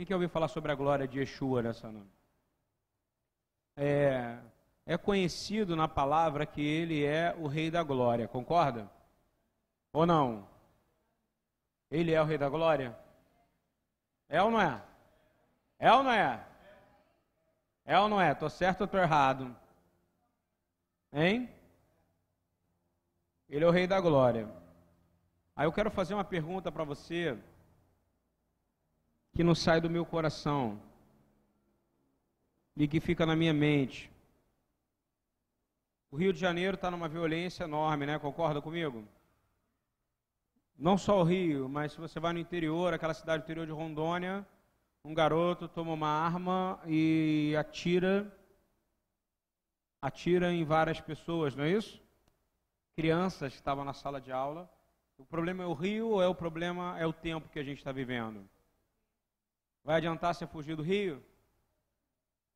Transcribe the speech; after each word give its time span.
Quem 0.00 0.06
quer 0.06 0.14
ouvir 0.14 0.30
falar 0.30 0.48
sobre 0.48 0.72
a 0.72 0.74
glória 0.74 1.06
de 1.06 1.18
Yeshua 1.18 1.60
nessa 1.60 1.92
noite? 1.92 2.08
É, 3.76 4.38
é 4.86 4.96
conhecido 4.96 5.76
na 5.76 5.86
palavra 5.86 6.46
que 6.46 6.62
ele 6.62 7.04
é 7.04 7.36
o 7.36 7.46
Rei 7.46 7.70
da 7.70 7.82
Glória, 7.82 8.26
concorda? 8.26 8.90
Ou 9.92 10.06
não? 10.06 10.48
Ele 11.90 12.14
é 12.14 12.22
o 12.22 12.24
Rei 12.24 12.38
da 12.38 12.48
Glória? 12.48 12.98
É 14.26 14.42
ou 14.42 14.50
não 14.50 14.58
é? 14.58 14.82
É 15.78 15.92
ou 15.92 16.02
não 16.02 16.12
é? 16.12 16.46
É 17.84 18.00
ou 18.00 18.08
não 18.08 18.18
é? 18.18 18.32
Estou 18.32 18.48
certo 18.48 18.80
ou 18.80 18.84
estou 18.86 19.00
errado? 19.00 19.54
Hein? 21.12 21.46
Ele 23.50 23.66
é 23.66 23.68
o 23.68 23.70
Rei 23.70 23.86
da 23.86 24.00
Glória. 24.00 24.48
Aí 25.54 25.66
eu 25.66 25.72
quero 25.74 25.90
fazer 25.90 26.14
uma 26.14 26.24
pergunta 26.24 26.72
para 26.72 26.84
você 26.84 27.38
que 29.32 29.44
não 29.44 29.54
sai 29.54 29.80
do 29.80 29.90
meu 29.90 30.04
coração 30.04 30.80
e 32.76 32.88
que 32.88 33.00
fica 33.00 33.24
na 33.26 33.36
minha 33.36 33.52
mente. 33.52 34.10
O 36.10 36.16
Rio 36.16 36.32
de 36.32 36.40
Janeiro 36.40 36.74
está 36.74 36.90
numa 36.90 37.08
violência 37.08 37.64
enorme, 37.64 38.06
né? 38.06 38.18
Concorda 38.18 38.60
comigo? 38.60 39.04
Não 40.76 40.96
só 40.96 41.20
o 41.20 41.22
Rio, 41.22 41.68
mas 41.68 41.92
se 41.92 42.00
você 42.00 42.18
vai 42.18 42.32
no 42.32 42.38
interior, 42.38 42.92
aquela 42.92 43.14
cidade 43.14 43.44
interior 43.44 43.66
de 43.66 43.72
Rondônia, 43.72 44.46
um 45.04 45.14
garoto 45.14 45.68
toma 45.68 45.92
uma 45.92 46.08
arma 46.08 46.80
e 46.86 47.54
atira 47.58 48.30
atira 50.02 50.50
em 50.52 50.64
várias 50.64 51.00
pessoas, 51.00 51.54
não 51.54 51.64
é 51.64 51.70
isso? 51.70 52.02
Crianças 52.96 53.52
que 53.52 53.58
estavam 53.58 53.84
na 53.84 53.92
sala 53.92 54.20
de 54.20 54.32
aula. 54.32 54.70
O 55.18 55.24
problema 55.24 55.62
é 55.62 55.66
o 55.66 55.74
Rio 55.74 56.08
ou 56.08 56.22
é 56.22 56.26
o 56.26 56.34
problema 56.34 56.98
é 56.98 57.06
o 57.06 57.12
tempo 57.12 57.50
que 57.50 57.58
a 57.58 57.62
gente 57.62 57.78
está 57.78 57.92
vivendo? 57.92 58.48
Vai 59.82 59.96
adiantar 59.96 60.34
você 60.34 60.46
fugir 60.46 60.76
do 60.76 60.82
Rio? 60.82 61.22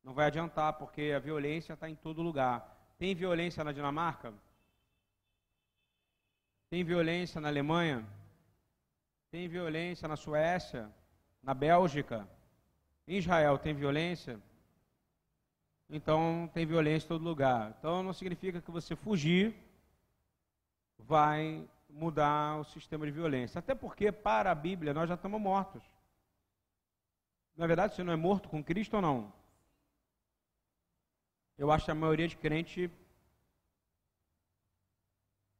Não 0.03 0.13
vai 0.13 0.27
adiantar, 0.27 0.73
porque 0.73 1.13
a 1.15 1.19
violência 1.19 1.73
está 1.73 1.89
em 1.89 1.95
todo 1.95 2.21
lugar. 2.21 2.93
Tem 2.97 3.15
violência 3.15 3.63
na 3.63 3.71
Dinamarca? 3.71 4.33
Tem 6.69 6.83
violência 6.83 7.41
na 7.41 7.47
Alemanha? 7.47 8.05
Tem 9.31 9.47
violência 9.47 10.07
na 10.07 10.15
Suécia? 10.15 10.91
Na 11.41 11.53
Bélgica? 11.53 12.27
Em 13.07 13.17
Israel 13.17 13.57
tem 13.57 13.73
violência? 13.73 14.39
Então 15.89 16.49
tem 16.53 16.65
violência 16.65 17.05
em 17.05 17.09
todo 17.09 17.23
lugar. 17.23 17.75
Então 17.77 18.01
não 18.01 18.13
significa 18.13 18.61
que 18.61 18.71
você 18.71 18.95
fugir 18.95 19.55
vai 20.99 21.67
mudar 21.89 22.57
o 22.59 22.63
sistema 22.63 23.05
de 23.05 23.11
violência. 23.11 23.59
Até 23.59 23.73
porque, 23.75 24.11
para 24.11 24.51
a 24.51 24.55
Bíblia, 24.55 24.93
nós 24.93 25.07
já 25.07 25.15
estamos 25.15 25.39
mortos. 25.39 25.83
Na 27.55 27.67
verdade, 27.67 27.95
você 27.95 28.03
não 28.03 28.11
é 28.11 28.15
morto 28.17 28.49
com 28.49 28.63
Cristo 28.63 28.95
ou 28.95 29.01
não? 29.01 29.33
Eu 31.57 31.71
acho 31.71 31.85
que 31.85 31.91
a 31.91 31.95
maioria 31.95 32.27
de 32.27 32.35
crente 32.35 32.91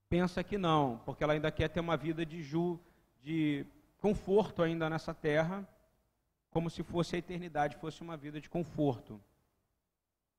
pensa 0.09 0.43
que 0.43 0.57
não, 0.57 0.97
porque 1.05 1.23
ela 1.23 1.33
ainda 1.33 1.51
quer 1.51 1.69
ter 1.69 1.79
uma 1.79 1.95
vida 1.95 2.25
de, 2.25 2.43
ju, 2.43 2.79
de 3.21 3.65
conforto 3.99 4.61
ainda 4.61 4.89
nessa 4.89 5.13
terra, 5.13 5.67
como 6.49 6.69
se 6.69 6.83
fosse 6.83 7.15
a 7.15 7.19
eternidade, 7.19 7.77
fosse 7.77 8.01
uma 8.01 8.17
vida 8.17 8.41
de 8.41 8.49
conforto. 8.49 9.21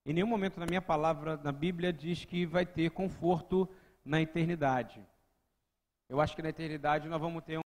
Em 0.05 0.13
nenhum 0.13 0.27
momento 0.27 0.61
na 0.61 0.67
minha 0.67 0.83
palavra, 0.83 1.39
na 1.39 1.53
Bíblia, 1.53 1.93
diz 1.93 2.25
que 2.25 2.45
vai 2.45 2.67
ter 2.67 2.91
conforto 2.91 3.69
na 4.05 4.21
eternidade. 4.21 5.05
Eu 6.09 6.21
acho 6.21 6.37
que 6.37 6.43
na 6.43 6.51
eternidade 6.51 7.09
nós 7.09 7.21
vamos 7.21 7.43
ter 7.43 7.59
um, 7.59 7.63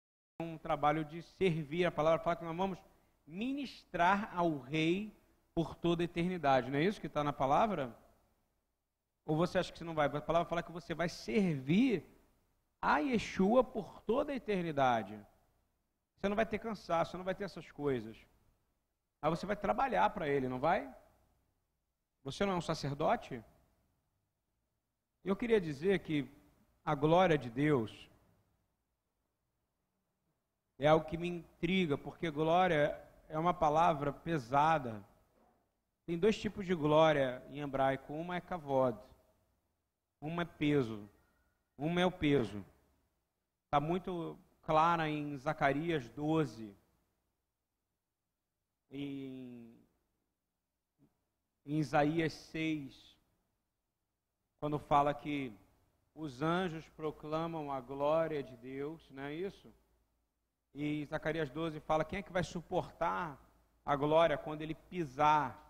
um 0.40 0.58
trabalho 0.58 1.04
de 1.04 1.22
servir. 1.22 1.84
A 1.84 1.92
palavra 1.92 2.18
fala 2.18 2.36
que 2.36 2.44
nós 2.44 2.56
vamos 2.56 2.78
ministrar 3.26 4.30
ao 4.36 4.58
Rei 4.58 5.12
por 5.54 5.74
toda 5.74 6.02
a 6.02 6.04
eternidade. 6.04 6.70
Não 6.70 6.78
é 6.78 6.82
isso 6.82 7.00
que 7.00 7.06
está 7.06 7.22
na 7.22 7.32
palavra? 7.32 7.96
Ou 9.24 9.36
você 9.36 9.58
acha 9.58 9.72
que 9.72 9.78
você 9.78 9.84
não 9.84 9.94
vai? 9.94 10.06
A 10.06 10.20
palavra 10.20 10.48
fala 10.48 10.62
que 10.62 10.72
você 10.72 10.94
vai 10.94 11.08
servir 11.08 12.04
a 12.80 12.98
Yeshua 12.98 13.64
por 13.64 14.00
toda 14.02 14.32
a 14.32 14.36
eternidade. 14.36 15.18
Você 16.16 16.28
não 16.28 16.36
vai 16.36 16.44
ter 16.44 16.58
cansaço, 16.58 17.12
você 17.12 17.16
não 17.16 17.24
vai 17.24 17.34
ter 17.34 17.44
essas 17.44 17.70
coisas. 17.70 18.16
Aí 19.22 19.30
você 19.30 19.46
vai 19.46 19.56
trabalhar 19.56 20.10
para 20.10 20.28
Ele, 20.28 20.48
não 20.48 20.58
vai? 20.58 20.94
Você 22.22 22.44
não 22.44 22.54
é 22.54 22.56
um 22.56 22.60
sacerdote? 22.60 23.42
Eu 25.24 25.34
queria 25.34 25.60
dizer 25.60 26.00
que 26.00 26.30
a 26.84 26.94
glória 26.94 27.38
de 27.38 27.48
Deus 27.48 28.10
é 30.78 30.86
algo 30.86 31.06
que 31.06 31.16
me 31.16 31.28
intriga, 31.28 31.96
porque 31.96 32.30
glória 32.30 33.00
é 33.28 33.38
uma 33.38 33.54
palavra 33.54 34.12
pesada. 34.12 35.04
Tem 36.06 36.18
dois 36.18 36.36
tipos 36.38 36.66
de 36.66 36.74
glória 36.74 37.42
em 37.50 37.60
hebraico. 37.60 38.12
Uma 38.12 38.36
é 38.36 38.40
kavod, 38.40 38.98
uma 40.20 40.42
é 40.42 40.44
peso. 40.44 41.08
Uma 41.76 42.00
é 42.00 42.06
o 42.06 42.12
peso. 42.12 42.64
Está 43.64 43.80
muito 43.80 44.38
clara 44.62 45.08
em 45.08 45.36
Zacarias 45.36 46.08
12. 46.10 46.74
Em, 48.90 49.74
em 51.66 51.78
Isaías 51.78 52.32
6. 52.32 53.18
Quando 54.60 54.78
fala 54.78 55.12
que 55.12 55.52
os 56.14 56.42
anjos 56.42 56.88
proclamam 56.90 57.72
a 57.72 57.80
glória 57.80 58.42
de 58.42 58.56
Deus, 58.56 59.10
não 59.10 59.24
é 59.24 59.34
isso? 59.34 59.72
E 60.74 61.04
Zacarias 61.06 61.50
12 61.50 61.78
fala: 61.80 62.04
quem 62.04 62.18
é 62.18 62.22
que 62.22 62.32
vai 62.32 62.42
suportar 62.42 63.38
a 63.86 63.94
glória 63.94 64.36
quando 64.36 64.62
ele 64.62 64.74
pisar 64.74 65.60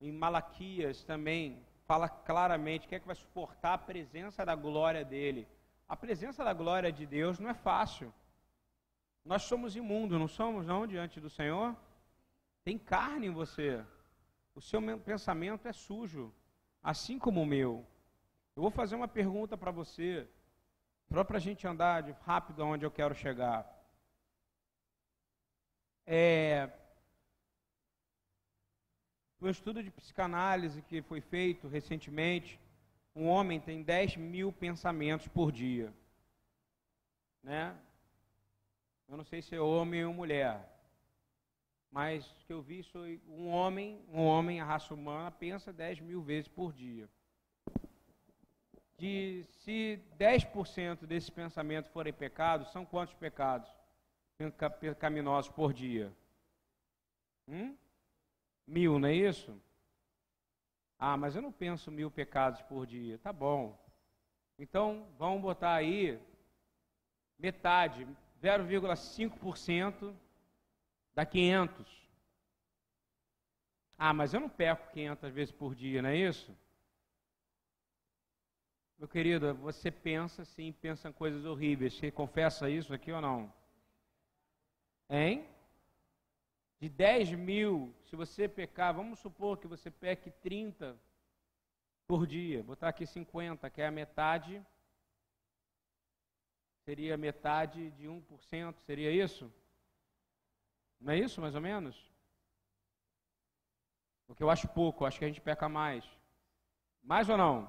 em 0.00 0.12
Malaquias 0.12 1.04
também 1.04 1.62
fala 1.84 2.08
claramente 2.08 2.86
quem 2.86 2.96
é 2.96 3.00
que 3.00 3.06
vai 3.06 3.16
suportar 3.16 3.74
a 3.74 3.78
presença 3.78 4.44
da 4.44 4.54
glória 4.54 5.04
dele. 5.04 5.48
A 5.88 5.96
presença 5.96 6.44
da 6.44 6.52
glória 6.52 6.92
de 6.92 7.06
Deus 7.06 7.38
não 7.38 7.50
é 7.50 7.54
fácil. 7.54 8.12
Nós 9.24 9.42
somos 9.42 9.74
imundos, 9.74 10.18
não 10.18 10.28
somos 10.28 10.66
não 10.66 10.86
diante 10.86 11.18
do 11.20 11.30
Senhor? 11.30 11.76
Tem 12.62 12.78
carne 12.78 13.26
em 13.26 13.30
você. 13.30 13.84
O 14.54 14.60
seu 14.60 14.80
pensamento 14.98 15.66
é 15.66 15.72
sujo, 15.72 16.32
assim 16.82 17.18
como 17.18 17.42
o 17.42 17.46
meu. 17.46 17.86
Eu 18.54 18.62
vou 18.62 18.70
fazer 18.70 18.94
uma 18.96 19.08
pergunta 19.08 19.56
para 19.56 19.70
você, 19.70 20.28
só 21.12 21.24
para 21.24 21.38
a 21.38 21.40
gente 21.40 21.66
andar 21.66 22.04
rápido 22.22 22.62
aonde 22.62 22.84
eu 22.84 22.90
quero 22.90 23.14
chegar. 23.14 23.77
É, 26.10 26.70
um 29.42 29.50
estudo 29.50 29.82
de 29.82 29.90
psicanálise 29.90 30.80
que 30.80 31.02
foi 31.02 31.20
feito 31.20 31.68
recentemente, 31.68 32.58
um 33.14 33.26
homem 33.28 33.60
tem 33.60 33.82
10 33.82 34.16
mil 34.16 34.50
pensamentos 34.50 35.28
por 35.28 35.52
dia. 35.52 35.92
Né? 37.42 37.76
Eu 39.06 39.18
não 39.18 39.24
sei 39.24 39.42
se 39.42 39.54
é 39.54 39.60
homem 39.60 40.02
ou 40.02 40.14
mulher, 40.14 40.66
mas 41.90 42.24
que 42.46 42.54
eu 42.54 42.62
vi 42.62 42.82
foi 42.84 43.20
um 43.28 43.48
homem, 43.48 44.02
um 44.10 44.22
homem, 44.22 44.62
a 44.62 44.64
raça 44.64 44.94
humana, 44.94 45.30
pensa 45.30 45.74
10 45.74 46.00
mil 46.00 46.22
vezes 46.22 46.48
por 46.48 46.72
dia. 46.72 47.06
De, 48.96 49.44
se 49.58 50.00
10% 50.18 51.04
desses 51.04 51.28
pensamentos 51.28 51.90
forem 51.90 52.14
pecados, 52.14 52.72
são 52.72 52.86
quantos 52.86 53.14
pecados 53.14 53.77
pecaminosos 54.80 55.50
por 55.50 55.72
dia? 55.72 56.12
Hum? 57.48 57.76
Mil, 58.66 58.98
não 58.98 59.08
é 59.08 59.14
isso? 59.14 59.60
Ah, 60.98 61.16
mas 61.16 61.34
eu 61.34 61.42
não 61.42 61.52
penso 61.52 61.90
mil 61.90 62.10
pecados 62.10 62.60
por 62.62 62.86
dia. 62.86 63.18
Tá 63.18 63.32
bom. 63.32 63.78
Então, 64.58 65.08
vamos 65.18 65.40
botar 65.42 65.74
aí 65.74 66.20
metade, 67.38 68.06
0,5% 68.42 70.14
dá 71.14 71.24
500. 71.24 72.08
Ah, 73.96 74.12
mas 74.12 74.34
eu 74.34 74.40
não 74.40 74.48
peco 74.48 74.92
500 74.92 75.32
vezes 75.32 75.52
por 75.52 75.74
dia, 75.74 76.02
não 76.02 76.10
é 76.10 76.16
isso? 76.16 76.56
Meu 78.98 79.08
querido, 79.08 79.54
você 79.54 79.90
pensa 79.90 80.44
sim, 80.44 80.72
pensa 80.72 81.08
em 81.08 81.12
coisas 81.12 81.44
horríveis. 81.44 81.94
Você 81.94 82.10
confessa 82.10 82.68
isso 82.68 82.92
aqui 82.92 83.12
ou 83.12 83.20
não? 83.20 83.52
Hein? 85.08 85.48
de 86.80 86.88
10 86.88 87.32
mil, 87.32 87.94
se 88.04 88.14
você 88.14 88.48
pecar, 88.48 88.94
vamos 88.94 89.18
supor 89.18 89.58
que 89.58 89.66
você 89.66 89.90
peque 89.90 90.30
30 90.30 90.96
por 92.06 92.26
dia, 92.26 92.62
botar 92.62 92.88
aqui 92.88 93.04
50, 93.04 93.68
que 93.68 93.82
é 93.82 93.86
a 93.88 93.90
metade, 93.90 94.64
seria 96.84 97.16
metade 97.16 97.90
de 97.92 98.06
1%, 98.06 98.78
seria 98.80 99.10
isso? 99.10 99.52
Não 101.00 101.12
é 101.12 101.18
isso, 101.18 101.40
mais 101.40 101.54
ou 101.54 101.60
menos? 101.60 101.96
Porque 104.26 104.42
eu 104.42 104.50
acho 104.50 104.68
pouco, 104.68 105.04
acho 105.04 105.18
que 105.18 105.24
a 105.24 105.28
gente 105.28 105.40
peca 105.40 105.68
mais. 105.68 106.04
Mais 107.02 107.28
ou 107.28 107.36
não? 107.36 107.64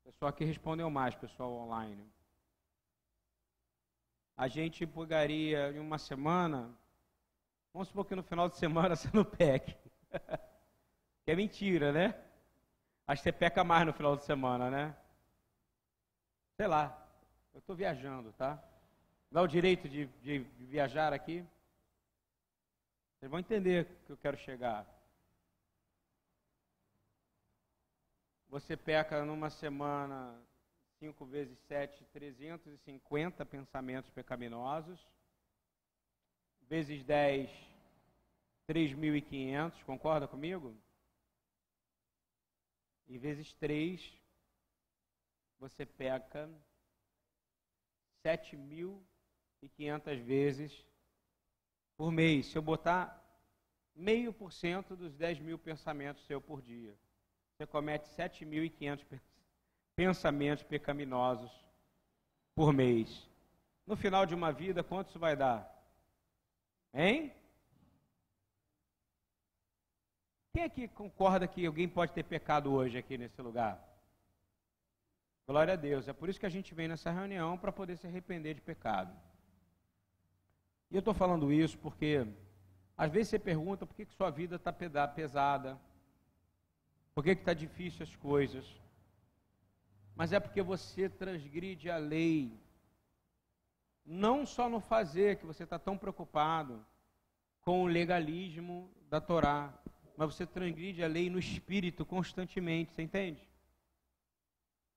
O 0.00 0.04
pessoal 0.04 0.30
aqui 0.30 0.44
respondeu 0.44 0.88
mais, 0.88 1.14
pessoal 1.14 1.52
online. 1.52 2.10
A 4.36 4.48
gente 4.48 4.86
pegaria 4.86 5.70
em 5.70 5.78
uma 5.78 5.98
semana 5.98 6.76
Vamos 7.76 7.88
supor 7.88 8.06
que 8.06 8.14
no 8.14 8.22
final 8.22 8.48
de 8.48 8.56
semana 8.56 8.96
você 8.96 9.10
não 9.12 9.22
peque. 9.22 9.76
que 11.26 11.30
é 11.30 11.36
mentira, 11.36 11.92
né? 11.92 12.18
Acho 13.06 13.22
que 13.22 13.28
você 13.28 13.32
peca 13.32 13.62
mais 13.62 13.84
no 13.84 13.92
final 13.92 14.16
de 14.16 14.24
semana, 14.24 14.70
né? 14.70 14.96
Sei 16.56 16.66
lá. 16.66 17.06
Eu 17.52 17.58
estou 17.58 17.76
viajando, 17.76 18.32
tá? 18.32 18.58
Dá 19.30 19.42
o 19.42 19.46
direito 19.46 19.90
de, 19.90 20.06
de 20.22 20.38
viajar 20.38 21.12
aqui? 21.12 21.44
Vocês 23.18 23.30
vão 23.30 23.40
entender 23.40 23.84
que 24.06 24.12
eu 24.12 24.16
quero 24.16 24.38
chegar. 24.38 24.86
Você 28.48 28.74
peca 28.74 29.22
numa 29.22 29.50
semana 29.50 30.34
5 30.98 31.26
vezes 31.26 31.58
7, 31.66 32.04
350 32.06 33.44
pensamentos 33.44 34.10
pecaminosos. 34.10 34.98
Vezes 36.62 37.04
10, 37.04 37.50
3.500. 38.68 39.84
Concorda 39.84 40.26
comigo? 40.26 40.76
E 43.06 43.18
vezes 43.18 43.52
3, 43.54 44.20
você 45.58 45.86
peca 45.86 46.50
7.500 48.24 50.22
vezes 50.22 50.86
por 51.96 52.10
mês. 52.10 52.46
Se 52.46 52.58
eu 52.58 52.62
botar 52.62 53.22
meio 53.94 54.32
por 54.32 54.52
cento 54.52 54.96
dos 54.96 55.14
10 55.14 55.38
mil 55.40 55.58
pensamentos 55.58 56.26
seu 56.26 56.40
por 56.40 56.60
dia, 56.60 56.98
você 57.52 57.66
comete 57.66 58.08
7.500 58.10 59.04
pensamentos 59.04 59.35
pecaminosos 60.62 61.50
por 62.54 62.72
mês. 62.72 63.28
No 63.86 63.96
final 63.96 64.26
de 64.26 64.34
uma 64.34 64.52
vida, 64.52 64.84
quanto 64.84 65.08
isso 65.08 65.18
vai 65.18 65.34
dar? 65.34 65.72
Hein? 66.92 67.32
Quem 70.52 70.64
aqui 70.64 70.88
concorda 70.88 71.48
que 71.48 71.64
alguém 71.64 71.88
pode 71.88 72.12
ter 72.12 72.24
pecado 72.24 72.72
hoje 72.72 72.98
aqui 72.98 73.16
nesse 73.16 73.40
lugar? 73.40 73.82
Glória 75.46 75.74
a 75.74 75.76
Deus. 75.76 76.08
É 76.08 76.12
por 76.12 76.28
isso 76.28 76.40
que 76.40 76.46
a 76.46 76.50
gente 76.50 76.74
vem 76.74 76.88
nessa 76.88 77.10
reunião 77.10 77.56
para 77.56 77.72
poder 77.72 77.96
se 77.96 78.06
arrepender 78.06 78.54
de 78.54 78.60
pecado. 78.60 79.14
E 80.90 80.94
eu 80.94 81.00
estou 81.00 81.14
falando 81.14 81.52
isso 81.52 81.78
porque 81.78 82.26
às 82.96 83.10
vezes 83.10 83.28
você 83.28 83.38
pergunta 83.38 83.86
por 83.86 83.94
que, 83.94 84.06
que 84.06 84.14
sua 84.14 84.30
vida 84.30 84.56
está 84.56 84.72
pesada, 85.08 85.78
por 87.14 87.22
que 87.22 87.30
está 87.30 87.54
difícil 87.54 88.02
as 88.02 88.14
coisas. 88.16 88.64
Mas 90.16 90.32
é 90.32 90.40
porque 90.40 90.62
você 90.62 91.10
transgride 91.10 91.90
a 91.90 91.98
lei. 91.98 92.58
Não 94.04 94.46
só 94.46 94.68
no 94.68 94.80
fazer, 94.80 95.36
que 95.36 95.44
você 95.44 95.64
está 95.64 95.78
tão 95.78 95.98
preocupado 95.98 96.84
com 97.60 97.82
o 97.82 97.86
legalismo 97.86 98.90
da 99.10 99.20
Torá, 99.20 99.72
mas 100.16 100.34
você 100.34 100.46
transgride 100.46 101.04
a 101.04 101.06
lei 101.06 101.28
no 101.28 101.38
espírito 101.38 102.06
constantemente, 102.06 102.94
você 102.94 103.02
entende? 103.02 103.46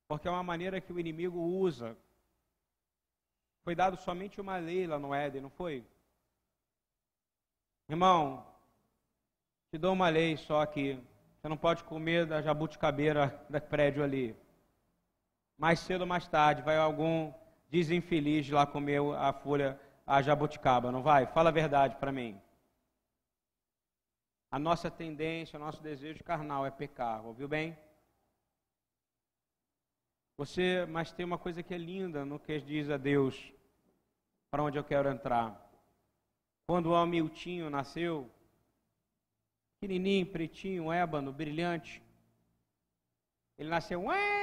Porque 0.08 0.28
é 0.28 0.32
uma 0.32 0.44
maneira 0.44 0.80
que 0.80 0.94
o 0.94 1.00
inimigo 1.00 1.38
usa. 1.38 1.98
Foi 3.64 3.76
dado 3.76 3.98
somente 3.98 4.40
uma 4.40 4.58
lei 4.58 4.88
lá 4.88 4.98
no 4.98 5.14
Éden, 5.14 5.42
não 5.42 5.50
foi? 5.50 5.86
Irmão, 7.90 8.48
te 9.70 9.78
dou 9.78 9.94
uma 9.94 10.08
lei 10.08 10.38
só 10.38 10.62
aqui. 10.62 10.98
Você 11.36 11.50
não 11.50 11.58
pode 11.58 11.84
comer 11.84 12.26
da 12.26 12.42
jabuticabeira 12.42 13.44
da 13.50 13.60
prédio 13.60 14.04
ali. 14.04 14.36
Mais 15.60 15.82
cedo 15.82 16.02
ou 16.02 16.08
mais 16.08 16.26
tarde 16.26 16.62
vai 16.62 16.78
algum 16.78 17.34
desinfeliz 17.70 18.50
lá 18.50 18.66
comer 18.66 19.02
a 19.18 19.34
folha, 19.34 19.78
a 20.08 20.22
jabuticaba, 20.22 20.90
não 20.90 21.04
vai? 21.04 21.28
Fala 21.28 21.50
a 21.50 21.52
verdade 21.52 21.98
para 21.98 22.14
mim. 22.14 22.42
A 24.50 24.58
nossa 24.58 24.90
tendência, 24.90 25.58
o 25.58 25.60
nosso 25.60 25.84
desejo 25.84 26.24
carnal 26.24 26.66
é 26.66 26.72
pecar, 26.72 27.26
ouviu 27.26 27.46
bem? 27.50 27.78
Você, 30.38 30.86
mas 30.86 31.12
tem 31.12 31.26
uma 31.26 31.38
coisa 31.38 31.62
que 31.62 31.74
é 31.74 31.78
linda 31.78 32.24
no 32.24 32.40
que 32.40 32.58
diz 32.62 32.90
a 32.90 32.96
Deus, 32.96 33.52
para 34.50 34.64
onde 34.64 34.80
eu 34.80 34.84
quero 34.86 35.10
entrar. 35.10 35.70
Quando 36.68 36.92
o 36.92 36.96
Hamiltinho 36.96 37.70
nasceu, 37.70 38.32
pequenininho, 39.74 40.26
pretinho, 40.26 40.94
ébano, 40.94 41.34
brilhante, 41.34 42.02
ele 43.58 43.70
nasceu, 43.70 44.04
Ué! 44.04 44.39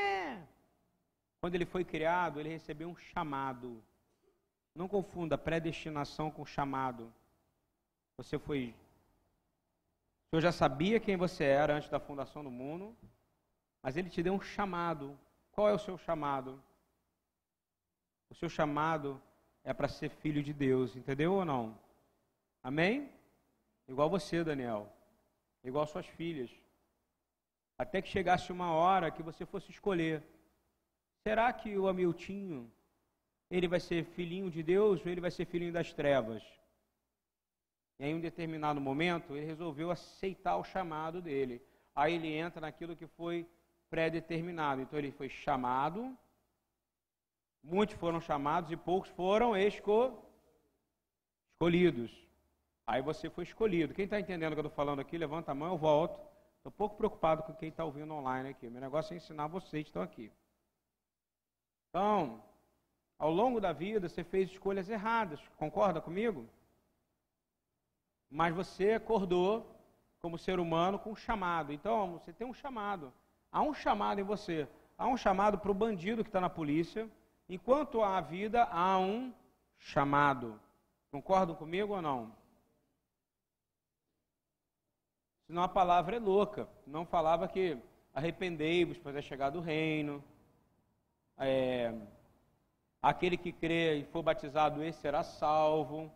Quando 1.46 1.54
ele 1.54 1.64
foi 1.64 1.84
criado, 1.84 2.40
ele 2.40 2.48
recebeu 2.48 2.88
um 2.88 2.96
chamado. 2.96 3.80
Não 4.74 4.88
confunda 4.88 5.38
predestinação 5.38 6.28
com 6.28 6.44
chamado. 6.44 7.14
Você 8.16 8.36
foi. 8.36 8.74
O 10.24 10.30
Senhor 10.30 10.40
já 10.40 10.50
sabia 10.50 10.98
quem 10.98 11.16
você 11.16 11.44
era 11.44 11.76
antes 11.76 11.88
da 11.88 12.00
fundação 12.00 12.42
do 12.42 12.50
mundo, 12.50 12.96
mas 13.80 13.96
ele 13.96 14.10
te 14.10 14.24
deu 14.24 14.34
um 14.34 14.40
chamado. 14.40 15.16
Qual 15.52 15.68
é 15.68 15.72
o 15.72 15.78
seu 15.78 15.96
chamado? 15.96 16.60
O 18.28 18.34
seu 18.34 18.48
chamado 18.48 19.22
é 19.62 19.72
para 19.72 19.86
ser 19.86 20.08
filho 20.08 20.42
de 20.42 20.52
Deus, 20.52 20.96
entendeu 20.96 21.32
ou 21.32 21.44
não? 21.44 21.78
Amém? 22.60 23.08
Igual 23.86 24.10
você, 24.10 24.42
Daniel. 24.42 24.92
Igual 25.62 25.86
suas 25.86 26.06
filhas. 26.06 26.50
Até 27.78 28.02
que 28.02 28.08
chegasse 28.08 28.50
uma 28.50 28.72
hora 28.72 29.12
que 29.12 29.22
você 29.22 29.46
fosse 29.46 29.70
escolher. 29.70 30.24
Será 31.26 31.52
que 31.52 31.76
o 31.76 31.88
Amiltinho, 31.88 32.70
ele 33.50 33.66
vai 33.66 33.80
ser 33.80 34.04
filhinho 34.04 34.48
de 34.48 34.62
Deus 34.62 35.04
ou 35.04 35.10
ele 35.10 35.20
vai 35.20 35.32
ser 35.32 35.44
filhinho 35.44 35.72
das 35.72 35.92
trevas? 35.92 36.40
E 37.98 38.04
aí, 38.04 38.12
em 38.12 38.14
um 38.14 38.20
determinado 38.20 38.80
momento, 38.80 39.34
ele 39.34 39.44
resolveu 39.44 39.90
aceitar 39.90 40.56
o 40.56 40.62
chamado 40.62 41.20
dele. 41.20 41.60
Aí 41.96 42.14
ele 42.14 42.32
entra 42.32 42.60
naquilo 42.60 42.94
que 42.94 43.08
foi 43.08 43.44
pré-determinado. 43.90 44.80
Então 44.82 44.96
ele 44.96 45.10
foi 45.10 45.28
chamado, 45.28 46.16
muitos 47.60 47.96
foram 47.96 48.20
chamados 48.20 48.70
e 48.70 48.76
poucos 48.76 49.10
foram 49.10 49.56
esco... 49.56 50.16
escolhidos. 51.54 52.12
Aí 52.86 53.02
você 53.02 53.28
foi 53.28 53.42
escolhido. 53.42 53.94
Quem 53.94 54.04
está 54.04 54.20
entendendo 54.20 54.52
o 54.52 54.54
que 54.54 54.60
eu 54.60 54.66
estou 54.66 54.76
falando 54.76 55.00
aqui, 55.00 55.18
levanta 55.18 55.50
a 55.50 55.56
mão, 55.56 55.72
eu 55.72 55.76
volto. 55.76 56.20
Estou 56.58 56.70
pouco 56.70 56.96
preocupado 56.96 57.42
com 57.42 57.52
quem 57.52 57.70
está 57.70 57.84
ouvindo 57.84 58.14
online 58.14 58.50
aqui. 58.50 58.70
Meu 58.70 58.80
negócio 58.80 59.12
é 59.12 59.16
ensinar 59.16 59.48
vocês 59.48 59.82
que 59.82 59.90
estão 59.90 60.02
aqui. 60.02 60.30
Então, 61.88 62.42
ao 63.18 63.30
longo 63.30 63.60
da 63.60 63.72
vida, 63.72 64.08
você 64.08 64.22
fez 64.22 64.50
escolhas 64.50 64.88
erradas. 64.88 65.40
Concorda 65.56 66.00
comigo? 66.00 66.46
Mas 68.30 68.54
você 68.54 68.92
acordou 68.92 69.66
como 70.20 70.38
ser 70.38 70.58
humano 70.58 70.98
com 70.98 71.12
um 71.12 71.16
chamado. 71.16 71.72
Então, 71.72 72.12
você 72.12 72.32
tem 72.32 72.46
um 72.46 72.54
chamado. 72.54 73.12
Há 73.50 73.62
um 73.62 73.72
chamado 73.72 74.20
em 74.20 74.24
você. 74.24 74.68
Há 74.98 75.06
um 75.06 75.16
chamado 75.16 75.58
para 75.58 75.70
o 75.70 75.74
bandido 75.74 76.22
que 76.22 76.28
está 76.28 76.40
na 76.40 76.50
polícia. 76.50 77.08
Enquanto 77.48 78.02
há 78.02 78.20
vida, 78.20 78.64
há 78.64 78.98
um 78.98 79.32
chamado. 79.78 80.60
Concordam 81.10 81.54
comigo 81.54 81.94
ou 81.94 82.02
não? 82.02 82.32
Senão 85.46 85.62
a 85.62 85.68
palavra 85.68 86.16
é 86.16 86.18
louca. 86.18 86.68
Não 86.86 87.06
falava 87.06 87.46
que 87.46 87.78
arrependei-vos, 88.12 88.98
pois 88.98 89.14
é 89.14 89.22
chegado 89.22 89.58
o 89.58 89.62
reino. 89.62 90.22
É, 91.38 91.92
aquele 93.02 93.36
que 93.36 93.52
crê 93.52 93.98
e 93.98 94.04
for 94.04 94.22
batizado, 94.22 94.82
esse 94.82 95.00
será 95.00 95.22
salvo. 95.22 96.12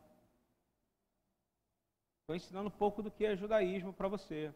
Estou 2.21 2.37
ensinando 2.37 2.69
um 2.69 2.79
pouco 2.83 3.03
do 3.03 3.11
que 3.11 3.27
é 3.27 3.37
judaísmo 3.37 3.93
para 3.93 4.09
você. 4.09 4.53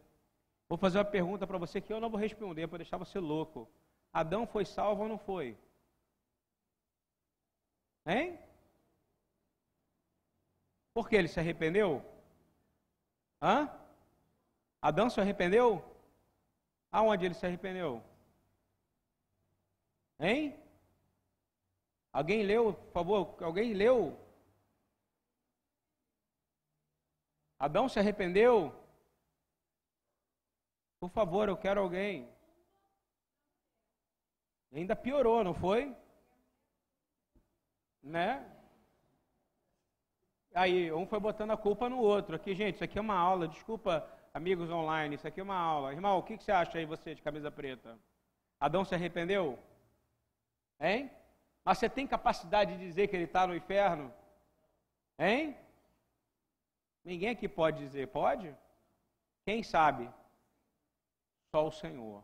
Vou 0.67 0.77
fazer 0.77 0.97
uma 0.97 1.05
pergunta 1.05 1.45
para 1.45 1.57
você 1.57 1.79
que 1.79 1.93
eu 1.93 1.99
não 1.99 2.09
vou 2.09 2.19
responder 2.19 2.67
para 2.67 2.79
deixar 2.79 2.97
você 2.97 3.19
louco. 3.19 3.69
Adão 4.11 4.47
foi 4.47 4.65
salvo 4.65 5.03
ou 5.03 5.09
não 5.09 5.17
foi? 5.17 5.57
Hein? 8.05 8.39
Por 10.93 11.09
que 11.09 11.15
ele 11.15 11.27
se 11.27 11.39
arrependeu? 11.39 12.03
Hã? 13.41 13.69
Adão 14.81 15.09
se 15.09 15.19
arrependeu? 15.19 15.83
Aonde 16.91 17.25
ele 17.25 17.33
se 17.33 17.45
arrependeu? 17.45 18.01
Hein? 20.19 20.57
Alguém 22.11 22.43
leu, 22.43 22.73
por 22.73 22.91
favor? 22.91 23.43
Alguém 23.43 23.73
leu? 23.73 24.17
Adão 27.59 27.89
se 27.89 27.99
arrependeu? 27.99 28.73
Por 30.99 31.09
favor, 31.09 31.49
eu 31.49 31.57
quero 31.57 31.81
alguém. 31.81 32.29
Ainda 34.71 34.95
piorou, 34.95 35.43
não 35.43 35.53
foi? 35.53 35.95
Né? 38.01 38.45
Aí, 40.53 40.91
um 40.91 41.05
foi 41.05 41.19
botando 41.19 41.51
a 41.51 41.57
culpa 41.57 41.89
no 41.89 41.99
outro. 41.99 42.35
Aqui, 42.35 42.55
gente, 42.55 42.75
isso 42.75 42.83
aqui 42.83 42.97
é 42.97 43.01
uma 43.01 43.17
aula. 43.17 43.47
Desculpa, 43.47 44.07
amigos 44.33 44.69
online, 44.69 45.15
isso 45.15 45.27
aqui 45.27 45.39
é 45.39 45.43
uma 45.43 45.57
aula. 45.57 45.91
Irmão, 45.93 46.17
o 46.17 46.23
que, 46.23 46.37
você 46.37 46.51
acha 46.51 46.77
aí, 46.77 46.85
você, 46.85 47.13
de 47.13 47.21
camisa 47.21 47.51
preta? 47.51 47.97
Adão 48.59 48.85
se 48.85 48.95
arrependeu? 48.95 49.59
Hein? 50.79 51.11
Mas 51.63 51.77
você 51.77 51.89
tem 51.89 52.05
capacidade 52.05 52.77
de 52.77 52.85
dizer 52.85 53.07
que 53.07 53.15
ele 53.15 53.25
está 53.25 53.47
no 53.47 53.55
inferno? 53.55 54.13
Hein? 55.17 55.57
Ninguém 57.03 57.29
aqui 57.29 57.47
pode 57.47 57.79
dizer, 57.79 58.07
pode? 58.07 58.55
Quem 59.45 59.63
sabe? 59.63 60.09
Só 61.51 61.67
o 61.67 61.71
Senhor. 61.71 62.23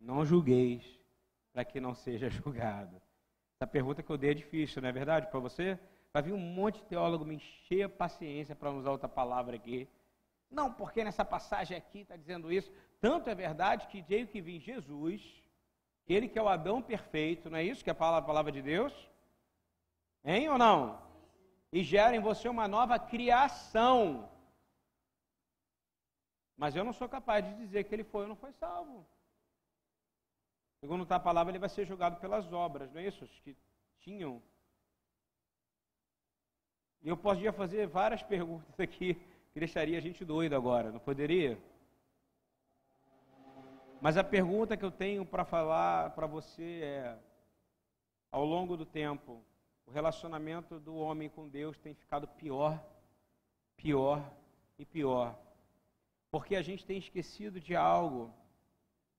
Não 0.00 0.24
julgueis, 0.24 0.84
para 1.52 1.64
que 1.64 1.80
não 1.80 1.94
seja 1.94 2.28
julgado. 2.30 3.00
Essa 3.56 3.66
pergunta 3.66 4.02
que 4.02 4.10
eu 4.10 4.18
dei 4.18 4.30
é 4.30 4.34
difícil, 4.34 4.80
não 4.80 4.88
é 4.88 4.92
verdade 4.92 5.26
para 5.28 5.40
você? 5.40 5.78
Vai 6.12 6.22
vir 6.22 6.32
um 6.32 6.38
monte 6.38 6.76
de 6.80 6.86
teólogo 6.86 7.24
me 7.24 7.36
encher 7.36 7.84
a 7.84 7.88
paciência 7.88 8.54
para 8.54 8.70
usar 8.70 8.90
outra 8.90 9.08
palavra 9.08 9.56
aqui. 9.56 9.88
Não, 10.50 10.72
porque 10.72 11.04
nessa 11.04 11.24
passagem 11.24 11.76
aqui 11.76 12.00
está 12.00 12.16
dizendo 12.16 12.50
isso. 12.52 12.72
Tanto 13.00 13.28
é 13.28 13.34
verdade 13.34 13.86
que 13.88 14.02
veio 14.02 14.26
que 14.26 14.40
vir 14.40 14.60
Jesus, 14.60 15.42
ele 16.14 16.28
que 16.28 16.38
é 16.38 16.42
o 16.42 16.48
Adão 16.48 16.80
perfeito, 16.80 17.50
não 17.50 17.58
é 17.58 17.64
isso 17.64 17.84
que 17.84 17.90
é 17.90 17.92
a 17.92 17.94
palavra, 17.94 18.50
de 18.50 18.62
Deus? 18.62 18.92
Hein 20.24 20.48
ou 20.48 20.58
não? 20.58 21.00
E 21.70 21.82
gera 21.82 22.16
em 22.16 22.20
você 22.20 22.48
uma 22.48 22.66
nova 22.66 22.98
criação. 22.98 24.28
Mas 26.56 26.74
eu 26.74 26.82
não 26.82 26.92
sou 26.92 27.08
capaz 27.08 27.44
de 27.44 27.54
dizer 27.56 27.84
que 27.84 27.94
ele 27.94 28.04
foi 28.04 28.22
ou 28.22 28.28
não 28.28 28.36
foi 28.36 28.52
salvo. 28.52 29.06
Segundo 30.80 31.06
a 31.10 31.20
palavra, 31.20 31.50
ele 31.50 31.58
vai 31.58 31.68
ser 31.68 31.84
julgado 31.84 32.16
pelas 32.16 32.52
obras, 32.52 32.90
não 32.92 33.00
é 33.00 33.06
isso? 33.06 33.26
Que 33.44 33.56
tinham. 34.00 34.42
E 37.02 37.08
eu 37.08 37.16
poderia 37.16 37.52
fazer 37.52 37.86
várias 37.86 38.22
perguntas 38.24 38.78
aqui 38.78 39.14
que 39.52 39.58
deixaria 39.58 39.98
a 39.98 40.00
gente 40.00 40.24
doido 40.24 40.54
agora, 40.54 40.90
não 40.90 41.00
poderia? 41.00 41.58
Mas 44.00 44.16
a 44.16 44.22
pergunta 44.22 44.76
que 44.76 44.84
eu 44.84 44.90
tenho 44.90 45.26
para 45.26 45.44
falar 45.44 46.10
para 46.10 46.26
você 46.26 46.80
é: 46.82 47.18
ao 48.30 48.44
longo 48.44 48.76
do 48.76 48.86
tempo, 48.86 49.42
o 49.86 49.90
relacionamento 49.90 50.78
do 50.78 50.94
homem 50.94 51.28
com 51.28 51.48
Deus 51.48 51.78
tem 51.78 51.94
ficado 51.94 52.28
pior, 52.28 52.80
pior 53.76 54.22
e 54.78 54.84
pior. 54.84 55.36
Porque 56.30 56.54
a 56.54 56.62
gente 56.62 56.84
tem 56.86 56.98
esquecido 56.98 57.58
de 57.58 57.74
algo 57.74 58.32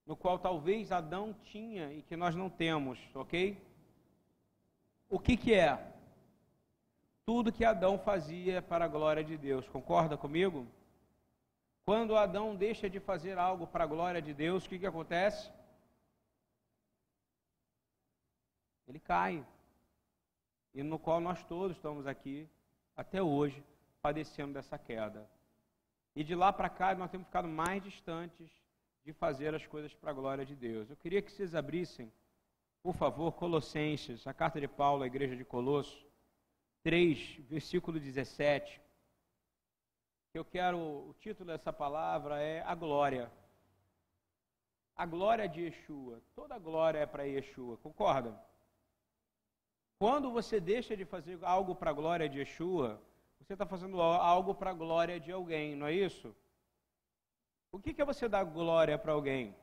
no 0.05 0.15
qual 0.15 0.39
talvez 0.39 0.91
Adão 0.91 1.35
tinha 1.43 1.91
e 1.91 2.01
que 2.01 2.15
nós 2.15 2.33
não 2.33 2.49
temos, 2.49 2.97
ok? 3.13 3.61
O 5.09 5.19
que, 5.19 5.35
que 5.35 5.53
é? 5.53 5.91
Tudo 7.25 7.51
que 7.51 7.65
Adão 7.65 7.99
fazia 7.99 8.61
para 8.61 8.85
a 8.85 8.87
glória 8.87 9.23
de 9.23 9.37
Deus, 9.37 9.67
concorda 9.67 10.17
comigo? 10.17 10.65
Quando 11.85 12.15
Adão 12.15 12.55
deixa 12.55 12.89
de 12.89 12.99
fazer 12.99 13.37
algo 13.37 13.65
para 13.65 13.83
a 13.83 13.87
glória 13.87 14.21
de 14.21 14.33
Deus, 14.33 14.65
o 14.65 14.69
que, 14.69 14.79
que 14.79 14.85
acontece? 14.85 15.51
Ele 18.87 18.99
cai. 18.99 19.45
E 20.73 20.83
no 20.83 20.99
qual 20.99 21.19
nós 21.19 21.43
todos 21.43 21.75
estamos 21.75 22.05
aqui, 22.05 22.47
até 22.95 23.21
hoje, 23.21 23.63
padecendo 24.01 24.53
dessa 24.53 24.77
queda. 24.77 25.27
E 26.15 26.23
de 26.23 26.35
lá 26.35 26.51
para 26.53 26.69
cá, 26.69 26.93
nós 26.95 27.09
temos 27.09 27.27
ficado 27.27 27.47
mais 27.47 27.83
distantes 27.83 28.51
de 29.03 29.13
fazer 29.13 29.55
as 29.55 29.65
coisas 29.65 29.93
para 29.93 30.11
a 30.11 30.13
glória 30.13 30.45
de 30.45 30.55
Deus. 30.55 30.89
Eu 30.89 30.97
queria 30.97 31.21
que 31.21 31.31
vocês 31.31 31.55
abrissem, 31.55 32.11
por 32.83 32.93
favor, 32.93 33.31
Colossenses, 33.33 34.27
a 34.27 34.33
carta 34.33 34.59
de 34.59 34.67
Paulo 34.67 35.03
à 35.03 35.07
igreja 35.07 35.35
de 35.35 35.45
Colosso, 35.45 36.05
3, 36.83 37.39
versículo 37.49 37.99
17 37.99 38.81
eu 40.33 40.45
quero, 40.45 40.77
o 40.77 41.13
título 41.19 41.51
dessa 41.51 41.73
palavra 41.73 42.41
é 42.41 42.61
a 42.61 42.75
glória. 42.75 43.31
A 44.95 45.05
glória 45.05 45.47
de 45.47 45.61
Yeshua. 45.61 46.21
Toda 46.35 46.59
glória 46.59 46.99
é 46.99 47.05
para 47.05 47.23
Yeshua, 47.23 47.77
concorda? 47.77 48.39
Quando 49.97 50.31
você 50.31 50.59
deixa 50.59 50.95
de 50.95 51.03
fazer 51.03 51.39
algo 51.43 51.75
para 51.75 51.89
a 51.89 51.93
glória 51.93 52.29
de 52.29 52.39
Yeshua, 52.39 53.01
você 53.39 53.53
está 53.53 53.65
fazendo 53.65 54.01
algo 54.01 54.53
para 54.53 54.71
a 54.71 54.73
glória 54.73 55.19
de 55.19 55.31
alguém, 55.31 55.75
não 55.75 55.87
é 55.87 55.93
isso? 55.93 56.35
O 57.71 57.79
que, 57.79 57.93
que 57.93 58.01
é 58.01 58.05
você 58.05 58.27
dar 58.27 58.43
glória 58.43 58.97
para 58.97 59.13
alguém? 59.13 59.55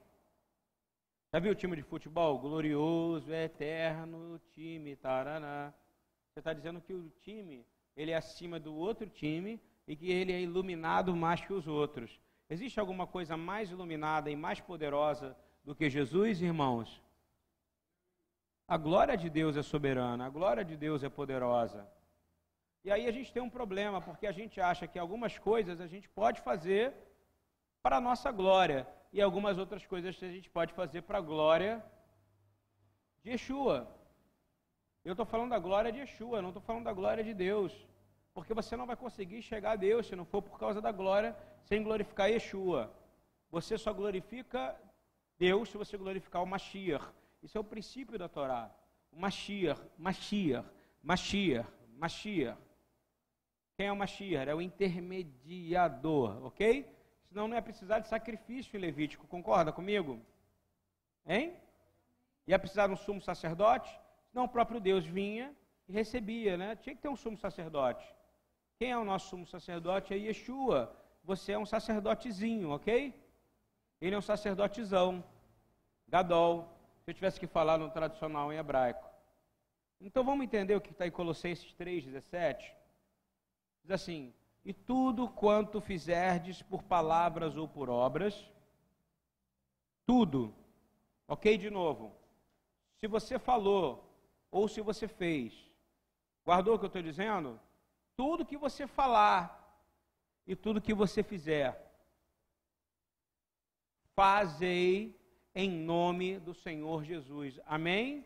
Já 1.32 1.40
viu 1.40 1.52
o 1.52 1.56
time 1.56 1.76
de 1.76 1.82
futebol? 1.82 2.38
Glorioso, 2.38 3.32
eterno, 3.32 4.40
time, 4.50 4.96
taraná. 4.96 5.72
Você 6.30 6.40
está 6.40 6.52
dizendo 6.52 6.80
que 6.80 6.94
o 6.94 7.10
time 7.20 7.66
ele 7.96 8.10
é 8.10 8.16
acima 8.16 8.60
do 8.60 8.74
outro 8.74 9.08
time 9.08 9.60
e 9.86 9.94
que 9.94 10.10
ele 10.10 10.32
é 10.32 10.40
iluminado 10.40 11.14
mais 11.14 11.40
que 11.40 11.52
os 11.52 11.66
outros. 11.68 12.20
Existe 12.48 12.78
alguma 12.78 13.06
coisa 13.06 13.36
mais 13.36 13.70
iluminada 13.70 14.30
e 14.30 14.36
mais 14.36 14.60
poderosa 14.60 15.36
do 15.64 15.74
que 15.74 15.88
Jesus, 15.88 16.40
irmãos? 16.40 17.02
A 18.68 18.76
glória 18.76 19.16
de 19.16 19.30
Deus 19.30 19.56
é 19.56 19.62
soberana, 19.62 20.26
a 20.26 20.28
glória 20.28 20.64
de 20.64 20.76
Deus 20.76 21.02
é 21.04 21.08
poderosa. 21.08 21.88
E 22.84 22.90
aí 22.90 23.06
a 23.06 23.12
gente 23.12 23.32
tem 23.32 23.42
um 23.42 23.50
problema, 23.50 24.00
porque 24.00 24.26
a 24.26 24.32
gente 24.32 24.60
acha 24.60 24.86
que 24.86 24.98
algumas 24.98 25.38
coisas 25.38 25.80
a 25.80 25.86
gente 25.86 26.08
pode 26.08 26.40
fazer 26.40 26.92
para 27.82 27.96
a 27.96 28.00
nossa 28.00 28.30
glória, 28.30 28.86
e 29.12 29.20
algumas 29.20 29.56
outras 29.58 29.84
coisas 29.86 30.20
a 30.22 30.28
gente 30.28 30.50
pode 30.50 30.72
fazer 30.72 31.02
para 31.02 31.18
a 31.18 31.20
glória 31.20 31.84
de 33.22 33.30
Yeshua. 33.30 33.88
Eu 35.04 35.12
estou 35.12 35.26
falando 35.26 35.50
da 35.50 35.58
glória 35.58 35.92
de 35.92 36.00
Yeshua, 36.00 36.42
não 36.42 36.50
estou 36.50 36.62
falando 36.62 36.84
da 36.84 36.92
glória 36.92 37.22
de 37.22 37.32
Deus 37.32 37.72
porque 38.36 38.52
você 38.52 38.76
não 38.76 38.84
vai 38.84 38.96
conseguir 38.96 39.40
chegar 39.40 39.70
a 39.70 39.76
Deus 39.76 40.08
se 40.08 40.14
não 40.14 40.26
for 40.26 40.42
por 40.42 40.58
causa 40.58 40.78
da 40.78 40.92
glória, 40.92 41.34
sem 41.64 41.82
glorificar 41.82 42.28
Yeshua. 42.28 42.92
Você 43.50 43.78
só 43.78 43.94
glorifica 43.94 44.78
Deus 45.38 45.70
se 45.70 45.78
você 45.78 45.96
glorificar 45.96 46.42
o 46.42 46.46
Mashiach. 46.46 47.06
Isso 47.42 47.56
é 47.56 47.60
o 47.62 47.64
princípio 47.64 48.18
da 48.18 48.28
Torá. 48.28 48.70
O 49.10 49.18
Mashiach, 49.18 49.80
Mashiach, 49.96 50.68
Mashiach, 51.02 51.66
Mashiach. 51.96 52.60
Quem 53.74 53.86
é 53.86 53.92
o 53.92 53.96
Mashiach? 53.96 54.50
É 54.50 54.54
o 54.54 54.60
intermediador, 54.60 56.44
ok? 56.44 56.86
Senão 57.30 57.48
não 57.48 57.56
é 57.56 57.62
precisar 57.62 58.00
de 58.00 58.08
sacrifício 58.08 58.78
Levítico, 58.78 59.26
concorda 59.26 59.72
comigo? 59.72 60.20
Hein? 61.26 61.56
Ia 62.46 62.58
precisar 62.58 62.86
de 62.86 62.92
um 62.92 62.96
sumo 62.96 63.22
sacerdote? 63.22 63.98
Não, 64.30 64.44
o 64.44 64.48
próprio 64.48 64.78
Deus 64.78 65.06
vinha 65.06 65.56
e 65.88 65.92
recebia, 65.94 66.58
né? 66.58 66.76
Tinha 66.76 66.94
que 66.94 67.00
ter 67.00 67.08
um 67.08 67.16
sumo 67.16 67.38
sacerdote. 67.38 68.06
Quem 68.78 68.90
é 68.90 68.98
o 68.98 69.04
nosso 69.04 69.30
sumo 69.30 69.46
sacerdote? 69.46 70.12
É 70.12 70.16
Yeshua. 70.16 70.94
Você 71.24 71.52
é 71.52 71.58
um 71.58 71.66
sacerdotezinho, 71.66 72.70
ok? 72.70 73.14
Ele 74.00 74.14
é 74.14 74.18
um 74.18 74.22
sacerdotezão, 74.22 75.24
Gadol, 76.06 76.68
se 77.02 77.10
eu 77.10 77.14
tivesse 77.14 77.40
que 77.40 77.46
falar 77.46 77.78
no 77.78 77.90
tradicional 77.90 78.52
em 78.52 78.56
hebraico. 78.56 79.08
Então 80.00 80.22
vamos 80.22 80.44
entender 80.44 80.74
o 80.74 80.80
que 80.80 80.92
está 80.92 81.06
em 81.06 81.10
Colossenses 81.10 81.74
3,17? 81.74 82.70
Diz 83.82 83.90
assim: 83.90 84.34
E 84.64 84.74
tudo 84.74 85.28
quanto 85.28 85.80
fizerdes 85.80 86.60
por 86.62 86.82
palavras 86.82 87.56
ou 87.56 87.66
por 87.66 87.88
obras, 87.88 88.48
tudo, 90.06 90.54
ok? 91.26 91.56
De 91.56 91.70
novo, 91.70 92.14
se 92.98 93.06
você 93.06 93.38
falou 93.38 94.04
ou 94.50 94.68
se 94.68 94.82
você 94.82 95.08
fez, 95.08 95.54
guardou 96.44 96.74
o 96.74 96.78
que 96.78 96.84
eu 96.84 96.88
estou 96.88 97.02
dizendo? 97.02 97.58
Tudo 98.16 98.46
que 98.46 98.56
você 98.56 98.86
falar 98.86 99.40
e 100.46 100.56
tudo 100.56 100.80
que 100.80 100.94
você 100.94 101.22
fizer, 101.22 101.92
fazei 104.14 105.14
em 105.54 105.70
nome 105.70 106.38
do 106.38 106.54
Senhor 106.54 107.04
Jesus. 107.04 107.60
Amém? 107.66 108.24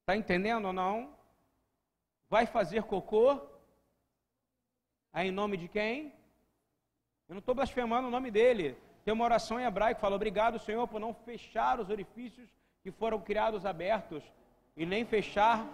Está 0.00 0.16
entendendo 0.16 0.66
ou 0.66 0.72
não? 0.72 1.14
Vai 2.30 2.46
fazer 2.46 2.82
cocô? 2.84 3.40
É 5.12 5.24
em 5.24 5.30
nome 5.30 5.56
de 5.56 5.68
quem? 5.68 6.12
Eu 7.28 7.34
não 7.34 7.38
estou 7.40 7.54
blasfemando 7.54 8.08
o 8.08 8.10
nome 8.10 8.30
dele. 8.30 8.76
Tem 9.04 9.12
uma 9.12 9.24
oração 9.24 9.58
em 9.58 9.64
hebraico 9.64 9.96
que 9.96 10.00
fala: 10.00 10.16
Obrigado, 10.16 10.58
Senhor, 10.58 10.86
por 10.86 11.00
não 11.00 11.12
fechar 11.12 11.80
os 11.80 11.90
orifícios 11.90 12.48
que 12.82 12.90
foram 12.90 13.20
criados 13.20 13.66
abertos, 13.66 14.22
e 14.76 14.86
nem 14.86 15.04
fechar, 15.04 15.66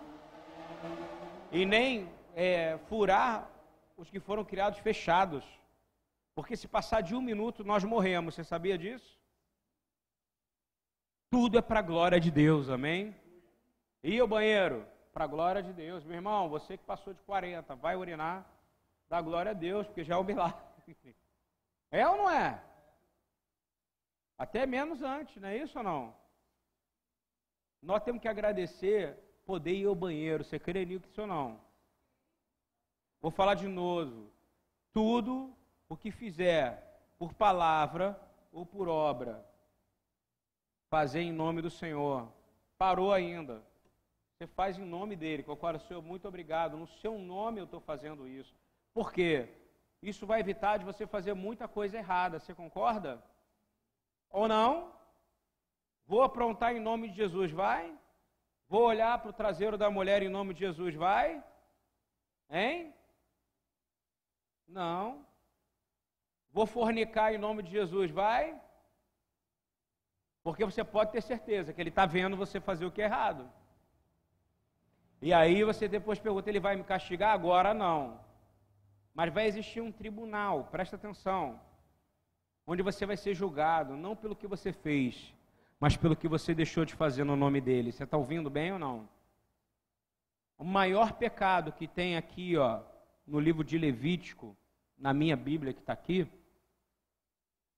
e 1.52 1.66
nem 1.66 2.08
é, 2.34 2.78
furar 2.88 3.50
os 3.96 4.10
que 4.10 4.20
foram 4.20 4.44
criados 4.44 4.78
fechados. 4.80 5.44
Porque 6.34 6.56
se 6.56 6.66
passar 6.66 7.00
de 7.00 7.14
um 7.14 7.20
minuto, 7.20 7.64
nós 7.64 7.84
morremos. 7.84 8.34
Você 8.34 8.44
sabia 8.44 8.76
disso? 8.76 9.18
Tudo 11.30 11.58
é 11.58 11.62
para 11.62 11.78
a 11.78 11.82
glória 11.82 12.20
de 12.20 12.30
Deus, 12.30 12.68
amém? 12.68 13.14
E 14.02 14.20
o 14.20 14.26
banheiro? 14.26 14.86
Para 15.12 15.24
a 15.24 15.28
glória 15.28 15.62
de 15.62 15.72
Deus. 15.72 16.04
Meu 16.04 16.16
irmão, 16.16 16.48
você 16.48 16.76
que 16.76 16.84
passou 16.84 17.14
de 17.14 17.22
40, 17.22 17.74
vai 17.76 17.96
urinar, 17.96 18.44
dá 19.08 19.20
glória 19.20 19.52
a 19.52 19.54
Deus, 19.54 19.86
porque 19.86 20.04
já 20.04 20.14
é 20.14 20.18
um 20.18 20.24
milagre. 20.24 20.58
É 21.90 22.08
ou 22.08 22.16
não 22.16 22.28
é? 22.28 22.60
Até 24.36 24.66
menos 24.66 25.00
antes, 25.00 25.40
não 25.40 25.48
é 25.48 25.56
isso 25.56 25.78
ou 25.78 25.84
não? 25.84 26.16
Nós 27.80 28.02
temos 28.02 28.20
que 28.20 28.26
agradecer 28.26 29.16
poder 29.46 29.74
ir 29.74 29.86
ao 29.86 29.94
banheiro. 29.94 30.42
Você 30.42 30.58
crê 30.58 30.84
nisso 30.84 31.20
ou 31.20 31.26
não? 31.28 31.60
Vou 33.24 33.30
falar 33.30 33.54
de 33.54 33.66
novo. 33.66 34.30
Tudo 34.92 35.56
o 35.88 35.96
que 35.96 36.10
fizer 36.10 36.68
por 37.18 37.32
palavra 37.32 38.20
ou 38.52 38.66
por 38.66 38.86
obra, 38.86 39.42
fazer 40.90 41.22
em 41.22 41.32
nome 41.32 41.62
do 41.62 41.70
Senhor. 41.70 42.30
Parou 42.76 43.14
ainda. 43.14 43.62
Você 44.28 44.46
faz 44.46 44.76
em 44.78 44.84
nome 44.84 45.16
dele. 45.16 45.42
Concorda, 45.42 45.78
Senhor, 45.78 46.02
muito 46.02 46.28
obrigado. 46.28 46.76
No 46.76 46.86
seu 46.86 47.18
nome 47.18 47.60
eu 47.60 47.64
estou 47.64 47.80
fazendo 47.80 48.28
isso. 48.28 48.54
Por 48.92 49.10
quê? 49.10 49.48
Isso 50.02 50.26
vai 50.26 50.40
evitar 50.40 50.76
de 50.76 50.84
você 50.84 51.06
fazer 51.06 51.32
muita 51.32 51.66
coisa 51.66 51.96
errada. 51.96 52.38
Você 52.38 52.52
concorda? 52.52 53.24
Ou 54.28 54.46
não? 54.46 54.92
Vou 56.06 56.22
aprontar 56.22 56.76
em 56.76 56.78
nome 56.78 57.08
de 57.08 57.16
Jesus, 57.16 57.50
vai? 57.50 57.90
Vou 58.68 58.82
olhar 58.82 59.18
para 59.18 59.30
o 59.30 59.38
traseiro 59.40 59.78
da 59.78 59.88
mulher 59.88 60.22
em 60.22 60.28
nome 60.28 60.52
de 60.52 60.60
Jesus, 60.60 60.94
vai? 60.94 61.42
Hein? 62.50 62.92
Não. 64.66 65.26
Vou 66.52 66.66
fornicar 66.66 67.32
em 67.32 67.38
nome 67.38 67.62
de 67.62 67.70
Jesus, 67.70 68.10
vai? 68.10 68.60
Porque 70.42 70.64
você 70.64 70.84
pode 70.84 71.12
ter 71.12 71.22
certeza 71.22 71.72
que 71.72 71.80
ele 71.80 71.88
está 71.88 72.06
vendo 72.06 72.36
você 72.36 72.60
fazer 72.60 72.84
o 72.84 72.92
que 72.92 73.02
é 73.02 73.06
errado. 73.06 73.50
E 75.20 75.32
aí 75.32 75.64
você 75.64 75.88
depois 75.88 76.18
pergunta, 76.18 76.50
ele 76.50 76.60
vai 76.60 76.76
me 76.76 76.84
castigar? 76.84 77.32
Agora 77.32 77.72
não. 77.72 78.20
Mas 79.14 79.32
vai 79.32 79.46
existir 79.46 79.80
um 79.80 79.90
tribunal, 79.90 80.64
presta 80.64 80.96
atenção, 80.96 81.60
onde 82.66 82.82
você 82.82 83.06
vai 83.06 83.16
ser 83.16 83.34
julgado, 83.34 83.96
não 83.96 84.14
pelo 84.14 84.36
que 84.36 84.46
você 84.46 84.72
fez, 84.72 85.32
mas 85.80 85.96
pelo 85.96 86.16
que 86.16 86.28
você 86.28 86.54
deixou 86.54 86.84
de 86.84 86.94
fazer 86.94 87.24
no 87.24 87.36
nome 87.36 87.60
dele. 87.60 87.90
Você 87.90 88.04
está 88.04 88.16
ouvindo 88.16 88.50
bem 88.50 88.72
ou 88.72 88.78
não? 88.78 89.08
O 90.58 90.64
maior 90.64 91.12
pecado 91.12 91.72
que 91.72 91.88
tem 91.88 92.16
aqui, 92.16 92.56
ó, 92.56 92.82
no 93.26 93.40
livro 93.40 93.64
de 93.64 93.78
Levítico, 93.78 94.56
na 94.96 95.12
minha 95.12 95.36
Bíblia 95.36 95.72
que 95.72 95.80
está 95.80 95.92
aqui, 95.92 96.26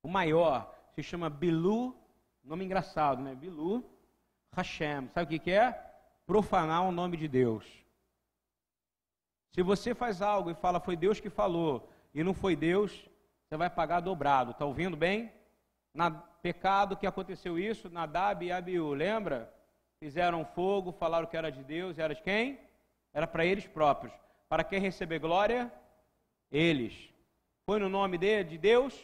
o 0.02 0.08
maior 0.08 0.74
se 0.94 1.02
chama 1.02 1.28
Bilu, 1.28 1.96
nome 2.42 2.64
engraçado, 2.64 3.22
né? 3.22 3.34
Bilu 3.34 3.84
Hashem. 4.52 5.08
Sabe 5.08 5.26
o 5.26 5.28
que, 5.28 5.38
que 5.38 5.50
é? 5.50 5.72
Profanar 6.26 6.82
o 6.84 6.92
nome 6.92 7.16
de 7.16 7.28
Deus. 7.28 7.64
Se 9.52 9.62
você 9.62 9.94
faz 9.94 10.22
algo 10.22 10.50
e 10.50 10.54
fala 10.54 10.80
foi 10.80 10.96
Deus 10.96 11.20
que 11.20 11.30
falou 11.30 11.90
e 12.14 12.22
não 12.22 12.34
foi 12.34 12.56
Deus, 12.56 13.08
você 13.44 13.56
vai 13.56 13.70
pagar 13.70 14.00
dobrado. 14.00 14.50
Está 14.52 14.64
ouvindo 14.64 14.96
bem? 14.96 15.32
Na 15.94 16.10
pecado 16.10 16.96
que 16.96 17.06
aconteceu 17.06 17.58
isso, 17.58 17.90
Nadab 17.90 18.44
e 18.44 18.52
Abiú, 18.52 18.92
lembra? 18.92 19.52
Fizeram 19.98 20.44
fogo, 20.44 20.92
falaram 20.92 21.26
que 21.26 21.36
era 21.36 21.50
de 21.50 21.64
Deus, 21.64 21.98
era 21.98 22.14
de 22.14 22.22
quem? 22.22 22.60
Era 23.12 23.26
para 23.26 23.44
eles 23.44 23.66
próprios. 23.66 24.12
Para 24.48 24.64
quem 24.64 24.80
receber 24.80 25.18
glória? 25.18 25.72
Eles. 26.50 27.12
Foi 27.64 27.78
no 27.78 27.88
nome 27.88 28.18
de, 28.18 28.44
de 28.44 28.58
Deus? 28.58 28.94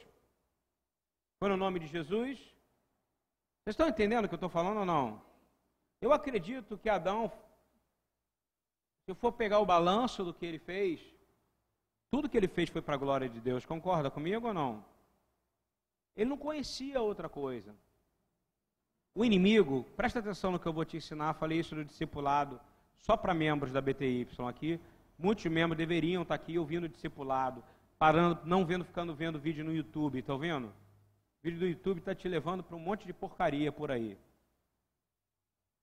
Foi 1.38 1.49
no 1.49 1.56
nome 1.56 1.80
de 1.80 1.87
Jesus? 1.87 2.38
Vocês 2.38 3.75
estão 3.75 3.88
entendendo 3.88 4.25
o 4.25 4.28
que 4.28 4.34
eu 4.34 4.37
estou 4.37 4.49
falando 4.49 4.78
ou 4.78 4.87
não? 4.87 5.22
Eu 6.00 6.12
acredito 6.12 6.78
que 6.78 6.88
Adão 6.88 7.30
se 9.04 9.11
eu 9.11 9.14
for 9.16 9.32
pegar 9.32 9.58
o 9.58 9.66
balanço 9.66 10.25
do 10.25 10.32
que 10.32 10.46
ele 10.46 10.61
fez, 10.61 11.00
tudo 12.11 12.28
que 12.28 12.37
ele 12.37 12.46
fez 12.46 12.70
foi 12.70 12.80
para 12.80 12.94
a 12.94 12.99
glória 12.99 13.28
de 13.28 13.40
Deus. 13.40 13.66
Concorda 13.66 14.11
comigo 14.11 14.46
ou 14.46 14.54
não? 14.54 14.84
Ele 16.16 16.30
não 16.30 16.37
conhecia 16.37 17.00
outra 17.00 17.28
coisa. 17.28 17.75
O 19.14 19.25
inimigo, 19.25 19.84
presta 19.96 20.20
atenção 20.20 20.52
no 20.52 20.58
que 20.58 20.66
eu 20.66 20.72
vou 20.72 20.84
te 20.84 20.96
ensinar, 20.96 21.34
falei 21.34 21.58
isso 21.58 21.75
no 21.75 21.84
discipulado, 21.84 22.61
só 22.96 23.16
para 23.16 23.34
membros 23.34 23.72
da 23.72 23.80
BTY 23.80 24.26
aqui. 24.49 24.80
Muitos 25.23 25.47
membros 25.47 25.79
deveriam 25.79 26.23
estar 26.23 26.35
aqui 26.35 26.59
ouvindo 26.59 26.85
o 26.85 26.88
discipulado, 26.88 27.62
parando, 27.97 28.41
não 28.45 28.67
vendo, 28.67 28.85
ficando 28.85 29.14
vendo 29.14 29.38
vídeo 29.38 29.64
no 29.64 29.73
YouTube, 29.73 30.19
estão 30.19 30.37
vendo? 30.37 30.67
O 30.67 30.73
vídeo 31.45 31.61
do 31.61 31.67
YouTube 31.67 31.99
está 31.99 32.12
te 32.12 32.26
levando 32.26 32.64
para 32.64 32.75
um 32.75 32.81
monte 32.81 33.07
de 33.07 33.12
porcaria 33.12 33.71
por 33.71 33.93
aí. 33.93 34.19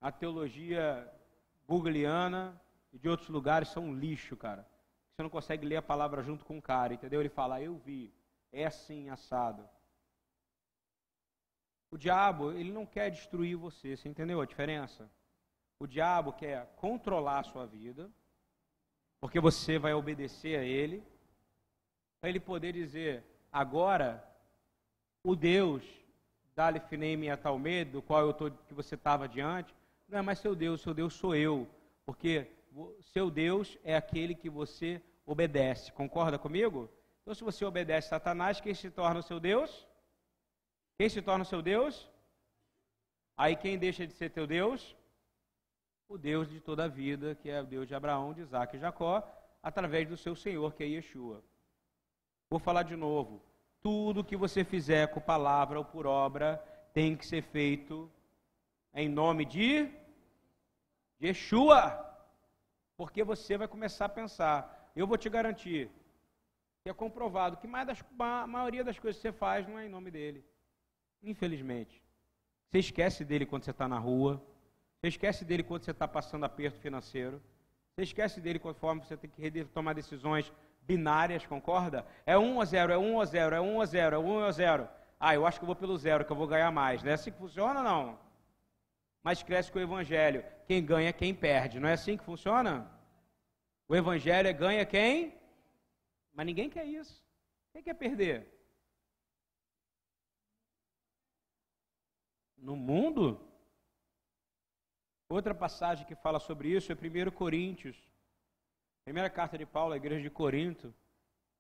A 0.02 0.12
teologia 0.12 1.10
googleana, 1.66 2.60
e 2.92 3.00
de 3.00 3.08
outros 3.08 3.30
lugares 3.30 3.70
são 3.70 3.86
um 3.86 3.96
lixo, 3.96 4.36
cara. 4.36 4.68
Você 5.14 5.24
não 5.24 5.30
consegue 5.30 5.66
ler 5.66 5.78
a 5.78 5.82
palavra 5.82 6.22
junto 6.22 6.44
com 6.44 6.58
o 6.58 6.62
cara, 6.62 6.94
entendeu? 6.94 7.22
Ele 7.22 7.30
fala, 7.30 7.62
eu 7.62 7.78
vi, 7.78 8.14
é 8.52 8.66
assim, 8.66 9.10
assado. 9.10 9.66
O 11.90 11.98
diabo, 11.98 12.52
ele 12.52 12.74
não 12.74 12.86
quer 12.86 13.10
destruir 13.10 13.56
você, 13.56 13.96
você 13.96 14.10
entendeu 14.10 14.42
a 14.42 14.46
diferença? 14.46 15.10
O 15.80 15.88
diabo 15.88 16.34
quer 16.34 16.66
controlar 16.76 17.40
a 17.40 17.44
sua 17.44 17.66
vida, 17.66 18.12
porque 19.20 19.40
você 19.40 19.78
vai 19.78 19.94
obedecer 19.94 20.60
a 20.60 20.64
ele, 20.64 21.04
para 22.20 22.30
ele 22.30 22.40
poder 22.40 22.74
dizer, 22.74 23.24
agora, 23.52 24.24
o 25.24 25.36
Deus 25.36 25.84
da 26.56 26.70
Lifneim 26.70 27.30
Atalme, 27.30 27.86
do 27.86 28.02
qual 28.02 28.22
eu 28.26 28.34
tô, 28.34 28.52
que 28.52 28.74
você 28.74 28.96
estava 28.96 29.28
diante, 29.28 29.74
não 30.08 30.20
é 30.20 30.22
mais 30.22 30.40
seu 30.40 30.56
Deus, 30.56 30.82
seu 30.82 30.94
Deus 30.94 31.14
sou 31.14 31.36
eu, 31.36 31.68
porque 32.06 32.48
seu 33.02 33.30
Deus 33.30 33.78
é 33.84 33.96
aquele 33.96 34.34
que 34.36 34.50
você 34.50 35.02
obedece. 35.26 35.92
Concorda 35.92 36.38
comigo? 36.38 36.90
Então, 37.22 37.34
se 37.34 37.44
você 37.44 37.64
obedece 37.64 38.08
a 38.08 38.18
Satanás, 38.18 38.60
quem 38.60 38.74
se 38.74 38.90
torna 38.90 39.20
o 39.20 39.24
seu 39.24 39.40
Deus? 39.40 39.88
Quem 40.98 41.08
se 41.08 41.22
torna 41.22 41.44
o 41.44 41.48
seu 41.48 41.62
Deus? 41.62 42.10
Aí 43.38 43.56
quem 43.56 43.78
deixa 43.78 44.06
de 44.06 44.14
ser 44.14 44.32
teu 44.32 44.46
Deus? 44.46 44.96
O 46.10 46.18
Deus 46.18 46.50
de 46.50 46.60
toda 46.60 46.86
a 46.86 46.88
vida, 46.88 47.36
que 47.36 47.52
é 47.52 47.62
o 47.62 47.68
Deus 47.68 47.88
de 47.88 47.94
Abraão, 47.94 48.34
de 48.34 48.42
Isaac 48.42 48.76
e 48.76 48.80
Jacó, 48.80 49.24
através 49.62 50.10
do 50.10 50.18
seu 50.18 50.36
Senhor, 50.36 50.74
que 50.74 50.84
é 50.84 50.88
Yeshua. 50.88 51.44
Vou 52.50 52.60
falar 52.60 52.82
de 52.82 52.96
novo. 52.96 53.44
Tudo 53.80 54.24
que 54.24 54.36
você 54.36 54.64
fizer 54.64 55.06
com 55.12 55.22
palavra 55.22 55.78
ou 55.78 55.86
por 55.86 56.08
obra 56.08 56.58
tem 56.96 57.16
que 57.16 57.28
ser 57.28 57.44
feito 57.44 58.12
em 58.92 59.08
nome 59.08 59.46
de 59.46 59.88
Yeshua. 61.22 62.04
Porque 62.98 63.24
você 63.24 63.56
vai 63.56 63.68
começar 63.68 64.06
a 64.06 64.10
pensar. 64.10 64.92
Eu 64.96 65.06
vou 65.06 65.16
te 65.16 65.30
garantir 65.30 65.92
que 66.82 66.90
é 66.90 66.94
comprovado 66.94 67.56
que 67.58 67.68
a 67.68 68.48
maioria 68.48 68.84
das 68.84 68.98
coisas 68.98 69.22
que 69.22 69.28
você 69.28 69.32
faz 69.32 69.68
não 69.68 69.78
é 69.78 69.86
em 69.86 69.90
nome 69.90 70.10
dele. 70.10 70.44
Infelizmente. 71.22 72.04
Você 72.66 72.80
esquece 72.80 73.24
dele 73.24 73.46
quando 73.46 73.64
você 73.64 73.70
está 73.70 73.88
na 73.88 74.00
rua. 74.00 74.44
Você 75.02 75.08
esquece 75.10 75.46
dele 75.46 75.64
quando 75.64 75.84
você 75.84 75.92
está 75.92 76.08
passando 76.08 76.46
aperto 76.46 76.80
financeiro. 76.80 77.42
Você 77.96 78.04
esquece 78.04 78.42
dele 78.42 78.60
conforme 78.60 79.04
você 79.04 79.16
tem 79.18 79.30
que 79.30 79.64
tomar 79.66 79.94
decisões 79.94 80.52
binárias, 80.82 81.46
concorda? 81.46 82.06
É 82.26 82.38
1 82.38 82.58
ou 82.58 82.66
0, 82.66 82.94
é 82.94 82.98
1 82.98 83.16
ou 83.16 83.26
0, 83.26 83.56
é 83.56 83.62
1 83.62 83.76
ou 83.76 83.86
0, 83.86 84.16
é 84.16 84.20
1 84.20 84.28
ou 84.28 84.52
0. 84.52 84.90
Ah, 85.20 85.36
eu 85.36 85.46
acho 85.46 85.60
que 85.60 85.64
eu 85.64 85.68
vou 85.68 85.76
pelo 85.76 85.98
zero, 85.98 86.24
que 86.26 86.32
eu 86.32 86.36
vou 86.36 86.48
ganhar 86.48 86.72
mais. 86.72 87.04
Não 87.04 87.12
é 87.12 87.14
assim 87.14 87.32
que 87.32 87.38
funciona, 87.38 87.84
não? 87.84 88.18
mas 89.24 89.44
cresce 89.44 89.72
com 89.72 89.80
o 89.80 89.82
Evangelho. 89.82 90.44
Quem 90.66 90.84
ganha, 90.84 91.14
quem 91.14 91.34
perde. 91.34 91.80
Não 91.80 91.90
é 91.90 91.94
assim 91.94 92.18
que 92.18 92.24
funciona? 92.24 92.90
O 93.88 93.96
Evangelho 93.96 94.48
é 94.48 94.54
ganha 94.54 94.86
quem? 94.86 95.38
Mas 96.34 96.46
ninguém 96.46 96.70
quer 96.70 96.86
isso. 96.86 97.24
Quem 97.72 97.84
quer 97.84 97.94
perder? 97.96 98.48
No 102.58 102.76
mundo? 102.76 103.40
Outra 105.32 105.54
passagem 105.54 106.08
que 106.08 106.16
fala 106.16 106.40
sobre 106.40 106.70
isso 106.70 106.92
é 106.92 106.96
1 106.96 107.30
Coríntios. 107.30 107.96
Primeira 109.04 109.30
carta 109.30 109.60
de 109.60 109.66
Paulo 109.66 109.94
à 109.94 109.98
igreja 109.98 110.24
de 110.24 110.30
Corinto, 110.32 110.92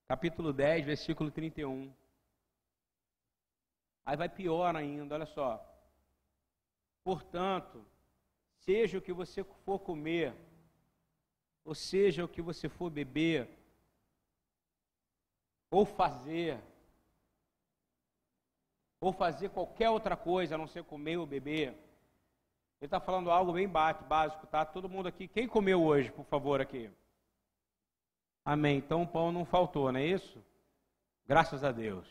capítulo 0.07 0.51
10, 0.51 0.87
versículo 0.87 1.29
31. 1.29 1.93
Aí 4.03 4.17
vai 4.17 4.27
pior 4.27 4.75
ainda, 4.75 5.13
olha 5.13 5.27
só. 5.27 5.63
Portanto, 7.03 7.85
seja 8.61 8.97
o 8.97 9.01
que 9.01 9.13
você 9.13 9.43
for 9.43 9.77
comer, 9.77 10.33
ou 11.63 11.75
seja 11.75 12.25
o 12.25 12.27
que 12.27 12.41
você 12.41 12.67
for 12.67 12.89
beber, 12.89 13.47
ou 15.69 15.85
fazer, 15.85 16.59
ou 18.99 19.13
fazer 19.13 19.49
qualquer 19.49 19.91
outra 19.91 20.17
coisa 20.17 20.55
a 20.55 20.57
não 20.57 20.65
ser 20.65 20.83
comer 20.83 21.17
ou 21.17 21.27
beber. 21.27 21.88
Ele 22.81 22.87
está 22.87 22.99
falando 22.99 23.29
algo 23.29 23.51
bem 23.51 23.67
básico, 23.67 24.47
tá? 24.47 24.65
Todo 24.65 24.87
mundo 24.87 25.07
aqui, 25.07 25.27
quem 25.27 25.47
comeu 25.47 25.83
hoje, 25.83 26.11
por 26.11 26.25
favor, 26.25 26.61
aqui? 26.61 26.89
Amém. 28.45 28.77
Então 28.77 29.01
o 29.01 29.07
pão 29.07 29.33
não 29.33 29.43
faltou, 29.43 29.91
não 29.91 29.99
é 29.99 30.05
isso? 30.05 30.41
Graças 31.25 31.63
a 31.63 31.73
Deus. 31.73 32.07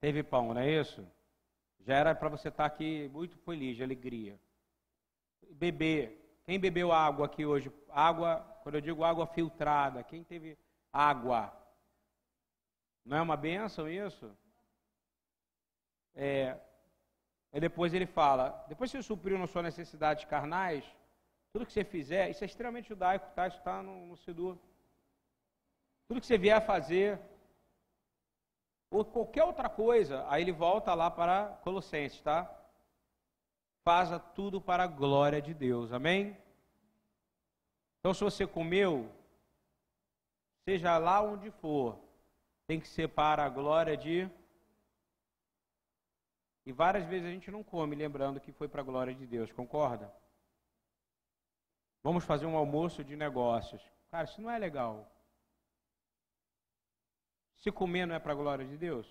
Teve 0.00 0.22
pão, 0.22 0.54
não 0.54 0.60
é 0.60 0.70
isso? 0.80 1.04
Já 1.80 1.96
era 1.96 2.14
para 2.14 2.28
você 2.28 2.48
estar 2.48 2.68
tá 2.68 2.74
aqui 2.74 3.08
muito 3.12 3.36
feliz, 3.38 3.76
de 3.76 3.82
alegria. 3.82 4.38
Beber. 5.50 6.40
Quem 6.46 6.60
bebeu 6.60 6.92
água 6.92 7.26
aqui 7.26 7.44
hoje? 7.44 7.72
Água, 7.90 8.40
quando 8.62 8.76
eu 8.76 8.80
digo 8.80 9.02
água 9.02 9.26
filtrada, 9.26 10.04
quem 10.04 10.22
teve 10.22 10.56
água? 10.92 11.52
Não 13.04 13.16
é 13.16 13.20
uma 13.20 13.36
benção 13.36 13.88
isso? 13.88 14.30
É, 16.14 16.56
e 17.54 17.60
depois 17.60 17.94
ele 17.94 18.04
fala, 18.04 18.64
depois 18.68 18.90
que 18.90 18.96
você 18.96 19.02
supriu 19.02 19.38
nas 19.38 19.48
suas 19.48 19.64
necessidades 19.64 20.24
carnais, 20.24 20.84
tudo 21.52 21.64
que 21.64 21.72
você 21.72 21.84
fizer, 21.84 22.28
isso 22.28 22.42
é 22.42 22.46
extremamente 22.46 22.88
judaico, 22.88 23.30
tá? 23.32 23.46
Isso 23.46 23.58
está 23.58 23.80
no, 23.80 24.06
no. 24.06 24.58
Tudo 26.08 26.20
que 26.20 26.26
você 26.26 26.36
vier 26.36 26.56
a 26.56 26.60
fazer, 26.60 27.20
ou 28.90 29.04
qualquer 29.04 29.44
outra 29.44 29.68
coisa, 29.68 30.26
aí 30.28 30.42
ele 30.42 30.50
volta 30.50 30.92
lá 30.94 31.08
para 31.08 31.46
Colossenses, 31.62 32.20
tá? 32.20 32.52
Faça 33.84 34.18
tudo 34.18 34.60
para 34.60 34.82
a 34.82 34.88
glória 34.88 35.40
de 35.40 35.54
Deus, 35.54 35.92
amém? 35.92 36.36
Então, 38.00 38.12
se 38.12 38.24
você 38.24 38.46
comeu, 38.48 39.08
seja 40.68 40.98
lá 40.98 41.22
onde 41.22 41.52
for, 41.52 41.96
tem 42.66 42.80
que 42.80 42.88
ser 42.88 43.08
para 43.08 43.44
a 43.44 43.48
glória 43.48 43.96
de. 43.96 44.28
E 46.66 46.72
várias 46.72 47.04
vezes 47.06 47.26
a 47.26 47.30
gente 47.30 47.50
não 47.50 47.62
come 47.62 47.94
lembrando 47.94 48.40
que 48.40 48.52
foi 48.52 48.68
para 48.68 48.80
a 48.80 48.84
glória 48.84 49.14
de 49.14 49.26
Deus, 49.26 49.52
concorda? 49.52 50.12
Vamos 52.02 52.24
fazer 52.24 52.46
um 52.46 52.56
almoço 52.56 53.04
de 53.04 53.16
negócios. 53.16 53.82
Cara, 54.10 54.24
isso 54.24 54.40
não 54.40 54.50
é 54.50 54.58
legal. 54.58 55.10
Se 57.56 57.70
comer 57.70 58.06
não 58.06 58.14
é 58.14 58.18
para 58.18 58.32
a 58.32 58.36
glória 58.36 58.64
de 58.64 58.76
Deus, 58.76 59.06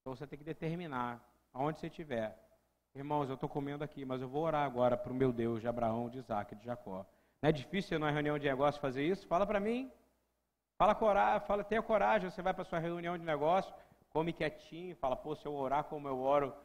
então 0.00 0.14
você 0.14 0.26
tem 0.26 0.38
que 0.38 0.44
determinar 0.44 1.20
aonde 1.52 1.80
você 1.80 1.88
estiver. 1.88 2.36
Irmãos, 2.94 3.28
eu 3.28 3.34
estou 3.34 3.48
comendo 3.48 3.84
aqui, 3.84 4.04
mas 4.04 4.22
eu 4.22 4.28
vou 4.28 4.42
orar 4.42 4.64
agora 4.64 4.96
para 4.96 5.12
o 5.12 5.14
meu 5.14 5.32
Deus 5.32 5.60
de 5.60 5.68
Abraão, 5.68 6.08
de 6.08 6.18
Isaac, 6.18 6.54
de 6.54 6.64
Jacó. 6.64 7.04
Não 7.42 7.48
é 7.50 7.52
difícil 7.52 7.98
na 7.98 8.10
reunião 8.10 8.38
de 8.38 8.46
negócio 8.46 8.80
fazer 8.80 9.04
isso? 9.04 9.26
Fala 9.26 9.46
para 9.46 9.60
mim. 9.60 9.92
Fala 10.78 10.94
coragem, 10.94 11.46
fala, 11.46 11.64
tenha 11.64 11.82
coragem, 11.82 12.30
você 12.30 12.42
vai 12.42 12.52
para 12.52 12.64
sua 12.64 12.78
reunião 12.78 13.16
de 13.16 13.24
negócio, 13.24 13.74
come 14.16 14.32
quietinho, 14.32 14.96
fala, 14.96 15.14
pô, 15.14 15.36
se 15.36 15.44
eu 15.44 15.54
orar 15.54 15.84
como 15.84 16.08
eu 16.08 16.18
oro 16.18 16.56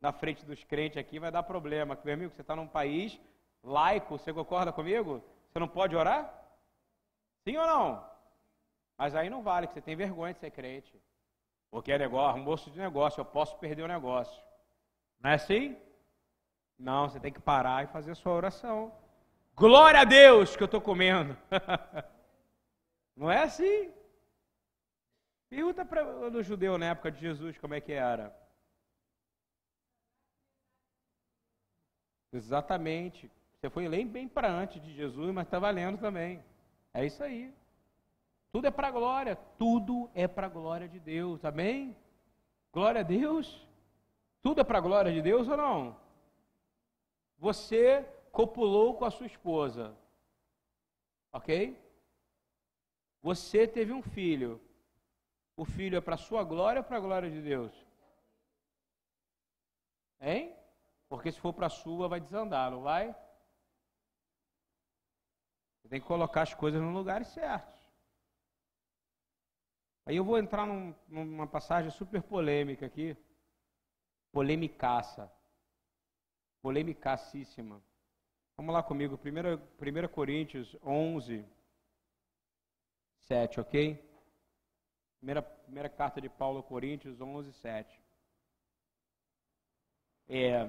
na 0.00 0.10
frente 0.10 0.44
dos 0.44 0.64
crentes 0.64 0.98
aqui, 0.98 1.20
vai 1.20 1.30
dar 1.30 1.44
problema. 1.44 1.96
Meu 2.02 2.14
amigo, 2.14 2.34
você 2.34 2.40
está 2.40 2.56
num 2.56 2.66
país 2.66 3.20
laico, 3.62 4.18
você 4.18 4.32
concorda 4.32 4.72
comigo? 4.72 5.22
Você 5.48 5.60
não 5.60 5.68
pode 5.68 5.94
orar? 5.94 6.28
Sim 7.44 7.56
ou 7.56 7.66
não? 7.68 8.04
Mas 8.98 9.14
aí 9.14 9.30
não 9.30 9.44
vale, 9.44 9.68
que 9.68 9.74
você 9.74 9.80
tem 9.80 9.94
vergonha 9.94 10.34
de 10.34 10.40
ser 10.40 10.50
crente. 10.50 10.92
Porque 11.70 11.92
é 11.92 11.98
negócio, 11.98 12.36
almoço 12.36 12.68
de 12.68 12.80
negócio, 12.80 13.20
eu 13.20 13.24
posso 13.24 13.56
perder 13.58 13.84
o 13.84 13.88
negócio. 13.88 14.42
Não 15.20 15.30
é 15.30 15.34
assim? 15.34 15.76
Não, 16.76 17.08
você 17.08 17.20
tem 17.20 17.32
que 17.32 17.38
parar 17.40 17.84
e 17.84 17.92
fazer 17.92 18.10
a 18.10 18.16
sua 18.16 18.32
oração. 18.32 18.92
Glória 19.54 20.00
a 20.00 20.04
Deus 20.04 20.56
que 20.56 20.64
eu 20.64 20.66
estou 20.66 20.80
comendo. 20.80 21.36
Não 23.14 23.30
é 23.30 23.44
assim? 23.44 23.94
Pergunta 25.48 25.84
para 25.84 26.04
o 26.28 26.42
judeu 26.42 26.76
na 26.76 26.86
época 26.86 27.10
de 27.10 27.20
Jesus 27.20 27.56
como 27.58 27.74
é 27.74 27.80
que 27.80 27.92
era. 27.92 28.34
Exatamente. 32.32 33.30
Você 33.54 33.70
foi 33.70 33.88
bem, 33.88 34.06
bem 34.06 34.28
para 34.28 34.50
antes 34.50 34.82
de 34.82 34.92
Jesus, 34.92 35.32
mas 35.32 35.46
está 35.46 35.58
valendo 35.58 35.98
também. 35.98 36.44
É 36.92 37.04
isso 37.04 37.22
aí. 37.22 37.54
Tudo 38.52 38.66
é 38.66 38.70
para 38.70 38.88
a 38.88 38.90
glória. 38.90 39.36
Tudo 39.58 40.10
é 40.14 40.26
para 40.26 40.46
a 40.46 40.50
glória 40.50 40.88
de 40.88 40.98
Deus. 40.98 41.44
Amém? 41.44 41.96
Glória 42.72 43.00
a 43.00 43.04
Deus. 43.04 43.66
Tudo 44.42 44.60
é 44.60 44.64
para 44.64 44.78
a 44.78 44.82
glória 44.82 45.12
de 45.12 45.22
Deus 45.22 45.48
ou 45.48 45.56
não? 45.56 45.96
Você 47.38 48.04
copulou 48.32 48.94
com 48.96 49.04
a 49.04 49.10
sua 49.10 49.26
esposa. 49.26 49.96
Ok? 51.32 51.78
Você 53.22 53.66
teve 53.66 53.92
um 53.92 54.02
filho. 54.02 54.60
O 55.56 55.64
filho 55.64 55.96
é 55.96 56.00
para 56.00 56.16
a 56.16 56.18
sua 56.18 56.44
glória 56.44 56.80
ou 56.80 56.84
para 56.84 56.98
a 56.98 57.00
glória 57.00 57.30
de 57.30 57.40
Deus? 57.40 57.72
Hein? 60.20 60.54
Porque 61.08 61.32
se 61.32 61.40
for 61.40 61.52
para 61.54 61.66
a 61.66 61.70
sua, 61.70 62.08
vai 62.08 62.20
desandar, 62.20 62.70
não 62.70 62.82
vai? 62.82 63.14
Você 65.80 65.88
tem 65.88 66.00
que 66.00 66.06
colocar 66.06 66.42
as 66.42 66.52
coisas 66.52 66.80
no 66.80 66.92
lugar 66.92 67.24
certos. 67.24 67.80
Aí 70.04 70.16
eu 70.16 70.24
vou 70.24 70.38
entrar 70.38 70.66
num, 70.66 70.94
numa 71.08 71.46
passagem 71.46 71.90
super 71.90 72.22
polêmica 72.22 72.86
aqui. 72.86 73.16
Polemicaça. 74.32 75.32
Polemicacíssima. 76.60 77.82
Vamos 78.56 78.74
lá 78.74 78.82
comigo, 78.82 79.18
1 79.18 80.08
Coríntios 80.08 80.76
11, 80.82 81.44
7, 83.20 83.60
ok? 83.60 84.05
Primeira, 85.18 85.42
primeira 85.42 85.88
carta 85.88 86.20
de 86.20 86.28
Paulo 86.28 86.60
a 86.60 86.62
Coríntios 86.62 87.20
11, 87.20 87.52
7. 87.52 88.00
É, 90.28 90.64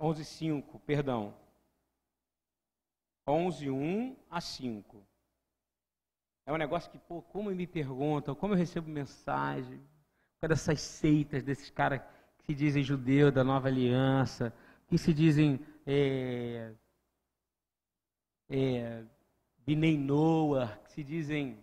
11, 0.00 0.24
5, 0.24 0.78
perdão. 0.80 1.34
11, 3.26 3.70
1 3.70 4.16
a 4.30 4.40
5. 4.40 5.06
É 6.44 6.52
um 6.52 6.56
negócio 6.56 6.90
que, 6.90 6.98
pô, 6.98 7.22
como 7.22 7.50
me 7.50 7.66
perguntam, 7.66 8.34
como 8.34 8.54
eu 8.54 8.58
recebo 8.58 8.88
mensagem, 8.88 9.80
com 10.40 10.48
dessas 10.48 10.80
seitas 10.80 11.44
desses 11.44 11.70
caras 11.70 12.02
que 12.38 12.46
se 12.46 12.54
dizem 12.54 12.82
judeu 12.82 13.30
da 13.30 13.44
nova 13.44 13.68
aliança, 13.68 14.52
que 14.88 14.98
se 14.98 15.14
dizem 15.14 15.64
é, 15.86 16.74
é, 18.50 19.04
Binei 19.66 19.96
Noah, 19.96 20.78
que 20.84 20.92
se 20.92 21.04
dizem 21.04 21.62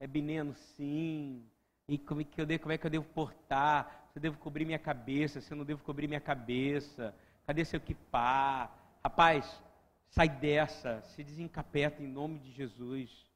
é 0.00 0.06
Bineno 0.06 0.54
sim, 0.54 1.44
e 1.88 1.98
como 1.98 2.20
é, 2.20 2.24
que 2.24 2.40
eu 2.40 2.46
devo, 2.46 2.62
como 2.62 2.72
é 2.72 2.78
que 2.78 2.86
eu 2.86 2.90
devo 2.90 3.06
portar, 3.06 4.08
se 4.12 4.18
eu 4.18 4.22
devo 4.22 4.38
cobrir 4.38 4.64
minha 4.64 4.78
cabeça, 4.78 5.40
se 5.40 5.52
eu 5.52 5.56
não 5.56 5.64
devo 5.64 5.82
cobrir 5.82 6.06
minha 6.06 6.20
cabeça, 6.20 7.14
cadê 7.46 7.64
seu 7.64 7.78
equipar? 7.78 8.72
Rapaz, 9.02 9.62
sai 10.08 10.28
dessa, 10.28 11.02
se 11.02 11.24
desencapeta 11.24 12.02
em 12.02 12.06
nome 12.06 12.38
de 12.38 12.52
Jesus. 12.52 13.26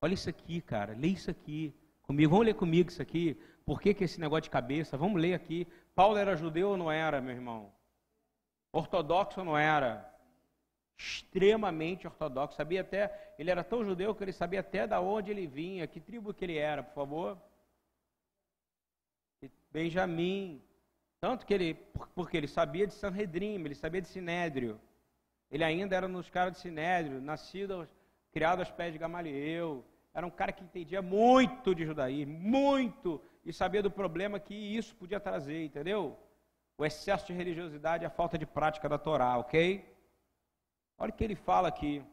Olha 0.00 0.14
isso 0.14 0.30
aqui, 0.30 0.60
cara, 0.60 0.94
lê 0.94 1.08
isso 1.08 1.30
aqui 1.30 1.74
comigo, 2.02 2.30
vamos 2.30 2.46
ler 2.46 2.54
comigo 2.54 2.88
isso 2.88 3.02
aqui, 3.02 3.38
por 3.64 3.80
que, 3.80 3.94
que 3.94 4.04
esse 4.04 4.20
negócio 4.20 4.42
de 4.42 4.50
cabeça? 4.50 4.96
Vamos 4.96 5.20
ler 5.20 5.34
aqui. 5.34 5.66
Paulo 5.94 6.16
era 6.16 6.34
judeu 6.34 6.70
ou 6.70 6.76
não 6.76 6.90
era, 6.90 7.20
meu 7.20 7.32
irmão? 7.32 7.72
Ortodoxo 8.72 9.40
ou 9.40 9.46
não 9.46 9.56
era? 9.56 10.12
Extremamente 11.00 12.06
ortodoxo. 12.06 12.56
Sabia 12.56 12.82
até, 12.82 13.32
ele 13.38 13.50
era 13.50 13.64
tão 13.64 13.82
judeu 13.82 14.14
que 14.14 14.22
ele 14.22 14.34
sabia 14.34 14.60
até 14.60 14.86
da 14.86 15.00
onde 15.00 15.30
ele 15.30 15.46
vinha, 15.46 15.86
que 15.86 15.98
tribo 15.98 16.34
que 16.34 16.44
ele 16.44 16.58
era, 16.58 16.82
por 16.82 16.94
favor. 16.94 17.38
Benjamim. 19.72 20.62
Tanto 21.18 21.46
que 21.46 21.54
ele, 21.54 21.74
porque 22.14 22.36
ele 22.36 22.46
sabia 22.46 22.86
de 22.86 22.92
Sanhedrim, 22.92 23.54
ele 23.64 23.74
sabia 23.74 24.02
de 24.02 24.08
Sinédrio. 24.08 24.78
Ele 25.50 25.64
ainda 25.64 25.96
era 25.96 26.06
nos 26.06 26.28
caras 26.28 26.52
de 26.52 26.58
Sinédrio, 26.58 27.18
nascido, 27.18 27.88
criado 28.30 28.60
aos 28.60 28.70
pés 28.70 28.92
de 28.92 28.98
Gamaliel. 28.98 29.82
Era 30.12 30.26
um 30.26 30.30
cara 30.30 30.52
que 30.52 30.62
entendia 30.62 31.00
muito 31.00 31.74
de 31.74 31.86
judaísmo, 31.86 32.38
muito 32.38 33.22
e 33.42 33.54
sabia 33.54 33.82
do 33.82 33.90
problema 33.90 34.38
que 34.38 34.54
isso 34.54 34.94
podia 34.96 35.18
trazer, 35.18 35.64
entendeu? 35.64 36.18
O 36.76 36.84
excesso 36.84 37.26
de 37.26 37.32
religiosidade 37.32 38.04
e 38.04 38.06
a 38.06 38.10
falta 38.10 38.36
de 38.36 38.44
prática 38.44 38.86
da 38.86 38.98
Torá, 38.98 39.38
ok? 39.38 39.89
Olha 41.00 41.10
o 41.10 41.12
que 41.12 41.24
ele 41.24 41.34
fala 41.34 41.66
aqui. 41.66 42.04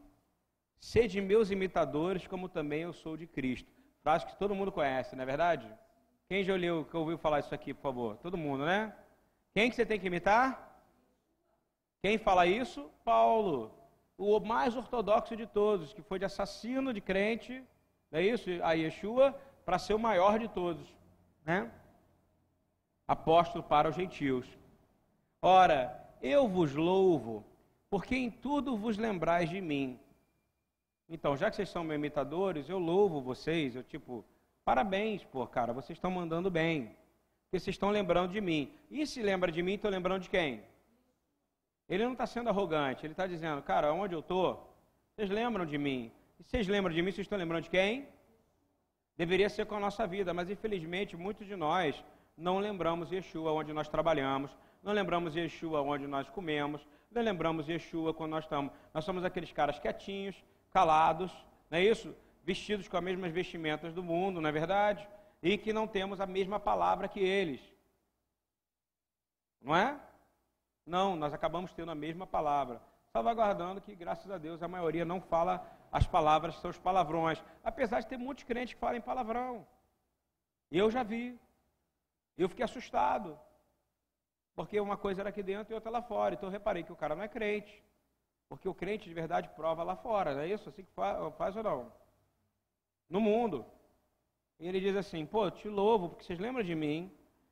Sede 0.80 1.20
meus 1.20 1.50
imitadores, 1.50 2.26
como 2.26 2.48
também 2.48 2.82
eu 2.82 2.92
sou 2.92 3.16
de 3.16 3.26
Cristo. 3.26 3.70
Frase 4.02 4.26
que 4.26 4.36
todo 4.36 4.54
mundo 4.54 4.72
conhece, 4.72 5.14
não 5.14 5.22
é 5.22 5.26
verdade? 5.26 5.72
Quem 6.28 6.42
já 6.42 6.56
leu, 6.56 6.84
que 6.84 6.96
ouviu 6.96 7.18
falar 7.18 7.40
isso 7.40 7.54
aqui, 7.54 7.72
por 7.72 7.82
favor? 7.82 8.16
Todo 8.16 8.36
mundo, 8.36 8.64
né? 8.64 8.92
Quem 9.54 9.70
que 9.70 9.76
você 9.76 9.86
tem 9.86 10.00
que 10.00 10.06
imitar? 10.08 10.82
Quem 12.02 12.18
fala 12.18 12.46
isso? 12.46 12.90
Paulo, 13.04 13.72
o 14.16 14.40
mais 14.40 14.76
ortodoxo 14.76 15.36
de 15.36 15.46
todos, 15.46 15.92
que 15.92 16.02
foi 16.02 16.18
de 16.18 16.24
assassino 16.24 16.92
de 16.92 17.00
crente, 17.00 17.62
não 18.10 18.18
é 18.18 18.22
isso? 18.22 18.50
A 18.62 18.72
Yeshua, 18.72 19.38
para 19.64 19.78
ser 19.78 19.94
o 19.94 19.98
maior 19.98 20.38
de 20.38 20.48
todos 20.48 20.98
né? 21.48 21.70
apóstolo 23.06 23.64
para 23.64 23.88
os 23.88 23.96
gentios. 23.96 24.46
Ora, 25.40 25.80
eu 26.20 26.46
vos 26.46 26.74
louvo, 26.74 27.42
porque 27.90 28.16
em 28.16 28.30
tudo 28.30 28.76
vos 28.76 28.96
lembrais 28.96 29.48
de 29.48 29.60
mim. 29.60 29.98
Então, 31.08 31.36
já 31.36 31.48
que 31.48 31.56
vocês 31.56 31.70
são 31.70 31.82
meus 31.82 31.98
imitadores, 31.98 32.68
eu 32.68 32.78
louvo 32.78 33.20
vocês, 33.20 33.74
eu 33.74 33.82
tipo, 33.82 34.24
parabéns, 34.64 35.24
pô, 35.24 35.46
cara, 35.46 35.72
vocês 35.72 35.96
estão 35.96 36.10
mandando 36.10 36.50
bem. 36.50 36.94
Porque 37.44 37.58
vocês 37.58 37.74
estão 37.74 37.90
lembrando 37.90 38.32
de 38.32 38.40
mim. 38.40 38.70
E 38.90 39.06
se 39.06 39.22
lembra 39.22 39.50
de 39.50 39.62
mim, 39.62 39.74
estão 39.74 39.90
lembrando 39.90 40.22
de 40.22 40.28
quem? 40.28 40.62
Ele 41.88 42.04
não 42.04 42.12
está 42.12 42.26
sendo 42.26 42.50
arrogante, 42.50 43.06
ele 43.06 43.14
está 43.14 43.26
dizendo, 43.26 43.62
cara, 43.62 43.92
onde 43.94 44.14
eu 44.14 44.20
estou, 44.20 44.76
vocês 45.14 45.30
lembram 45.30 45.64
de 45.64 45.78
mim. 45.78 46.12
E 46.38 46.44
vocês 46.44 46.68
lembram 46.68 46.94
de 46.94 47.00
mim, 47.00 47.10
vocês 47.10 47.24
estão 47.24 47.38
lembrando 47.38 47.64
de 47.64 47.70
quem? 47.70 48.06
Deveria 49.16 49.48
ser 49.48 49.64
com 49.64 49.76
a 49.76 49.80
nossa 49.80 50.06
vida, 50.06 50.34
mas 50.34 50.50
infelizmente 50.50 51.16
muitos 51.16 51.46
de 51.46 51.56
nós 51.56 52.04
não 52.36 52.58
lembramos 52.58 53.10
Yeshua 53.10 53.50
onde 53.52 53.72
nós 53.72 53.88
trabalhamos, 53.88 54.54
não 54.82 54.92
lembramos 54.92 55.34
Yeshua 55.34 55.80
onde 55.80 56.06
nós 56.06 56.28
comemos, 56.28 56.86
não 57.10 57.22
lembramos 57.22 57.68
Yeshua 57.68 58.12
quando 58.12 58.32
nós 58.32 58.44
estamos. 58.44 58.72
Nós 58.92 59.04
somos 59.04 59.24
aqueles 59.24 59.52
caras 59.52 59.78
quietinhos, 59.78 60.36
calados, 60.70 61.32
não 61.70 61.78
é 61.78 61.84
isso? 61.84 62.14
Vestidos 62.44 62.88
com 62.88 62.96
as 62.96 63.02
mesmas 63.02 63.32
vestimentas 63.32 63.92
do 63.92 64.02
mundo, 64.02 64.40
não 64.40 64.48
é 64.48 64.52
verdade? 64.52 65.08
E 65.42 65.56
que 65.56 65.72
não 65.72 65.86
temos 65.86 66.20
a 66.20 66.26
mesma 66.26 66.58
palavra 66.58 67.08
que 67.08 67.20
eles. 67.20 67.60
Não 69.60 69.74
é? 69.74 69.98
Não, 70.86 71.16
nós 71.16 71.34
acabamos 71.34 71.72
tendo 71.72 71.90
a 71.90 71.94
mesma 71.94 72.26
palavra. 72.26 72.80
Salvaguardando 73.12 73.80
que, 73.80 73.94
graças 73.94 74.30
a 74.30 74.38
Deus, 74.38 74.62
a 74.62 74.68
maioria 74.68 75.04
não 75.04 75.20
fala 75.20 75.66
as 75.90 76.06
palavras 76.06 76.56
são 76.56 76.70
os 76.70 76.78
palavrões. 76.78 77.42
Apesar 77.64 78.00
de 78.00 78.06
ter 78.06 78.18
muitos 78.18 78.44
crentes 78.44 78.74
que 78.74 78.80
falam 78.80 79.00
palavrão. 79.00 79.66
Eu 80.70 80.90
já 80.90 81.02
vi. 81.02 81.38
Eu 82.36 82.48
fiquei 82.48 82.64
assustado. 82.64 83.38
Porque 84.58 84.80
uma 84.80 84.96
coisa 84.96 85.22
era 85.22 85.28
aqui 85.28 85.40
dentro 85.40 85.72
e 85.72 85.76
outra 85.76 85.88
lá 85.88 86.02
fora. 86.02 86.34
Então 86.34 86.48
eu 86.48 86.52
reparei 86.52 86.82
que 86.82 86.92
o 86.92 86.96
cara 86.96 87.14
não 87.14 87.22
é 87.22 87.28
crente. 87.28 87.80
Porque 88.48 88.68
o 88.68 88.74
crente 88.74 89.08
de 89.08 89.14
verdade 89.14 89.48
prova 89.50 89.84
lá 89.84 89.94
fora, 89.94 90.34
não 90.34 90.40
é 90.40 90.48
isso? 90.48 90.68
Assim 90.68 90.82
que 90.82 90.90
faz, 90.90 91.56
ou 91.56 91.62
não? 91.62 91.92
No 93.08 93.20
mundo. 93.20 93.64
E 94.58 94.66
ele 94.66 94.80
diz 94.80 94.96
assim: 94.96 95.24
pô, 95.24 95.48
te 95.48 95.68
louvo, 95.68 96.08
porque 96.08 96.24
vocês 96.24 96.40
lembram 96.40 96.64
de 96.64 96.74
mim, 96.74 97.08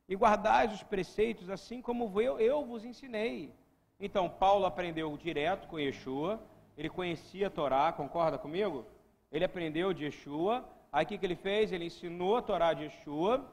e 0.09 0.17
guardais 0.17 0.73
os 0.73 0.83
preceitos 0.83 1.49
assim 1.49 1.81
como 1.81 2.21
eu, 2.21 2.41
eu 2.41 2.65
vos 2.65 2.85
ensinei. 2.85 3.55
Então, 4.01 4.29
Paulo 4.29 4.67
aprendeu 4.67 5.17
direto 5.17 5.69
com 5.69 5.79
Yeshua, 5.79 6.43
ele 6.77 6.91
conhecia 6.91 7.47
a 7.47 7.51
Torá, 7.51 7.93
concorda 7.93 8.37
comigo? 8.37 8.85
Ele 9.31 9.45
aprendeu 9.45 9.93
de 9.95 10.07
Yeshua, 10.07 10.69
aí 10.93 11.05
o 11.05 11.09
que, 11.09 11.19
que 11.19 11.25
ele 11.25 11.37
fez? 11.37 11.71
Ele 11.71 11.85
ensinou 11.85 12.37
a 12.37 12.43
Torá 12.43 12.73
de 12.73 12.83
Yeshua, 12.83 13.49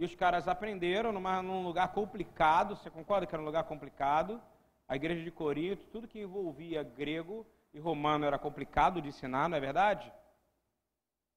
e 0.00 0.04
os 0.06 0.14
caras 0.14 0.48
aprenderam 0.48 1.12
numa, 1.12 1.42
num 1.42 1.62
lugar 1.62 1.92
complicado, 1.92 2.74
você 2.74 2.88
concorda 2.88 3.26
que 3.26 3.34
era 3.34 3.42
um 3.42 3.44
lugar 3.44 3.64
complicado? 3.64 4.40
A 4.88 4.96
igreja 4.96 5.22
de 5.22 5.30
Corinto, 5.30 5.84
tudo 5.92 6.08
que 6.08 6.22
envolvia 6.22 6.82
grego 6.82 7.46
e 7.74 7.78
romano 7.78 8.24
era 8.24 8.38
complicado 8.38 9.02
de 9.02 9.08
ensinar, 9.08 9.46
não 9.46 9.58
é 9.58 9.60
verdade? 9.60 10.10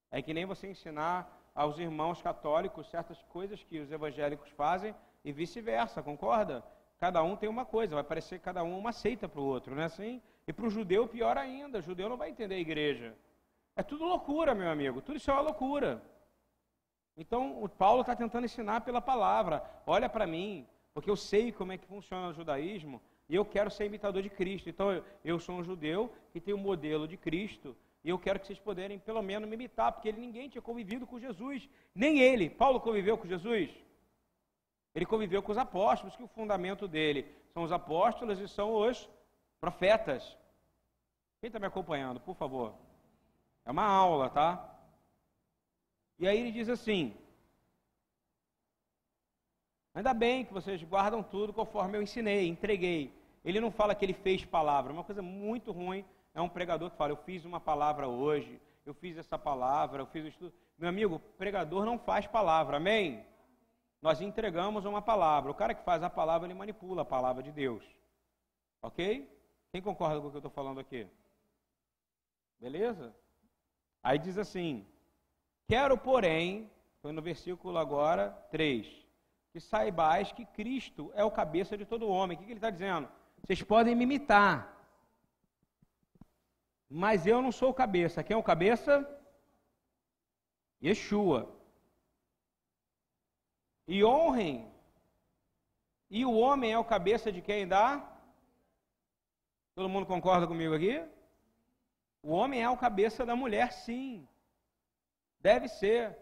É 0.10 0.22
que 0.22 0.34
nem 0.34 0.46
você 0.46 0.70
ensinar 0.70 1.52
aos 1.54 1.78
irmãos 1.78 2.22
católicos 2.22 2.90
certas 2.90 3.22
coisas 3.24 3.62
que 3.66 3.80
os 3.80 3.92
evangélicos 3.92 4.50
fazem 4.52 4.96
e 5.26 5.34
vice-versa, 5.34 6.02
concorda? 6.02 6.64
Cada 6.98 7.22
um 7.22 7.36
tem 7.36 7.50
uma 7.50 7.66
coisa, 7.66 7.96
vai 7.96 8.04
parecer 8.06 8.40
cada 8.40 8.64
um 8.64 8.80
uma 8.80 8.94
seita 8.94 9.28
para 9.28 9.42
o 9.42 9.46
outro, 9.46 9.76
não 9.76 9.82
é 9.82 9.88
assim? 9.88 10.22
E 10.48 10.54
para 10.54 10.66
o 10.66 10.70
judeu, 10.70 11.06
pior 11.06 11.38
ainda, 11.38 11.80
o 11.80 11.82
judeu 11.82 12.08
não 12.08 12.16
vai 12.16 12.30
entender 12.30 12.56
a 12.56 12.60
igreja. 12.60 13.14
É 13.76 13.84
tudo 13.84 14.06
loucura, 14.06 14.56
meu 14.56 14.70
amigo, 14.70 15.02
tudo 15.02 15.18
isso 15.18 15.30
é 15.30 15.34
uma 15.34 15.42
loucura. 15.42 16.02
Então, 17.16 17.64
o 17.64 17.70
Paulo 17.70 18.02
está 18.02 18.16
tentando 18.16 18.46
ensinar 18.46 18.82
pela 18.82 19.02
palavra. 19.02 19.64
Olha 19.86 20.10
para 20.10 20.26
mim, 20.26 20.68
porque 20.94 21.10
eu 21.10 21.16
sei 21.16 21.52
como 21.52 21.72
é 21.72 21.78
que 21.78 21.86
funciona 21.86 22.30
o 22.30 22.34
judaísmo 22.34 23.02
e 23.30 23.36
eu 23.36 23.46
quero 23.46 23.70
ser 23.70 23.86
imitador 23.86 24.22
de 24.22 24.30
Cristo. 24.30 24.70
Então, 24.70 24.92
eu, 24.92 25.04
eu 25.24 25.40
sou 25.40 25.56
um 25.56 25.64
judeu 25.64 26.12
que 26.32 26.42
tem 26.42 26.54
o 26.54 26.58
um 26.58 26.62
modelo 26.62 27.08
de 27.08 27.18
Cristo 27.18 27.76
e 28.04 28.10
eu 28.10 28.20
quero 28.20 28.40
que 28.40 28.48
vocês 28.48 28.60
puderem, 28.60 29.00
pelo 29.00 29.22
menos, 29.22 29.48
me 29.48 29.56
imitar, 29.56 29.92
porque 29.92 30.10
ele, 30.10 30.20
ninguém 30.20 30.50
tinha 30.50 30.62
convivido 30.62 31.08
com 31.08 31.20
Jesus, 31.20 31.70
nem 31.96 32.20
ele. 32.20 32.50
Paulo 32.50 32.82
conviveu 32.82 33.18
com 33.18 33.28
Jesus. 33.28 33.70
Ele 34.94 35.06
conviveu 35.06 35.42
com 35.42 35.52
os 35.52 35.58
apóstolos, 35.58 36.16
que 36.16 36.24
o 36.24 36.28
fundamento 36.28 36.88
dele 36.88 37.26
são 37.54 37.64
os 37.64 37.72
apóstolos 37.72 38.40
e 38.40 38.48
são 38.48 38.74
os 38.74 39.10
profetas. 39.62 40.38
Quem 41.40 41.48
está 41.48 41.60
me 41.60 41.66
acompanhando, 41.66 42.20
por 42.20 42.36
favor? 42.36 42.74
É 43.66 43.72
uma 43.72 43.86
aula, 43.86 44.30
tá? 44.30 44.73
E 46.24 46.28
aí 46.30 46.40
ele 46.40 46.54
diz 46.54 46.70
assim: 46.70 47.14
Ainda 49.94 50.14
bem 50.14 50.46
que 50.46 50.54
vocês 50.54 50.82
guardam 50.82 51.22
tudo 51.22 51.52
conforme 51.52 51.98
eu 51.98 52.02
ensinei, 52.02 52.48
entreguei. 52.48 53.14
Ele 53.44 53.60
não 53.60 53.70
fala 53.70 53.94
que 53.94 54.06
ele 54.06 54.14
fez 54.14 54.46
palavra, 54.46 54.94
uma 54.94 55.04
coisa 55.04 55.22
muito 55.22 55.74
ruim 55.74 56.06
é 56.34 56.40
um 56.40 56.48
pregador 56.48 56.90
que 56.90 56.96
fala: 56.96 57.12
Eu 57.12 57.18
fiz 57.18 57.44
uma 57.44 57.60
palavra 57.60 58.08
hoje, 58.08 58.58
eu 58.86 58.94
fiz 58.94 59.18
essa 59.18 59.38
palavra, 59.38 60.02
eu 60.02 60.06
fiz 60.06 60.24
o 60.24 60.30
estudo. 60.30 60.54
Meu 60.78 60.88
amigo, 60.88 61.20
pregador 61.38 61.84
não 61.86 62.00
faz 62.00 62.26
palavra, 62.26 62.78
amém? 62.78 63.26
Nós 64.02 64.22
entregamos 64.22 64.86
uma 64.86 65.02
palavra. 65.02 65.52
O 65.52 65.56
cara 65.56 65.74
que 65.74 65.84
faz 65.84 66.04
a 66.04 66.10
palavra, 66.10 66.48
ele 66.48 66.54
manipula 66.54 67.02
a 67.02 67.06
palavra 67.06 67.44
de 67.44 67.52
Deus. 67.52 67.84
Ok? 68.82 69.30
Quem 69.74 69.82
concorda 69.82 70.22
com 70.22 70.28
o 70.28 70.30
que 70.30 70.38
eu 70.38 70.40
estou 70.40 70.52
falando 70.52 70.80
aqui? 70.80 71.06
Beleza? 72.62 73.14
Aí 74.02 74.18
diz 74.18 74.38
assim: 74.38 74.88
Quero, 75.74 75.98
porém, 75.98 76.70
foi 77.02 77.12
no 77.12 77.20
versículo 77.20 77.80
agora 77.80 78.30
3, 78.52 78.86
que 79.52 79.60
saibais 79.60 80.32
que 80.32 80.46
Cristo 80.46 81.12
é 81.16 81.24
o 81.24 81.32
cabeça 81.32 81.76
de 81.76 81.84
todo 81.84 82.08
homem. 82.08 82.38
O 82.38 82.40
que, 82.40 82.46
ele 82.46 82.54
está 82.54 82.70
dizendo? 82.70 83.10
Vocês 83.42 83.64
podem 83.64 83.96
me 83.96 84.04
imitar, 84.04 84.56
mas 86.88 87.26
eu 87.26 87.42
não 87.42 87.52
sou 87.52 87.72
o 87.72 87.74
cabeça. 87.74 88.24
Quem 88.24 88.36
é 88.36 88.38
o 88.38 88.44
cabeça? 88.44 88.94
Yeshua. 90.80 91.52
E 93.88 94.04
honrem. 94.04 94.72
E 96.08 96.24
o 96.24 96.36
homem 96.36 96.72
é 96.72 96.78
o 96.78 96.86
cabeça 96.86 97.32
de 97.32 97.42
quem 97.42 97.68
dá? 97.68 97.88
Todo 99.74 99.90
mundo 99.90 100.06
concorda 100.06 100.46
comigo 100.46 100.76
aqui? 100.76 101.04
O 102.22 102.30
homem 102.30 102.62
é 102.62 102.70
o 102.70 102.78
cabeça 102.78 103.26
da 103.26 103.36
mulher, 103.36 103.74
sim. 103.74 104.28
Deve 105.44 105.68
ser. 105.68 106.18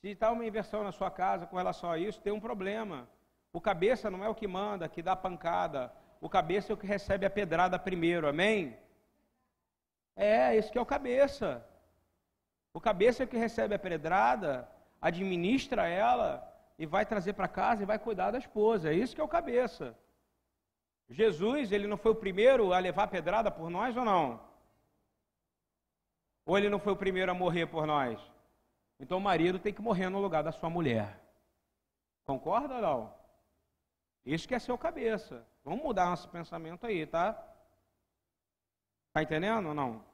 Se 0.00 0.08
está 0.08 0.30
uma 0.30 0.44
inversão 0.44 0.84
na 0.84 0.92
sua 0.92 1.10
casa 1.10 1.46
com 1.46 1.56
relação 1.56 1.90
a 1.90 1.98
isso, 1.98 2.20
tem 2.20 2.32
um 2.32 2.38
problema. 2.48 3.08
O 3.50 3.60
cabeça 3.60 4.10
não 4.10 4.22
é 4.22 4.28
o 4.28 4.34
que 4.34 4.46
manda, 4.46 4.88
que 4.88 5.00
dá 5.02 5.16
pancada. 5.16 5.90
O 6.20 6.28
cabeça 6.28 6.70
é 6.70 6.74
o 6.74 6.76
que 6.76 6.86
recebe 6.86 7.24
a 7.24 7.30
pedrada 7.30 7.78
primeiro, 7.78 8.28
amém? 8.28 8.76
É, 10.14 10.54
esse 10.54 10.70
que 10.70 10.76
é 10.76 10.80
o 10.80 10.86
cabeça. 10.86 11.66
O 12.74 12.80
cabeça 12.80 13.22
é 13.22 13.24
o 13.24 13.28
que 13.28 13.38
recebe 13.38 13.74
a 13.74 13.78
pedrada, 13.78 14.70
administra 15.00 15.88
ela 15.88 16.30
e 16.78 16.84
vai 16.84 17.06
trazer 17.06 17.32
para 17.32 17.48
casa 17.48 17.82
e 17.82 17.86
vai 17.86 17.98
cuidar 17.98 18.30
da 18.30 18.38
esposa. 18.38 18.90
É 18.90 18.94
isso 18.94 19.14
que 19.14 19.20
é 19.20 19.24
o 19.24 19.28
cabeça. 19.28 19.96
Jesus, 21.08 21.72
ele 21.72 21.86
não 21.86 21.96
foi 21.96 22.12
o 22.12 22.16
primeiro 22.26 22.74
a 22.74 22.78
levar 22.78 23.04
a 23.04 23.08
pedrada 23.08 23.50
por 23.50 23.70
nós 23.70 23.96
ou 23.96 24.04
não? 24.04 24.40
Ou 26.46 26.56
ele 26.56 26.70
não 26.70 26.78
foi 26.78 26.92
o 26.92 26.96
primeiro 26.96 27.30
a 27.30 27.34
morrer 27.34 27.66
por 27.66 27.86
nós? 27.86 28.18
Então 29.00 29.18
o 29.18 29.20
marido 29.20 29.58
tem 29.58 29.74
que 29.74 29.82
morrer 29.82 30.08
no 30.08 30.20
lugar 30.20 30.44
da 30.44 30.52
sua 30.52 30.70
mulher. 30.70 31.20
Concorda 32.24 32.76
ou 32.76 32.80
não? 32.80 33.14
Isso 34.24 34.46
que 34.46 34.54
é 34.54 34.58
seu 34.58 34.78
cabeça. 34.78 35.46
Vamos 35.64 35.82
mudar 35.82 36.06
nosso 36.06 36.28
pensamento 36.28 36.86
aí, 36.86 37.04
tá? 37.04 37.30
Está 39.08 39.22
entendendo 39.22 39.68
ou 39.68 39.74
não? 39.74 40.04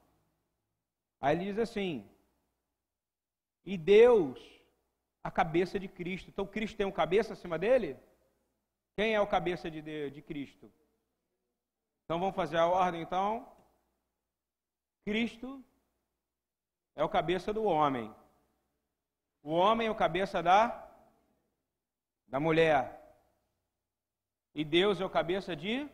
Aí 1.20 1.36
ele 1.36 1.44
diz 1.44 1.58
assim: 1.58 2.08
e 3.64 3.76
Deus, 3.76 4.40
a 5.22 5.30
cabeça 5.30 5.78
de 5.78 5.86
Cristo. 5.86 6.30
Então 6.30 6.46
Cristo 6.46 6.76
tem 6.76 6.86
um 6.86 6.92
cabeça 6.92 7.34
acima 7.34 7.58
dele? 7.58 7.96
Quem 8.96 9.14
é 9.14 9.20
o 9.20 9.26
cabeça 9.26 9.70
de, 9.70 10.10
de 10.10 10.22
Cristo? 10.22 10.72
Então 12.04 12.18
vamos 12.18 12.34
fazer 12.34 12.56
a 12.56 12.66
ordem 12.66 13.02
então. 13.02 13.46
Cristo 15.04 15.64
é 16.94 17.04
o 17.04 17.08
cabeça 17.08 17.52
do 17.52 17.64
homem. 17.64 18.14
O 19.42 19.52
homem 19.52 19.88
é 19.88 19.90
o 19.90 19.94
cabeça 19.94 20.42
da 20.42 20.88
da 22.26 22.40
mulher. 22.40 22.98
E 24.54 24.64
Deus 24.64 25.00
é 25.00 25.04
o 25.04 25.10
cabeça 25.10 25.54
de 25.54 25.88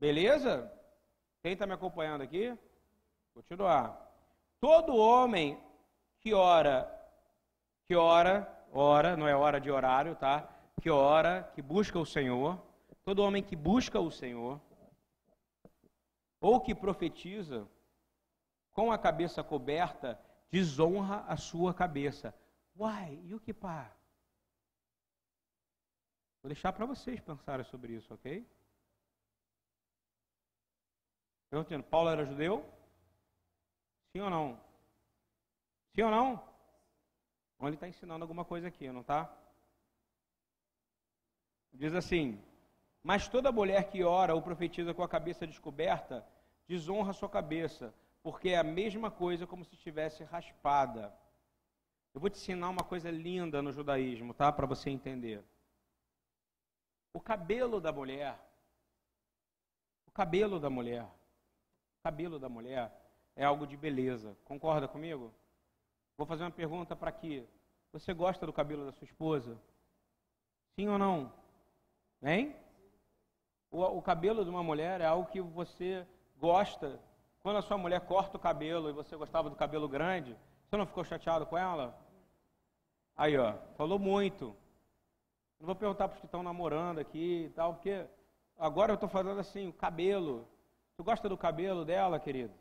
Beleza? 0.00 0.72
Quem 1.42 1.54
está 1.54 1.66
me 1.66 1.72
acompanhando 1.72 2.22
aqui? 2.22 2.56
Continuar. 3.34 3.98
Todo 4.60 4.96
homem 4.96 5.60
que 6.20 6.32
ora, 6.32 6.88
que 7.84 7.96
ora, 7.96 8.48
ora, 8.72 9.16
não 9.16 9.26
é 9.26 9.34
hora 9.34 9.60
de 9.60 9.70
horário, 9.70 10.14
tá? 10.14 10.48
Que 10.80 10.88
ora, 10.88 11.50
que 11.54 11.60
busca 11.60 11.98
o 11.98 12.06
Senhor, 12.06 12.60
todo 13.04 13.22
homem 13.22 13.42
que 13.42 13.56
busca 13.56 13.98
o 13.98 14.10
Senhor, 14.10 14.60
ou 16.40 16.60
que 16.60 16.74
profetiza, 16.74 17.66
com 18.78 18.92
a 18.92 18.96
cabeça 18.96 19.42
coberta, 19.42 20.16
desonra 20.52 21.24
a 21.26 21.36
sua 21.36 21.74
cabeça. 21.74 22.32
Uai, 22.78 23.20
e 23.24 23.34
o 23.34 23.40
que 23.40 23.52
pá? 23.52 23.92
Vou 26.40 26.48
deixar 26.48 26.72
para 26.72 26.86
vocês 26.86 27.20
pensarem 27.20 27.64
sobre 27.64 27.94
isso, 27.94 28.14
ok? 28.14 28.48
Perguntando, 31.50 31.82
Paulo 31.82 32.08
era 32.08 32.24
judeu? 32.24 32.64
Sim 34.12 34.20
ou 34.20 34.30
não? 34.30 34.60
Sim 35.96 36.02
ou 36.02 36.10
não? 36.12 36.48
Ou 37.58 37.66
ele 37.66 37.74
está 37.74 37.88
ensinando 37.88 38.22
alguma 38.22 38.44
coisa 38.44 38.68
aqui, 38.68 38.92
não 38.92 39.00
está? 39.00 39.28
Diz 41.72 41.92
assim: 41.94 42.40
Mas 43.02 43.26
toda 43.26 43.50
mulher 43.50 43.90
que 43.90 44.04
ora 44.04 44.36
ou 44.36 44.40
profetiza 44.40 44.94
com 44.94 45.02
a 45.02 45.08
cabeça 45.08 45.48
descoberta, 45.48 46.24
desonra 46.68 47.12
sua 47.12 47.28
cabeça, 47.28 47.92
porque 48.22 48.50
é 48.50 48.58
a 48.58 48.64
mesma 48.64 49.10
coisa 49.10 49.46
como 49.46 49.64
se 49.64 49.74
estivesse 49.74 50.24
raspada. 50.24 51.14
Eu 52.14 52.20
vou 52.20 52.30
te 52.30 52.36
ensinar 52.36 52.68
uma 52.68 52.82
coisa 52.82 53.10
linda 53.10 53.62
no 53.62 53.72
judaísmo, 53.72 54.34
tá? 54.34 54.50
Para 54.52 54.66
você 54.66 54.90
entender. 54.90 55.44
O 57.12 57.20
cabelo 57.20 57.80
da 57.80 57.92
mulher, 57.92 58.38
o 60.06 60.10
cabelo 60.10 60.58
da 60.58 60.70
mulher 60.70 61.06
cabelo 62.08 62.38
da 62.38 62.48
mulher 62.48 62.90
é 63.36 63.44
algo 63.44 63.66
de 63.66 63.76
beleza. 63.76 64.34
Concorda 64.46 64.88
comigo? 64.88 65.30
Vou 66.16 66.26
fazer 66.26 66.42
uma 66.42 66.50
pergunta 66.50 66.96
para 66.96 67.10
aqui. 67.10 67.46
Você 67.92 68.14
gosta 68.14 68.46
do 68.46 68.52
cabelo 68.52 68.86
da 68.86 68.92
sua 68.92 69.04
esposa? 69.04 69.60
Sim 70.74 70.88
ou 70.88 70.98
não? 70.98 71.30
Hein? 72.22 72.56
O, 73.70 73.82
o 73.82 74.00
cabelo 74.00 74.42
de 74.42 74.48
uma 74.48 74.62
mulher 74.62 75.02
é 75.02 75.04
algo 75.04 75.30
que 75.30 75.40
você 75.40 76.06
gosta. 76.38 76.98
Quando 77.48 77.60
a 77.60 77.62
sua 77.62 77.78
mulher 77.78 78.02
corta 78.02 78.36
o 78.36 78.40
cabelo 78.40 78.90
e 78.90 78.92
você 78.92 79.16
gostava 79.16 79.48
do 79.48 79.56
cabelo 79.56 79.88
grande, 79.88 80.36
você 80.66 80.76
não 80.76 80.84
ficou 80.84 81.02
chateado 81.02 81.46
com 81.46 81.56
ela? 81.56 81.98
Aí, 83.16 83.38
ó, 83.38 83.54
falou 83.74 83.98
muito. 83.98 84.54
Não 85.58 85.64
vou 85.64 85.74
perguntar 85.74 86.08
para 86.08 86.16
os 86.16 86.20
que 86.20 86.26
estão 86.26 86.42
namorando 86.42 86.98
aqui 86.98 87.46
e 87.46 87.48
tal, 87.54 87.72
porque 87.72 88.04
agora 88.58 88.92
eu 88.92 88.96
estou 88.96 89.08
falando 89.08 89.40
assim, 89.40 89.66
o 89.66 89.72
cabelo. 89.72 90.46
Tu 90.98 91.02
gosta 91.02 91.26
do 91.26 91.38
cabelo 91.38 91.86
dela, 91.86 92.20
querido? 92.20 92.52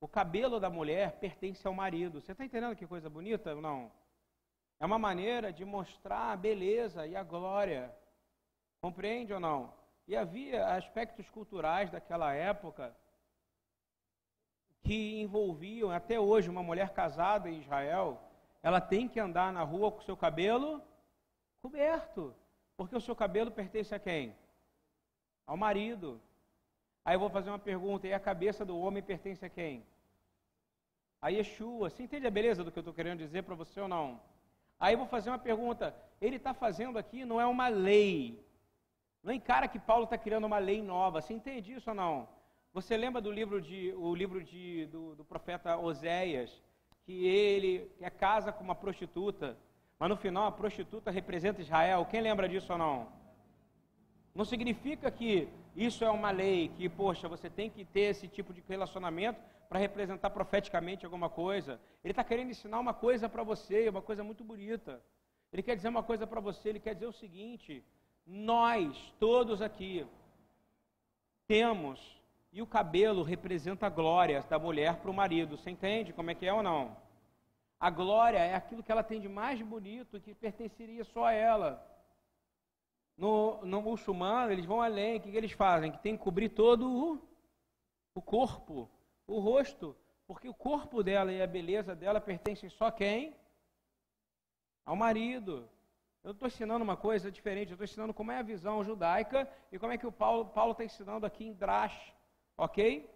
O 0.00 0.06
cabelo 0.06 0.60
da 0.60 0.70
mulher 0.70 1.18
pertence 1.18 1.66
ao 1.66 1.74
marido. 1.74 2.20
Você 2.20 2.30
está 2.30 2.44
entendendo 2.44 2.76
que 2.76 2.86
coisa 2.86 3.10
bonita 3.10 3.52
ou 3.52 3.60
não? 3.60 3.90
É 4.78 4.86
uma 4.86 5.00
maneira 5.00 5.52
de 5.52 5.64
mostrar 5.64 6.30
a 6.30 6.36
beleza 6.36 7.08
e 7.08 7.16
a 7.16 7.24
glória. 7.24 7.92
Compreende 8.80 9.32
ou 9.34 9.40
não? 9.40 9.74
E 10.06 10.16
havia 10.16 10.76
aspectos 10.76 11.28
culturais 11.28 11.90
daquela 11.90 12.32
época 12.32 12.94
que 14.82 15.20
envolviam, 15.20 15.90
até 15.90 16.18
hoje, 16.18 16.50
uma 16.50 16.62
mulher 16.62 16.90
casada 16.90 17.48
em 17.48 17.60
Israel, 17.60 18.20
ela 18.62 18.80
tem 18.80 19.08
que 19.08 19.20
andar 19.20 19.52
na 19.52 19.62
rua 19.62 19.90
com 19.90 19.98
o 19.98 20.02
seu 20.02 20.16
cabelo 20.16 20.82
coberto. 21.62 22.34
Porque 22.76 22.96
o 22.96 23.00
seu 23.00 23.14
cabelo 23.14 23.50
pertence 23.50 23.94
a 23.94 23.98
quem? 23.98 24.34
Ao 25.46 25.56
marido. 25.56 26.20
Aí 27.04 27.14
eu 27.14 27.20
vou 27.20 27.30
fazer 27.30 27.50
uma 27.50 27.58
pergunta: 27.58 28.06
e 28.06 28.12
a 28.12 28.20
cabeça 28.20 28.64
do 28.64 28.78
homem 28.78 29.02
pertence 29.02 29.44
a 29.44 29.48
quem? 29.48 29.84
A 31.20 31.28
Yeshua. 31.28 31.90
Você 31.90 32.02
entende 32.02 32.26
a 32.26 32.30
beleza 32.30 32.64
do 32.64 32.72
que 32.72 32.78
eu 32.78 32.82
estou 32.82 32.94
querendo 32.94 33.18
dizer 33.18 33.42
para 33.42 33.54
você 33.54 33.80
ou 33.80 33.88
não? 33.88 34.20
Aí 34.80 34.94
eu 34.94 34.98
vou 34.98 35.06
fazer 35.06 35.30
uma 35.30 35.38
pergunta: 35.38 35.94
ele 36.20 36.36
está 36.36 36.52
fazendo 36.52 36.98
aqui 36.98 37.24
não 37.24 37.40
é 37.40 37.46
uma 37.46 37.68
lei. 37.68 38.44
Não 39.22 39.32
encara 39.32 39.68
que 39.68 39.78
Paulo 39.78 40.04
está 40.04 40.18
criando 40.18 40.44
uma 40.44 40.58
lei 40.58 40.82
nova. 40.82 41.20
Você 41.20 41.32
entende 41.32 41.72
isso 41.72 41.90
ou 41.90 41.94
não? 41.94 42.28
Você 42.72 42.96
lembra 42.96 43.20
do 43.20 43.30
livro 43.30 43.60
de, 43.60 43.92
o 43.98 44.14
livro 44.14 44.42
de, 44.42 44.86
do, 44.86 45.14
do 45.14 45.24
profeta 45.26 45.76
Oséias, 45.76 46.62
que 47.04 47.26
ele 47.26 47.90
é 48.00 48.08
casa 48.08 48.50
com 48.50 48.64
uma 48.64 48.74
prostituta, 48.74 49.58
mas 49.98 50.08
no 50.08 50.16
final 50.16 50.46
a 50.46 50.52
prostituta 50.52 51.10
representa 51.10 51.60
Israel. 51.60 52.06
Quem 52.06 52.22
lembra 52.22 52.48
disso 52.48 52.72
ou 52.72 52.78
não? 52.78 53.12
Não 54.34 54.46
significa 54.46 55.10
que 55.10 55.50
isso 55.76 56.02
é 56.02 56.10
uma 56.10 56.30
lei, 56.30 56.68
que, 56.68 56.88
poxa, 56.88 57.28
você 57.28 57.50
tem 57.50 57.68
que 57.68 57.84
ter 57.84 58.12
esse 58.12 58.26
tipo 58.26 58.54
de 58.54 58.62
relacionamento 58.66 59.38
para 59.68 59.78
representar 59.78 60.30
profeticamente 60.30 61.04
alguma 61.04 61.28
coisa. 61.28 61.78
Ele 62.02 62.12
está 62.12 62.24
querendo 62.24 62.52
ensinar 62.52 62.80
uma 62.80 62.94
coisa 62.94 63.28
para 63.28 63.42
você, 63.42 63.90
uma 63.90 64.00
coisa 64.00 64.24
muito 64.24 64.42
bonita. 64.42 65.02
Ele 65.52 65.62
quer 65.62 65.76
dizer 65.76 65.88
uma 65.90 66.02
coisa 66.02 66.26
para 66.26 66.40
você, 66.40 66.70
ele 66.70 66.80
quer 66.80 66.94
dizer 66.94 67.06
o 67.06 67.12
seguinte: 67.12 67.84
nós, 68.26 69.14
todos 69.20 69.60
aqui, 69.60 70.06
temos 71.46 72.21
e 72.52 72.60
o 72.60 72.66
cabelo 72.66 73.22
representa 73.22 73.86
a 73.86 73.90
glória 73.90 74.42
da 74.42 74.58
mulher 74.58 74.96
para 74.96 75.10
o 75.10 75.14
marido. 75.14 75.56
Você 75.56 75.70
entende 75.70 76.12
como 76.12 76.30
é 76.30 76.34
que 76.34 76.46
é 76.46 76.52
ou 76.52 76.62
não? 76.62 76.94
A 77.80 77.88
glória 77.88 78.38
é 78.38 78.54
aquilo 78.54 78.82
que 78.82 78.92
ela 78.92 79.02
tem 79.02 79.20
de 79.20 79.28
mais 79.28 79.60
bonito 79.62 80.20
que 80.20 80.34
pertenceria 80.34 81.02
só 81.02 81.24
a 81.24 81.32
ela. 81.32 81.84
No, 83.16 83.64
no 83.64 83.80
muçulmano, 83.80 84.52
eles 84.52 84.66
vão 84.66 84.82
além. 84.82 85.16
O 85.16 85.20
que, 85.20 85.30
que 85.30 85.36
eles 85.36 85.52
fazem? 85.52 85.90
Que 85.90 85.98
tem 85.98 86.16
que 86.16 86.22
cobrir 86.22 86.50
todo 86.50 86.86
o, 86.86 87.28
o 88.14 88.20
corpo, 88.20 88.88
o 89.26 89.40
rosto. 89.40 89.96
Porque 90.26 90.48
o 90.48 90.54
corpo 90.54 91.02
dela 91.02 91.32
e 91.32 91.40
a 91.40 91.46
beleza 91.46 91.94
dela 91.94 92.20
pertencem 92.20 92.68
só 92.68 92.86
a 92.86 92.92
quem? 92.92 93.34
Ao 94.84 94.94
marido. 94.94 95.68
Eu 96.22 96.32
estou 96.32 96.46
ensinando 96.46 96.84
uma 96.84 96.98
coisa 96.98 97.32
diferente. 97.32 97.70
Eu 97.70 97.74
estou 97.74 97.84
ensinando 97.84 98.12
como 98.12 98.30
é 98.30 98.38
a 98.38 98.42
visão 98.42 98.84
judaica 98.84 99.50
e 99.72 99.78
como 99.78 99.92
é 99.92 99.98
que 99.98 100.06
o 100.06 100.12
Paulo 100.12 100.72
está 100.72 100.84
ensinando 100.84 101.24
aqui 101.24 101.46
em 101.46 101.54
Drash 101.54 102.12
Ok? 102.56 103.08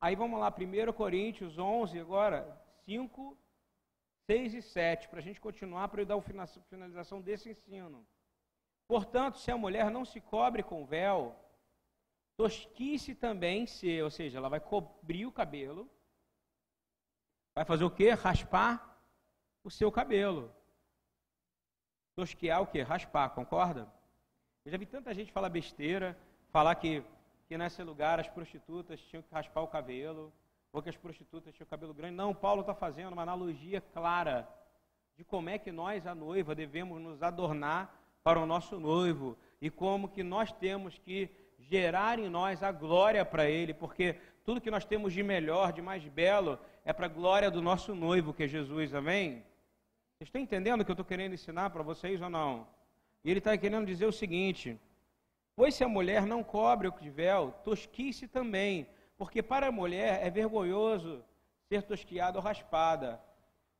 Aí 0.00 0.14
vamos 0.14 0.38
lá, 0.38 0.48
1 0.48 0.92
Coríntios 0.92 1.58
11, 1.58 1.98
agora, 1.98 2.60
5, 2.84 3.38
6 4.26 4.54
e 4.54 4.62
7, 4.62 5.08
para 5.08 5.18
a 5.18 5.22
gente 5.22 5.40
continuar, 5.40 5.88
para 5.88 6.02
eu 6.02 6.06
dar 6.06 6.16
a 6.16 6.46
finalização 6.68 7.20
desse 7.20 7.50
ensino. 7.50 8.06
Portanto, 8.86 9.38
se 9.38 9.50
a 9.50 9.56
mulher 9.56 9.90
não 9.90 10.04
se 10.04 10.20
cobre 10.20 10.62
com 10.62 10.84
véu, 10.84 11.34
tosquice 12.36 13.14
também 13.14 13.66
se, 13.66 14.02
ou 14.02 14.10
seja, 14.10 14.38
ela 14.38 14.48
vai 14.48 14.60
cobrir 14.60 15.26
o 15.26 15.32
cabelo, 15.32 15.88
vai 17.54 17.64
fazer 17.64 17.84
o 17.84 17.90
quê? 17.90 18.10
Raspar 18.10 18.94
o 19.62 19.70
seu 19.70 19.90
cabelo. 19.90 20.54
Tosquear 22.16 22.60
o 22.60 22.66
quê? 22.66 22.82
Raspar, 22.82 23.30
concorda? 23.30 23.90
Eu 24.64 24.70
já 24.70 24.78
vi 24.78 24.86
tanta 24.86 25.14
gente 25.14 25.32
falar 25.32 25.48
besteira, 25.48 26.18
falar 26.50 26.74
que 26.74 27.02
que 27.54 27.58
nesse 27.58 27.84
lugar 27.84 28.18
as 28.18 28.26
prostitutas 28.26 29.00
tinham 29.00 29.22
que 29.22 29.32
raspar 29.32 29.60
o 29.60 29.68
cabelo, 29.68 30.32
ou 30.72 30.82
que 30.82 30.88
as 30.88 30.96
prostitutas 30.96 31.54
tinham 31.54 31.68
cabelo 31.68 31.94
grande. 31.94 32.16
Não, 32.16 32.34
Paulo 32.34 32.62
está 32.62 32.74
fazendo 32.74 33.12
uma 33.12 33.22
analogia 33.22 33.80
clara 33.80 34.48
de 35.16 35.22
como 35.22 35.48
é 35.48 35.56
que 35.56 35.70
nós, 35.70 36.04
a 36.04 36.16
noiva, 36.16 36.52
devemos 36.52 37.00
nos 37.00 37.22
adornar 37.22 37.96
para 38.24 38.40
o 38.40 38.44
nosso 38.44 38.80
noivo 38.80 39.38
e 39.60 39.70
como 39.70 40.08
que 40.08 40.24
nós 40.24 40.50
temos 40.50 40.98
que 40.98 41.30
gerar 41.60 42.18
em 42.18 42.28
nós 42.28 42.60
a 42.60 42.72
glória 42.72 43.24
para 43.24 43.48
ele, 43.48 43.72
porque 43.72 44.16
tudo 44.44 44.60
que 44.60 44.68
nós 44.68 44.84
temos 44.84 45.12
de 45.12 45.22
melhor, 45.22 45.72
de 45.72 45.80
mais 45.80 46.04
belo, 46.08 46.58
é 46.84 46.92
para 46.92 47.06
a 47.06 47.08
glória 47.08 47.52
do 47.52 47.62
nosso 47.62 47.94
noivo, 47.94 48.34
que 48.34 48.42
é 48.42 48.48
Jesus, 48.48 48.92
amém? 48.92 49.44
Vocês 50.16 50.26
estão 50.26 50.40
entendendo 50.40 50.80
o 50.80 50.84
que 50.84 50.90
eu 50.90 50.94
estou 50.94 51.06
querendo 51.06 51.34
ensinar 51.34 51.70
para 51.70 51.84
vocês 51.84 52.20
ou 52.20 52.28
não? 52.28 52.66
E 53.22 53.30
ele 53.30 53.38
está 53.38 53.56
querendo 53.56 53.86
dizer 53.86 54.06
o 54.06 54.12
seguinte: 54.12 54.76
Pois 55.56 55.74
se 55.74 55.84
a 55.84 55.88
mulher 55.88 56.26
não 56.26 56.42
cobre 56.42 56.88
o 56.88 56.94
véu, 57.12 57.52
tosquice 57.62 58.26
também, 58.26 58.88
porque 59.16 59.42
para 59.42 59.68
a 59.68 59.72
mulher 59.72 60.24
é 60.26 60.30
vergonhoso 60.30 61.24
ser 61.68 61.82
tosquiada 61.82 62.38
ou 62.38 62.44
raspada. 62.44 63.20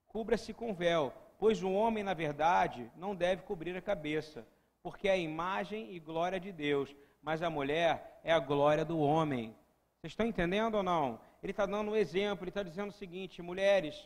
Cubra-se 0.07 0.53
com 0.53 0.73
véu, 0.73 1.13
pois 1.39 1.63
o 1.63 1.73
homem, 1.73 2.05
na 2.05 2.15
verdade, 2.15 2.91
não 2.97 3.15
deve 3.15 3.43
cobrir 3.43 3.77
a 3.77 3.83
cabeça, 3.83 4.47
porque 4.83 5.09
é 5.09 5.13
a 5.13 5.17
imagem 5.17 5.93
e 5.93 5.99
glória 5.99 6.39
de 6.39 6.53
Deus, 6.53 6.95
mas 7.21 7.43
a 7.43 7.51
mulher 7.51 8.21
é 8.23 8.33
a 8.33 8.39
glória 8.39 8.85
do 8.85 8.99
homem. 8.99 9.57
Vocês 10.01 10.13
estão 10.13 10.27
entendendo 10.27 10.77
ou 10.77 10.83
não? 10.83 11.19
Ele 11.43 11.51
está 11.51 11.67
dando 11.67 11.91
um 11.91 11.97
exemplo, 11.97 12.45
ele 12.45 12.51
está 12.51 12.63
dizendo 12.63 12.91
o 12.91 12.93
seguinte: 12.93 13.43
mulheres, 13.43 13.97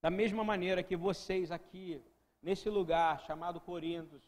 da 0.00 0.08
mesma 0.08 0.42
maneira 0.42 0.82
que 0.82 0.96
vocês 0.96 1.50
aqui, 1.50 2.02
nesse 2.42 2.70
lugar 2.70 3.20
chamado 3.22 3.60
Corintos, 3.60 4.22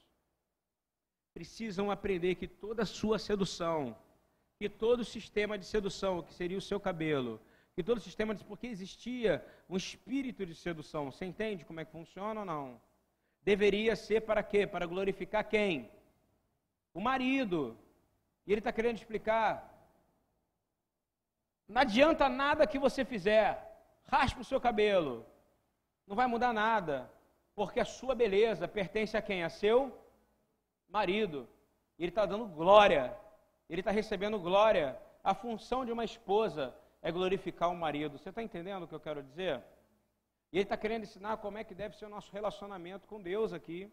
precisam 1.33 1.91
aprender 1.91 2.35
que 2.35 2.47
toda 2.47 2.85
sua 2.85 3.19
sedução, 3.19 3.97
que 4.59 4.69
todo 4.69 5.05
sistema 5.05 5.59
de 5.59 5.65
sedução, 5.65 6.23
que 6.23 6.33
seria 6.33 6.59
o 6.59 6.63
seu 6.63 6.79
cabelo, 6.79 7.41
que 7.75 7.83
todo 7.83 8.01
sistema 8.01 8.35
de. 8.35 8.45
Porque 8.45 8.67
existia 8.67 9.45
um 9.69 9.77
espírito 9.77 10.45
de 10.45 10.55
sedução. 10.55 11.11
Você 11.11 11.25
entende 11.25 11.65
como 11.65 11.81
é 11.81 11.85
que 11.85 11.93
funciona 11.93 12.41
ou 12.41 12.47
não? 12.47 12.81
Deveria 13.43 13.97
ser 13.97 14.21
para 14.23 14.43
quê? 14.43 14.67
Para 14.67 14.87
glorificar 14.87 15.49
quem? 15.49 15.91
O 16.93 17.01
marido. 17.01 17.77
E 18.47 18.53
ele 18.53 18.61
está 18.61 18.73
querendo 18.73 18.97
explicar. 18.97 19.69
Não 21.67 21.81
adianta 21.81 22.29
nada 22.29 22.67
que 22.67 22.79
você 22.79 23.05
fizer. 23.05 23.51
Raspa 24.05 24.41
o 24.43 24.45
seu 24.45 24.61
cabelo. 24.61 25.25
Não 26.07 26.15
vai 26.15 26.27
mudar 26.27 26.53
nada. 26.53 27.11
Porque 27.55 27.81
a 27.81 27.85
sua 27.85 28.15
beleza 28.15 28.69
pertence 28.69 29.17
a 29.17 29.23
quem? 29.23 29.43
A 29.43 29.49
seu 29.49 30.02
marido. 30.93 31.49
Ele 31.99 32.11
está 32.11 32.27
dando 32.27 32.47
glória. 32.47 33.17
Ele 33.69 33.81
está 33.81 33.91
recebendo 33.91 34.39
glória. 34.39 35.01
A 35.25 35.35
função 35.35 35.85
de 35.85 35.93
uma 35.93 36.05
esposa 36.05 36.75
é 37.01 37.11
glorificar 37.11 37.71
o 37.71 37.77
marido. 37.77 38.19
Você 38.19 38.29
está 38.29 38.43
entendendo 38.43 38.83
o 38.83 38.89
que 38.89 38.95
eu 38.95 39.01
quero 39.01 39.23
dizer? 39.23 39.63
E 40.53 40.59
ele 40.59 40.65
está 40.65 40.77
querendo 40.77 41.05
ensinar 41.05 41.39
como 41.39 41.57
é 41.57 41.65
que 41.65 41.75
deve 41.75 41.97
ser 41.97 42.05
o 42.05 42.11
nosso 42.11 42.31
relacionamento 42.31 43.09
com 43.09 43.21
Deus 43.21 43.53
aqui. 43.55 43.91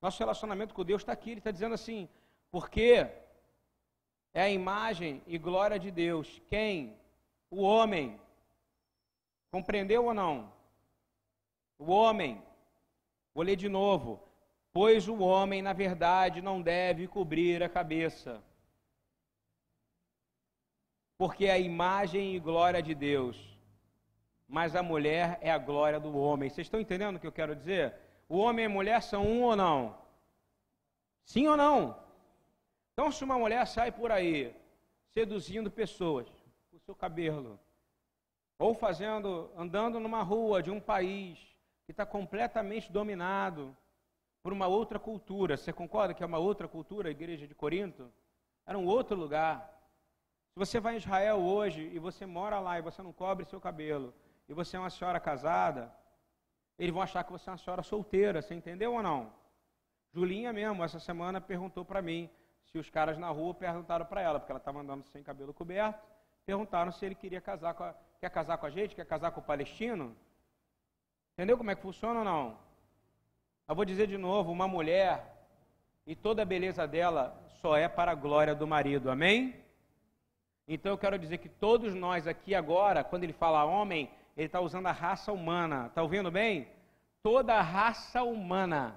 Nosso 0.00 0.20
relacionamento 0.20 0.72
com 0.72 0.84
Deus 0.84 1.02
está 1.02 1.12
aqui. 1.12 1.30
Ele 1.30 1.40
está 1.40 1.50
dizendo 1.50 1.74
assim, 1.74 2.08
porque 2.50 3.10
é 4.32 4.42
a 4.42 4.50
imagem 4.50 5.20
e 5.26 5.36
glória 5.36 5.78
de 5.78 5.90
Deus. 5.90 6.40
Quem? 6.46 6.96
O 7.50 7.62
homem. 7.62 8.20
Compreendeu 9.50 10.04
ou 10.04 10.14
não? 10.14 10.52
O 11.76 11.90
homem. 11.90 12.40
Vou 13.34 13.42
ler 13.42 13.56
de 13.56 13.68
novo. 13.68 14.27
Pois 14.72 15.08
o 15.08 15.18
homem, 15.18 15.62
na 15.62 15.72
verdade, 15.72 16.42
não 16.42 16.60
deve 16.60 17.08
cobrir 17.08 17.62
a 17.62 17.68
cabeça, 17.68 18.42
porque 21.16 21.46
é 21.46 21.52
a 21.52 21.58
imagem 21.58 22.36
e 22.36 22.38
glória 22.38 22.82
de 22.82 22.94
Deus, 22.94 23.36
mas 24.46 24.76
a 24.76 24.82
mulher 24.82 25.38
é 25.40 25.50
a 25.50 25.58
glória 25.58 25.98
do 25.98 26.16
homem. 26.16 26.48
Vocês 26.48 26.66
estão 26.66 26.80
entendendo 26.80 27.16
o 27.16 27.20
que 27.20 27.26
eu 27.26 27.32
quero 27.32 27.56
dizer? 27.56 27.94
O 28.28 28.38
homem 28.38 28.64
e 28.64 28.66
a 28.66 28.70
mulher 28.70 29.02
são 29.02 29.26
um 29.26 29.42
ou 29.42 29.56
não? 29.56 29.98
Sim 31.24 31.48
ou 31.48 31.56
não? 31.56 31.98
Então, 32.92 33.10
se 33.10 33.24
uma 33.24 33.38
mulher 33.38 33.66
sai 33.66 33.90
por 33.90 34.10
aí 34.10 34.54
seduzindo 35.12 35.70
pessoas 35.70 36.28
com 36.70 36.76
o 36.76 36.80
seu 36.80 36.94
cabelo, 36.94 37.58
ou 38.58 38.74
fazendo, 38.74 39.50
andando 39.56 40.00
numa 40.00 40.22
rua 40.22 40.62
de 40.62 40.70
um 40.70 40.80
país 40.80 41.38
que 41.84 41.92
está 41.92 42.04
completamente 42.04 42.90
dominado 42.92 43.76
por 44.42 44.52
uma 44.52 44.66
outra 44.66 44.98
cultura. 44.98 45.56
Você 45.56 45.72
concorda 45.72 46.14
que 46.14 46.22
é 46.22 46.26
uma 46.26 46.38
outra 46.38 46.68
cultura 46.68 47.08
a 47.08 47.10
igreja 47.10 47.46
de 47.46 47.54
Corinto? 47.54 48.12
Era 48.66 48.78
um 48.78 48.86
outro 48.86 49.16
lugar. 49.16 49.68
Se 50.52 50.58
você 50.58 50.80
vai 50.80 50.94
em 50.94 50.98
Israel 50.98 51.38
hoje 51.38 51.90
e 51.92 51.98
você 51.98 52.26
mora 52.26 52.58
lá 52.60 52.78
e 52.78 52.82
você 52.82 53.02
não 53.02 53.12
cobre 53.12 53.44
seu 53.44 53.60
cabelo, 53.60 54.12
e 54.48 54.54
você 54.54 54.76
é 54.76 54.80
uma 54.80 54.90
senhora 54.90 55.20
casada, 55.20 55.92
eles 56.78 56.92
vão 56.92 57.02
achar 57.02 57.22
que 57.24 57.32
você 57.32 57.48
é 57.48 57.52
uma 57.52 57.58
senhora 57.58 57.82
solteira, 57.82 58.40
você 58.40 58.54
entendeu 58.54 58.94
ou 58.94 59.02
não? 59.02 59.32
Julinha 60.12 60.52
mesmo, 60.52 60.82
essa 60.82 60.98
semana 60.98 61.40
perguntou 61.40 61.84
para 61.84 62.00
mim 62.00 62.30
se 62.64 62.78
os 62.78 62.88
caras 62.88 63.18
na 63.18 63.28
rua 63.28 63.54
perguntaram 63.54 64.06
para 64.06 64.20
ela, 64.20 64.38
porque 64.38 64.52
ela 64.52 64.58
estava 64.58 64.80
andando 64.80 65.04
sem 65.04 65.22
cabelo 65.22 65.52
coberto, 65.52 66.06
perguntaram 66.44 66.92
se 66.92 67.04
ele 67.04 67.14
queria 67.14 67.40
casar 67.40 67.74
com 67.74 67.84
a, 67.84 67.94
quer 68.20 68.30
casar 68.30 68.58
com 68.58 68.66
a 68.66 68.70
gente, 68.70 68.94
quer 68.94 69.06
casar 69.06 69.30
com 69.30 69.40
o 69.40 69.44
palestino. 69.44 70.16
Entendeu 71.34 71.56
como 71.56 71.70
é 71.70 71.74
que 71.74 71.82
funciona 71.82 72.20
ou 72.20 72.24
não? 72.24 72.58
Eu 73.68 73.74
vou 73.74 73.84
dizer 73.84 74.06
de 74.06 74.16
novo, 74.16 74.50
uma 74.50 74.66
mulher 74.66 75.46
e 76.06 76.16
toda 76.16 76.40
a 76.40 76.46
beleza 76.46 76.88
dela 76.88 77.38
só 77.60 77.76
é 77.76 77.86
para 77.86 78.12
a 78.12 78.14
glória 78.14 78.54
do 78.54 78.66
marido. 78.66 79.10
Amém? 79.10 79.54
Então 80.66 80.90
eu 80.92 80.96
quero 80.96 81.18
dizer 81.18 81.36
que 81.36 81.50
todos 81.50 81.94
nós 81.94 82.26
aqui 82.26 82.54
agora, 82.54 83.04
quando 83.04 83.24
ele 83.24 83.34
fala 83.34 83.66
homem, 83.66 84.10
ele 84.34 84.46
está 84.46 84.58
usando 84.58 84.86
a 84.86 84.92
raça 84.92 85.32
humana. 85.32 85.88
Está 85.88 86.02
ouvindo 86.02 86.30
bem? 86.30 86.66
Toda 87.22 87.56
a 87.56 87.60
raça 87.60 88.22
humana. 88.22 88.96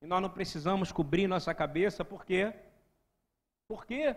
E 0.00 0.06
nós 0.06 0.22
não 0.22 0.30
precisamos 0.30 0.90
cobrir 0.90 1.26
nossa 1.26 1.54
cabeça, 1.54 2.02
por 2.02 2.24
quê? 2.24 2.54
Por 3.66 3.84
quê? 3.84 4.16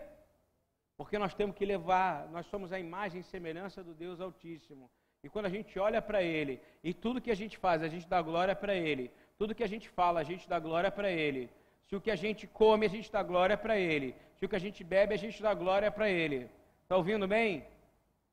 Porque 0.96 1.18
nós 1.18 1.34
temos 1.34 1.54
que 1.54 1.66
levar, 1.66 2.26
nós 2.30 2.46
somos 2.46 2.72
a 2.72 2.78
imagem 2.78 3.20
e 3.20 3.24
semelhança 3.24 3.84
do 3.84 3.92
Deus 3.92 4.18
Altíssimo. 4.18 4.90
E 5.22 5.28
quando 5.28 5.46
a 5.46 5.50
gente 5.50 5.78
olha 5.78 6.02
para 6.02 6.22
Ele, 6.22 6.60
e 6.82 6.92
tudo 6.92 7.20
que 7.20 7.30
a 7.30 7.34
gente 7.34 7.56
faz, 7.58 7.82
a 7.82 7.88
gente 7.88 8.08
dá 8.08 8.20
glória 8.20 8.56
para 8.56 8.74
Ele. 8.74 9.10
Tudo 9.38 9.54
que 9.54 9.64
a 9.64 9.68
gente 9.68 9.88
fala, 9.88 10.20
a 10.20 10.24
gente 10.24 10.48
dá 10.48 10.58
glória 10.58 10.90
para 10.90 11.10
Ele. 11.10 11.50
Se 11.88 11.96
o 11.96 12.00
que 12.00 12.10
a 12.10 12.16
gente 12.16 12.46
come, 12.46 12.86
a 12.86 12.88
gente 12.88 13.10
dá 13.10 13.22
glória 13.22 13.56
para 13.56 13.76
Ele. 13.78 14.14
Se 14.36 14.46
o 14.46 14.48
que 14.48 14.56
a 14.56 14.64
gente 14.66 14.82
bebe, 14.82 15.14
a 15.14 15.18
gente 15.18 15.42
dá 15.42 15.52
glória 15.54 15.90
para 15.90 16.08
Ele. 16.08 16.48
Está 16.82 16.96
ouvindo 16.96 17.26
bem? 17.26 17.66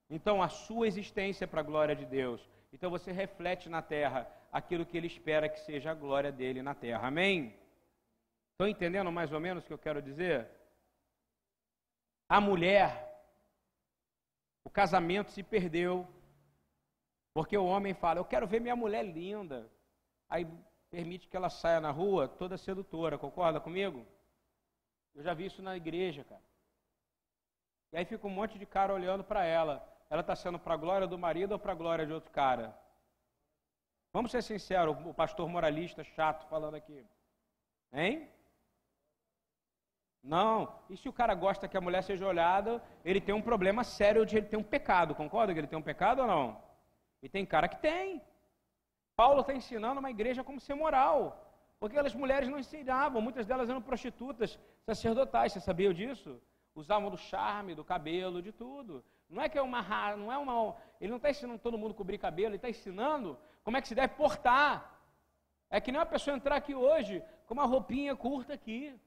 Então 0.09 0.41
a 0.41 0.49
sua 0.49 0.87
existência 0.87 1.43
é 1.43 1.47
para 1.47 1.61
a 1.61 1.63
glória 1.63 1.95
de 1.95 2.05
Deus. 2.05 2.41
Então 2.73 2.89
você 2.89 3.11
reflete 3.11 3.69
na 3.69 3.81
terra 3.81 4.27
aquilo 4.51 4.85
que 4.85 4.97
Ele 4.97 5.07
espera 5.07 5.49
que 5.49 5.59
seja 5.59 5.91
a 5.91 5.93
glória 5.93 6.31
dele 6.31 6.61
na 6.61 6.73
terra. 6.73 7.07
Amém? 7.07 7.55
Estão 8.51 8.67
entendendo 8.67 9.11
mais 9.11 9.31
ou 9.31 9.39
menos 9.39 9.63
o 9.63 9.67
que 9.67 9.73
eu 9.73 9.77
quero 9.77 10.01
dizer? 10.01 10.47
A 12.27 12.39
mulher, 12.41 13.09
o 14.63 14.69
casamento 14.69 15.31
se 15.31 15.41
perdeu, 15.41 16.07
porque 17.33 17.57
o 17.57 17.65
homem 17.65 17.93
fala: 17.93 18.19
Eu 18.19 18.25
quero 18.25 18.45
ver 18.45 18.59
minha 18.59 18.75
mulher 18.75 19.03
linda. 19.03 19.69
Aí 20.29 20.47
permite 20.89 21.27
que 21.27 21.37
ela 21.37 21.49
saia 21.49 21.79
na 21.79 21.91
rua 21.91 22.27
toda 22.27 22.57
sedutora, 22.57 23.17
concorda 23.17 23.59
comigo? 23.59 24.05
Eu 25.15 25.23
já 25.23 25.33
vi 25.33 25.45
isso 25.45 25.61
na 25.61 25.75
igreja, 25.75 26.23
cara. 26.23 26.41
E 27.91 27.97
aí 27.97 28.05
fica 28.05 28.25
um 28.27 28.31
monte 28.31 28.57
de 28.59 28.65
cara 28.65 28.93
olhando 28.93 29.23
para 29.23 29.43
ela. 29.43 29.85
Ela 30.09 30.21
está 30.21 30.35
sendo 30.35 30.59
para 30.59 30.73
a 30.73 30.77
glória 30.77 31.07
do 31.07 31.17
marido 31.17 31.53
ou 31.53 31.59
para 31.59 31.71
a 31.71 31.75
glória 31.75 32.05
de 32.05 32.13
outro 32.13 32.31
cara? 32.31 32.77
Vamos 34.11 34.31
ser 34.31 34.41
sinceros, 34.41 34.97
o 35.05 35.13
pastor 35.13 35.47
moralista 35.47 36.03
chato 36.03 36.47
falando 36.47 36.75
aqui. 36.75 37.05
Hein? 37.93 38.27
Não. 40.23 40.81
E 40.89 40.97
se 40.97 41.07
o 41.07 41.13
cara 41.13 41.33
gosta 41.33 41.67
que 41.67 41.77
a 41.77 41.81
mulher 41.81 42.03
seja 42.03 42.27
olhada, 42.27 42.83
ele 43.05 43.21
tem 43.21 43.33
um 43.33 43.41
problema 43.41 43.83
sério 43.83 44.25
de 44.25 44.37
ele 44.37 44.47
ter 44.47 44.57
um 44.57 44.63
pecado. 44.63 45.15
Concorda 45.15 45.53
que 45.53 45.59
ele 45.59 45.67
tem 45.67 45.77
um 45.77 45.83
pecado 45.83 46.21
ou 46.21 46.27
não? 46.27 46.61
E 47.21 47.29
tem 47.29 47.45
cara 47.45 47.67
que 47.67 47.77
tem. 47.77 48.21
Paulo 49.19 49.41
está 49.41 49.53
ensinando 49.53 49.99
uma 49.99 50.09
igreja 50.15 50.45
como 50.47 50.61
ser 50.65 50.75
moral. 50.75 51.17
Porque 51.77 51.93
aquelas 51.93 52.15
mulheres 52.21 52.47
não 52.47 52.57
ensinavam, 52.57 53.21
muitas 53.21 53.45
delas 53.45 53.69
eram 53.69 53.81
prostitutas 53.81 54.57
sacerdotais, 54.85 55.51
você 55.51 55.59
sabia 55.59 55.93
disso? 55.93 56.41
Usavam 56.73 57.09
do 57.09 57.17
charme, 57.17 57.75
do 57.79 57.83
cabelo, 57.83 58.41
de 58.41 58.53
tudo. 58.53 59.03
Não 59.29 59.41
é 59.43 59.49
que 59.49 59.57
é 59.57 59.61
uma 59.61 59.81
não 60.15 60.31
é 60.31 60.37
uma. 60.37 60.73
Ele 61.01 61.09
não 61.09 61.17
está 61.17 61.29
ensinando 61.29 61.59
todo 61.59 61.77
mundo 61.77 61.91
a 61.91 61.99
cobrir 62.01 62.17
cabelo, 62.17 62.51
ele 62.51 62.55
está 62.55 62.69
ensinando 62.69 63.37
como 63.61 63.75
é 63.75 63.81
que 63.81 63.89
se 63.89 63.95
deve 64.01 64.13
portar. 64.21 64.73
É 65.69 65.81
que 65.81 65.91
nem 65.91 65.99
uma 65.99 66.05
pessoa 66.15 66.37
entrar 66.37 66.55
aqui 66.55 66.73
hoje 66.73 67.21
com 67.45 67.53
uma 67.55 67.65
roupinha 67.65 68.15
curta 68.15 68.53
aqui. 68.53 68.97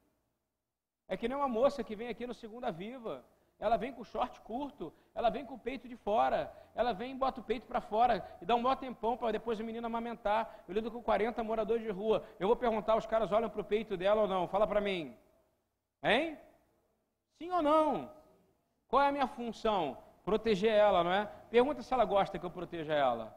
É 1.09 1.17
que 1.17 1.27
nem 1.27 1.39
uma 1.39 1.49
moça 1.49 1.83
que 1.83 1.97
vem 1.97 2.09
aqui 2.09 2.27
no 2.27 2.35
Segunda 2.35 2.71
Viva. 2.71 3.25
Ela 3.63 3.77
vem 3.77 3.93
com 3.93 4.03
short 4.03 4.41
curto, 4.41 4.93
ela 5.15 5.31
vem 5.31 5.47
com 5.47 5.55
o 5.55 5.59
peito 5.59 5.87
de 5.87 5.95
fora, 5.95 6.53
ela 6.75 6.93
vem 6.93 7.13
e 7.13 7.15
bota 7.15 7.41
o 7.41 7.45
peito 7.45 7.65
para 7.65 7.81
fora 7.81 8.15
e 8.41 8.45
dá 8.45 8.57
um 8.57 8.61
maior 8.61 8.75
tempão 8.75 9.17
para 9.17 9.31
depois 9.31 9.61
o 9.61 9.65
menino 9.65 9.87
amamentar. 9.87 10.65
Eu 10.67 10.75
lido 10.75 10.91
com 10.91 11.01
40 11.01 11.45
moradores 11.45 11.85
de 11.85 11.89
rua. 11.89 12.25
Eu 12.41 12.49
vou 12.49 12.57
perguntar, 12.57 12.97
os 12.97 13.07
caras 13.07 13.31
olham 13.31 13.49
para 13.49 13.61
o 13.61 13.65
peito 13.65 13.97
dela 13.97 14.23
ou 14.23 14.27
não? 14.27 14.49
Fala 14.49 14.67
para 14.67 14.81
mim. 14.81 15.17
Hein? 16.03 16.37
Sim 17.39 17.53
ou 17.53 17.63
não? 17.63 18.11
Qual 18.89 19.01
é 19.01 19.11
a 19.11 19.13
minha 19.13 19.29
função? 19.29 19.97
Proteger 20.25 20.73
ela, 20.73 21.05
não 21.05 21.13
é? 21.13 21.27
Pergunta 21.49 21.83
se 21.83 21.95
ela 21.95 22.05
gosta 22.05 22.41
que 22.41 22.45
eu 22.45 22.51
proteja 22.51 22.95
ela. 22.95 23.33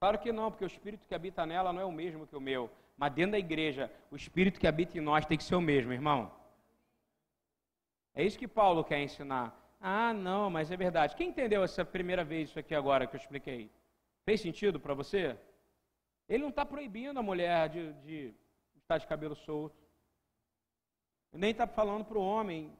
Claro 0.00 0.18
que 0.18 0.32
não, 0.32 0.50
porque 0.50 0.64
o 0.64 0.66
espírito 0.66 1.06
que 1.06 1.14
habita 1.14 1.46
nela 1.46 1.72
não 1.72 1.80
é 1.80 1.84
o 1.84 1.92
mesmo 1.92 2.26
que 2.26 2.34
o 2.34 2.40
meu. 2.40 2.68
Mas 2.96 3.12
dentro 3.12 3.32
da 3.32 3.38
igreja, 3.38 3.88
o 4.10 4.16
espírito 4.16 4.58
que 4.58 4.66
habita 4.66 4.98
em 4.98 5.00
nós 5.00 5.24
tem 5.24 5.38
que 5.38 5.44
ser 5.44 5.54
o 5.54 5.60
mesmo, 5.60 5.92
irmão. 5.92 6.39
É 8.20 8.22
isso 8.22 8.38
que 8.38 8.46
Paulo 8.46 8.84
quer 8.84 9.00
ensinar. 9.00 9.46
Ah, 9.80 10.12
não, 10.12 10.50
mas 10.50 10.70
é 10.70 10.76
verdade. 10.76 11.16
Quem 11.16 11.30
entendeu 11.30 11.64
essa 11.64 11.86
primeira 11.86 12.22
vez 12.22 12.50
isso 12.50 12.58
aqui 12.58 12.74
agora 12.74 13.06
que 13.06 13.16
eu 13.16 13.18
expliquei? 13.18 13.70
Fez 14.26 14.42
sentido 14.42 14.78
para 14.78 14.92
você? 14.92 15.38
Ele 16.28 16.42
não 16.42 16.50
está 16.50 16.66
proibindo 16.66 17.18
a 17.18 17.22
mulher 17.22 17.70
de, 17.70 17.94
de, 17.94 18.34
estar 18.76 18.98
de 18.98 19.06
cabelo 19.06 19.34
solto. 19.34 19.82
Nem 21.32 21.52
está 21.52 21.66
falando 21.66 22.04
para 22.04 22.18
o 22.18 22.22
homem 22.22 22.70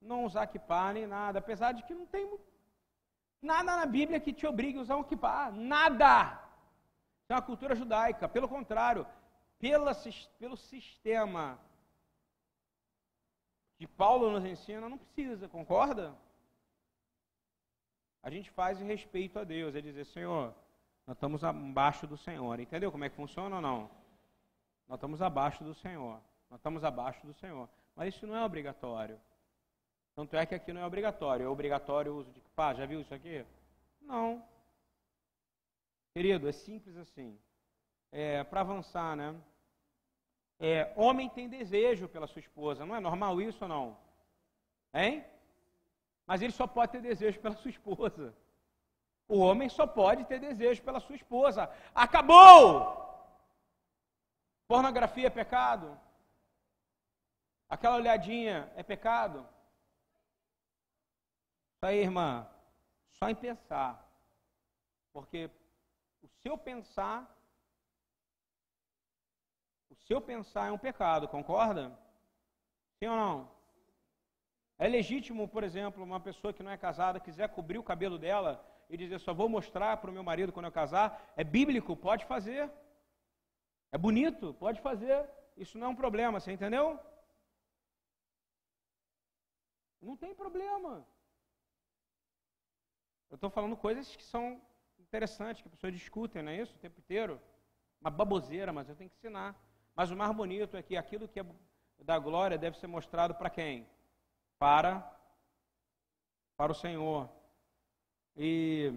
não 0.00 0.24
usar 0.24 0.48
kippah 0.48 0.92
nem 0.92 1.06
nada. 1.06 1.38
Apesar 1.38 1.70
de 1.70 1.84
que 1.84 1.94
não 1.94 2.04
tem 2.04 2.28
nada 3.40 3.76
na 3.76 3.86
Bíblia 3.86 4.18
que 4.18 4.32
te 4.32 4.48
obrigue 4.48 4.78
a 4.78 4.82
usar 4.82 4.96
um 4.96 5.04
kippah. 5.04 5.52
Nada! 5.52 6.40
é 7.28 7.34
uma 7.34 7.40
cultura 7.40 7.76
judaica. 7.76 8.28
Pelo 8.28 8.48
contrário, 8.48 9.06
pela, 9.60 9.92
pelo 10.40 10.56
sistema 10.56 11.56
que 13.82 13.86
Paulo 13.88 14.30
nos 14.30 14.44
ensina, 14.44 14.88
não 14.88 14.96
precisa, 14.96 15.48
concorda? 15.48 16.14
A 18.22 18.30
gente 18.30 18.48
faz 18.52 18.80
em 18.80 18.84
respeito 18.84 19.40
a 19.40 19.44
Deus, 19.44 19.74
é 19.74 19.80
dizer, 19.80 20.04
Senhor, 20.04 20.54
nós 21.04 21.16
estamos 21.16 21.42
abaixo 21.42 22.06
do 22.06 22.16
Senhor. 22.16 22.60
Entendeu 22.60 22.92
como 22.92 23.02
é 23.02 23.10
que 23.10 23.16
funciona 23.16 23.56
ou 23.56 23.60
não? 23.60 23.90
Nós 24.86 24.98
estamos 24.98 25.20
abaixo 25.20 25.64
do 25.64 25.74
Senhor. 25.74 26.20
Nós 26.48 26.60
estamos 26.60 26.84
abaixo 26.84 27.26
do 27.26 27.34
Senhor. 27.34 27.68
Mas 27.96 28.14
isso 28.14 28.24
não 28.24 28.36
é 28.36 28.44
obrigatório. 28.44 29.20
Tanto 30.14 30.36
é 30.36 30.46
que 30.46 30.54
aqui 30.54 30.72
não 30.72 30.82
é 30.82 30.86
obrigatório. 30.86 31.44
É 31.44 31.48
obrigatório 31.48 32.12
o 32.12 32.18
uso 32.18 32.30
de. 32.30 32.40
Pá, 32.54 32.72
já 32.74 32.86
viu 32.86 33.00
isso 33.00 33.12
aqui? 33.12 33.44
Não. 34.00 34.46
Querido, 36.14 36.48
é 36.48 36.52
simples 36.52 36.96
assim. 36.96 37.36
É, 38.12 38.44
Para 38.44 38.60
avançar, 38.60 39.16
né? 39.16 39.34
É, 40.64 40.92
homem 40.94 41.28
tem 41.28 41.48
desejo 41.48 42.08
pela 42.08 42.28
sua 42.28 42.38
esposa. 42.38 42.86
Não 42.86 42.94
é 42.94 43.00
normal 43.00 43.42
isso 43.42 43.64
ou 43.64 43.68
não? 43.68 43.98
Hein? 44.94 45.24
Mas 46.24 46.40
ele 46.40 46.52
só 46.52 46.68
pode 46.68 46.92
ter 46.92 47.02
desejo 47.02 47.40
pela 47.40 47.56
sua 47.56 47.70
esposa. 47.72 48.32
O 49.26 49.40
homem 49.40 49.68
só 49.68 49.88
pode 49.88 50.24
ter 50.24 50.38
desejo 50.38 50.80
pela 50.84 51.00
sua 51.00 51.16
esposa. 51.16 51.68
Acabou! 51.92 52.96
Pornografia 54.68 55.26
é 55.26 55.30
pecado? 55.30 55.98
Aquela 57.68 57.96
olhadinha 57.96 58.72
é 58.76 58.84
pecado? 58.84 59.40
Isso 61.74 61.86
aí, 61.86 61.98
irmã, 61.98 62.48
só 63.18 63.28
em 63.28 63.34
pensar. 63.34 64.08
Porque 65.12 65.50
o 66.22 66.28
seu 66.40 66.56
pensar, 66.56 67.28
o 69.92 69.96
seu 70.06 70.20
pensar 70.20 70.68
é 70.68 70.72
um 70.72 70.78
pecado, 70.78 71.28
concorda? 71.28 71.82
Sim 72.98 73.08
ou 73.08 73.16
não? 73.16 73.50
É 74.78 74.88
legítimo, 74.88 75.46
por 75.46 75.62
exemplo, 75.62 76.02
uma 76.02 76.18
pessoa 76.18 76.52
que 76.52 76.62
não 76.62 76.70
é 76.70 76.76
casada 76.76 77.20
quiser 77.20 77.48
cobrir 77.50 77.78
o 77.78 77.88
cabelo 77.90 78.18
dela 78.18 78.52
e 78.88 78.96
dizer 78.96 79.18
só 79.20 79.32
vou 79.34 79.48
mostrar 79.48 79.98
para 79.98 80.10
o 80.10 80.12
meu 80.12 80.24
marido 80.24 80.52
quando 80.52 80.66
eu 80.66 80.72
casar. 80.72 81.32
É 81.36 81.44
bíblico, 81.44 81.96
pode 81.96 82.24
fazer. 82.24 82.70
É 83.92 83.98
bonito, 83.98 84.54
pode 84.54 84.80
fazer. 84.80 85.28
Isso 85.56 85.76
não 85.78 85.88
é 85.88 85.90
um 85.90 86.00
problema, 86.02 86.40
você 86.40 86.52
entendeu? 86.52 86.98
Não 90.00 90.16
tem 90.16 90.34
problema. 90.34 91.06
Eu 93.30 93.36
estou 93.36 93.50
falando 93.50 93.76
coisas 93.76 94.16
que 94.16 94.24
são 94.24 94.60
interessante 94.98 95.62
que 95.62 95.68
as 95.68 95.74
pessoas 95.74 95.92
discutem, 95.92 96.42
não 96.42 96.52
é 96.52 96.62
isso? 96.62 96.74
O 96.74 96.78
tempo 96.78 96.98
inteiro. 96.98 97.40
Uma 98.00 98.10
baboseira, 98.10 98.72
mas 98.72 98.88
eu 98.88 98.96
tenho 98.96 99.10
que 99.10 99.16
ensinar. 99.16 99.54
Mas 99.94 100.10
o 100.10 100.16
mais 100.16 100.34
bonito 100.34 100.76
é 100.76 100.82
que 100.82 100.96
aquilo 100.96 101.28
que 101.28 101.40
é 101.40 101.46
da 102.00 102.18
glória 102.18 102.58
deve 102.58 102.78
ser 102.78 102.86
mostrado 102.86 103.34
para 103.34 103.50
quem? 103.50 103.86
Para 104.58 105.08
para 106.56 106.72
o 106.72 106.74
Senhor. 106.74 107.28
E 108.36 108.92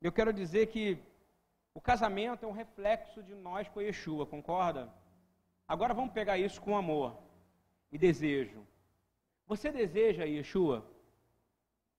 eu 0.00 0.12
quero 0.12 0.32
dizer 0.32 0.66
que 0.68 0.98
o 1.74 1.80
casamento 1.80 2.44
é 2.44 2.48
um 2.48 2.52
reflexo 2.52 3.22
de 3.22 3.34
nós 3.34 3.68
com 3.68 3.80
Yeshua, 3.80 4.26
concorda? 4.26 4.92
Agora 5.66 5.94
vamos 5.94 6.12
pegar 6.12 6.38
isso 6.38 6.60
com 6.60 6.76
amor 6.76 7.18
e 7.90 7.98
desejo. 7.98 8.66
Você 9.46 9.70
deseja 9.72 10.24
Yeshua? 10.24 10.86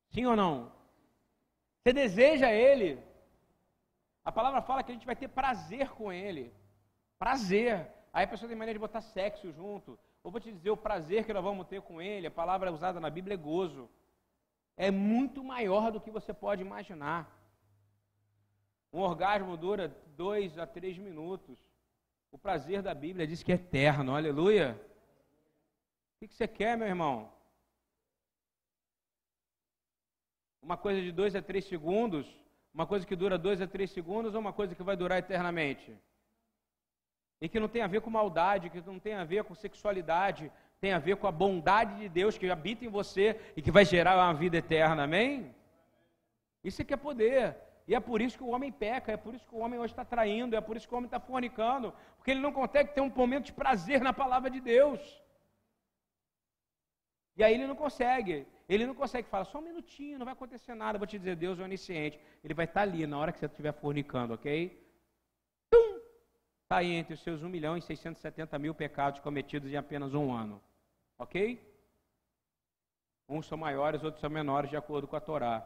Sim 0.10 0.26
ou 0.26 0.36
não? 0.36 0.72
Você 1.80 1.92
deseja 1.92 2.52
Ele. 2.52 3.02
A 4.24 4.32
palavra 4.32 4.62
fala 4.62 4.84
que 4.84 4.92
a 4.92 4.94
gente 4.94 5.06
vai 5.06 5.16
ter 5.16 5.28
prazer 5.28 5.90
com 5.90 6.12
Ele. 6.12 6.54
Prazer. 7.24 7.90
Aí 8.12 8.26
a 8.26 8.28
pessoa 8.28 8.50
tem 8.50 8.58
maneira 8.58 8.78
de 8.78 8.86
botar 8.86 9.00
sexo 9.00 9.50
junto. 9.54 9.98
Ou 10.22 10.30
vou 10.30 10.42
te 10.42 10.52
dizer, 10.52 10.72
o 10.72 10.76
prazer 10.76 11.26
que 11.26 11.32
nós 11.32 11.42
vamos 11.42 11.66
ter 11.68 11.82
com 11.82 12.02
ele, 12.02 12.28
a 12.28 12.32
palavra 12.32 12.70
usada 12.70 13.00
na 13.00 13.10
Bíblia 13.10 13.36
é 13.36 13.38
gozo. 13.38 13.90
É 14.76 14.92
muito 14.92 15.42
maior 15.42 15.90
do 15.90 16.02
que 16.02 16.12
você 16.12 16.34
pode 16.34 16.62
imaginar. 16.62 17.22
Um 18.92 19.00
orgasmo 19.00 19.56
dura 19.56 19.88
dois 20.18 20.58
a 20.60 20.68
três 20.68 20.98
minutos. 20.98 21.58
O 22.30 22.38
prazer 22.38 22.82
da 22.82 22.94
Bíblia 22.94 23.26
diz 23.26 23.42
que 23.42 23.54
é 23.54 23.56
eterno, 23.56 24.14
aleluia. 24.14 24.78
O 26.20 26.28
que 26.28 26.34
você 26.34 26.46
quer, 26.46 26.78
meu 26.78 26.88
irmão? 26.88 27.32
Uma 30.62 30.76
coisa 30.76 31.02
de 31.02 31.14
dois 31.14 31.34
a 31.38 31.42
três 31.42 31.64
segundos? 31.64 32.28
Uma 32.74 32.86
coisa 32.86 33.08
que 33.08 33.16
dura 33.16 33.38
dois 33.38 33.62
a 33.62 33.68
três 33.68 33.92
segundos 33.92 34.34
ou 34.34 34.42
uma 34.42 34.52
coisa 34.52 34.76
que 34.76 34.84
vai 34.84 34.98
durar 34.98 35.20
eternamente? 35.20 35.98
E 37.42 37.50
que 37.50 37.60
não 37.60 37.68
tem 37.68 37.82
a 37.82 37.88
ver 37.88 38.02
com 38.02 38.10
maldade, 38.10 38.70
que 38.70 38.82
não 38.82 39.00
tem 39.00 39.14
a 39.16 39.24
ver 39.24 39.44
com 39.44 39.54
sexualidade, 39.54 40.52
tem 40.80 40.94
a 40.94 41.00
ver 41.00 41.16
com 41.18 41.28
a 41.28 41.32
bondade 41.32 41.96
de 41.98 42.10
Deus 42.10 42.38
que 42.38 42.50
habita 42.50 42.84
em 42.86 42.90
você 42.90 43.40
e 43.56 43.62
que 43.62 43.72
vai 43.72 43.86
gerar 43.86 44.16
uma 44.18 44.34
vida 44.34 44.58
eterna, 44.58 45.04
amém? 45.04 45.54
Isso 46.64 46.82
é 46.82 46.86
que 46.86 46.94
é 46.94 46.98
poder. 46.98 47.58
E 47.88 47.94
é 47.96 48.00
por 48.00 48.22
isso 48.22 48.38
que 48.38 48.44
o 48.44 48.50
homem 48.50 48.72
peca, 48.72 49.12
é 49.12 49.18
por 49.18 49.36
isso 49.36 49.46
que 49.48 49.56
o 49.56 49.60
homem 49.60 49.80
hoje 49.80 49.94
está 49.94 50.06
traindo, 50.06 50.56
é 50.56 50.62
por 50.62 50.78
isso 50.78 50.88
que 50.88 50.94
o 50.94 50.98
homem 50.98 51.08
está 51.08 51.20
fornicando, 51.20 51.94
porque 52.16 52.32
ele 52.32 52.40
não 52.40 52.52
consegue 52.52 52.94
ter 52.94 53.02
um 53.02 53.10
momento 53.10 53.46
de 53.46 53.54
prazer 53.54 54.02
na 54.02 54.14
palavra 54.14 54.50
de 54.50 54.62
Deus. 54.62 55.02
E 57.36 57.44
aí 57.44 57.54
ele 57.54 57.68
não 57.68 57.76
consegue. 57.76 58.48
Ele 58.70 58.86
não 58.86 58.96
consegue 58.96 59.28
falar, 59.28 59.46
só 59.46 59.60
um 59.60 59.62
minutinho, 59.62 60.18
não 60.18 60.26
vai 60.26 60.34
acontecer 60.34 60.74
nada. 60.76 60.98
Vou 60.98 61.08
te 61.08 61.18
dizer, 61.18 61.36
Deus 61.36 61.60
é 61.60 61.64
onisciente. 61.64 62.20
Ele 62.44 62.54
vai 62.54 62.66
estar 62.66 62.82
ali 62.82 63.06
na 63.06 63.18
hora 63.18 63.32
que 63.32 63.40
você 63.40 63.46
estiver 63.46 63.74
fornicando, 63.74 64.34
ok? 64.34 64.83
Está 66.74 66.80
aí 66.80 66.94
entre 66.94 67.14
os 67.14 67.20
seus 67.22 67.44
1 67.44 67.50
milhão 67.50 67.78
e 67.78 67.82
670 67.84 68.58
mil 68.58 68.74
pecados 68.74 69.20
cometidos 69.20 69.72
em 69.72 69.76
apenas 69.76 70.16
um 70.16 70.34
ano. 70.34 70.60
Ok? 71.20 71.62
Uns 73.30 73.46
são 73.46 73.56
maiores, 73.56 74.04
outros 74.04 74.20
são 74.20 74.30
menores, 74.30 74.72
de 74.72 74.76
acordo 74.76 75.08
com 75.08 75.16
a 75.16 75.22
Torá. 75.22 75.64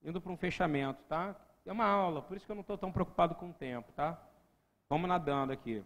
Indo 0.00 0.20
para 0.20 0.30
um 0.30 0.36
fechamento, 0.36 1.02
tá? 1.08 1.34
É 1.66 1.72
uma 1.72 1.86
aula, 1.86 2.22
por 2.22 2.36
isso 2.36 2.46
que 2.46 2.52
eu 2.52 2.54
não 2.54 2.60
estou 2.60 2.78
tão 2.78 2.92
preocupado 2.92 3.34
com 3.34 3.50
o 3.50 3.52
tempo, 3.52 3.90
tá? 3.92 4.16
Vamos 4.88 5.08
nadando 5.08 5.52
aqui. 5.52 5.84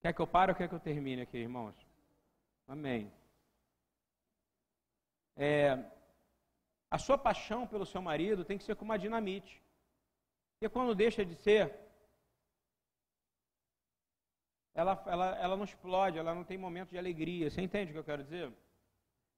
Quer 0.00 0.12
que 0.12 0.22
eu 0.22 0.26
pare 0.26 0.52
ou 0.52 0.56
quer 0.56 0.68
que 0.68 0.74
eu 0.74 0.78
termine 0.78 1.22
aqui, 1.22 1.38
irmãos? 1.38 1.74
Amém 2.68 3.10
é, 5.36 5.76
a 6.90 6.98
sua 6.98 7.18
paixão 7.18 7.66
pelo 7.66 7.86
seu 7.86 8.00
marido 8.00 8.44
tem 8.44 8.58
que 8.58 8.64
ser 8.64 8.76
como 8.76 8.92
uma 8.92 8.98
dinamite. 8.98 9.60
Porque 10.52 10.68
quando 10.68 10.94
deixa 10.94 11.24
de 11.24 11.34
ser, 11.34 11.74
ela, 14.74 15.02
ela, 15.06 15.26
ela 15.38 15.56
não 15.56 15.64
explode, 15.64 16.18
ela 16.18 16.34
não 16.34 16.44
tem 16.44 16.56
momento 16.56 16.90
de 16.90 16.98
alegria. 16.98 17.50
Você 17.50 17.60
entende 17.60 17.90
o 17.90 17.94
que 17.94 17.98
eu 17.98 18.04
quero 18.04 18.22
dizer? 18.22 18.52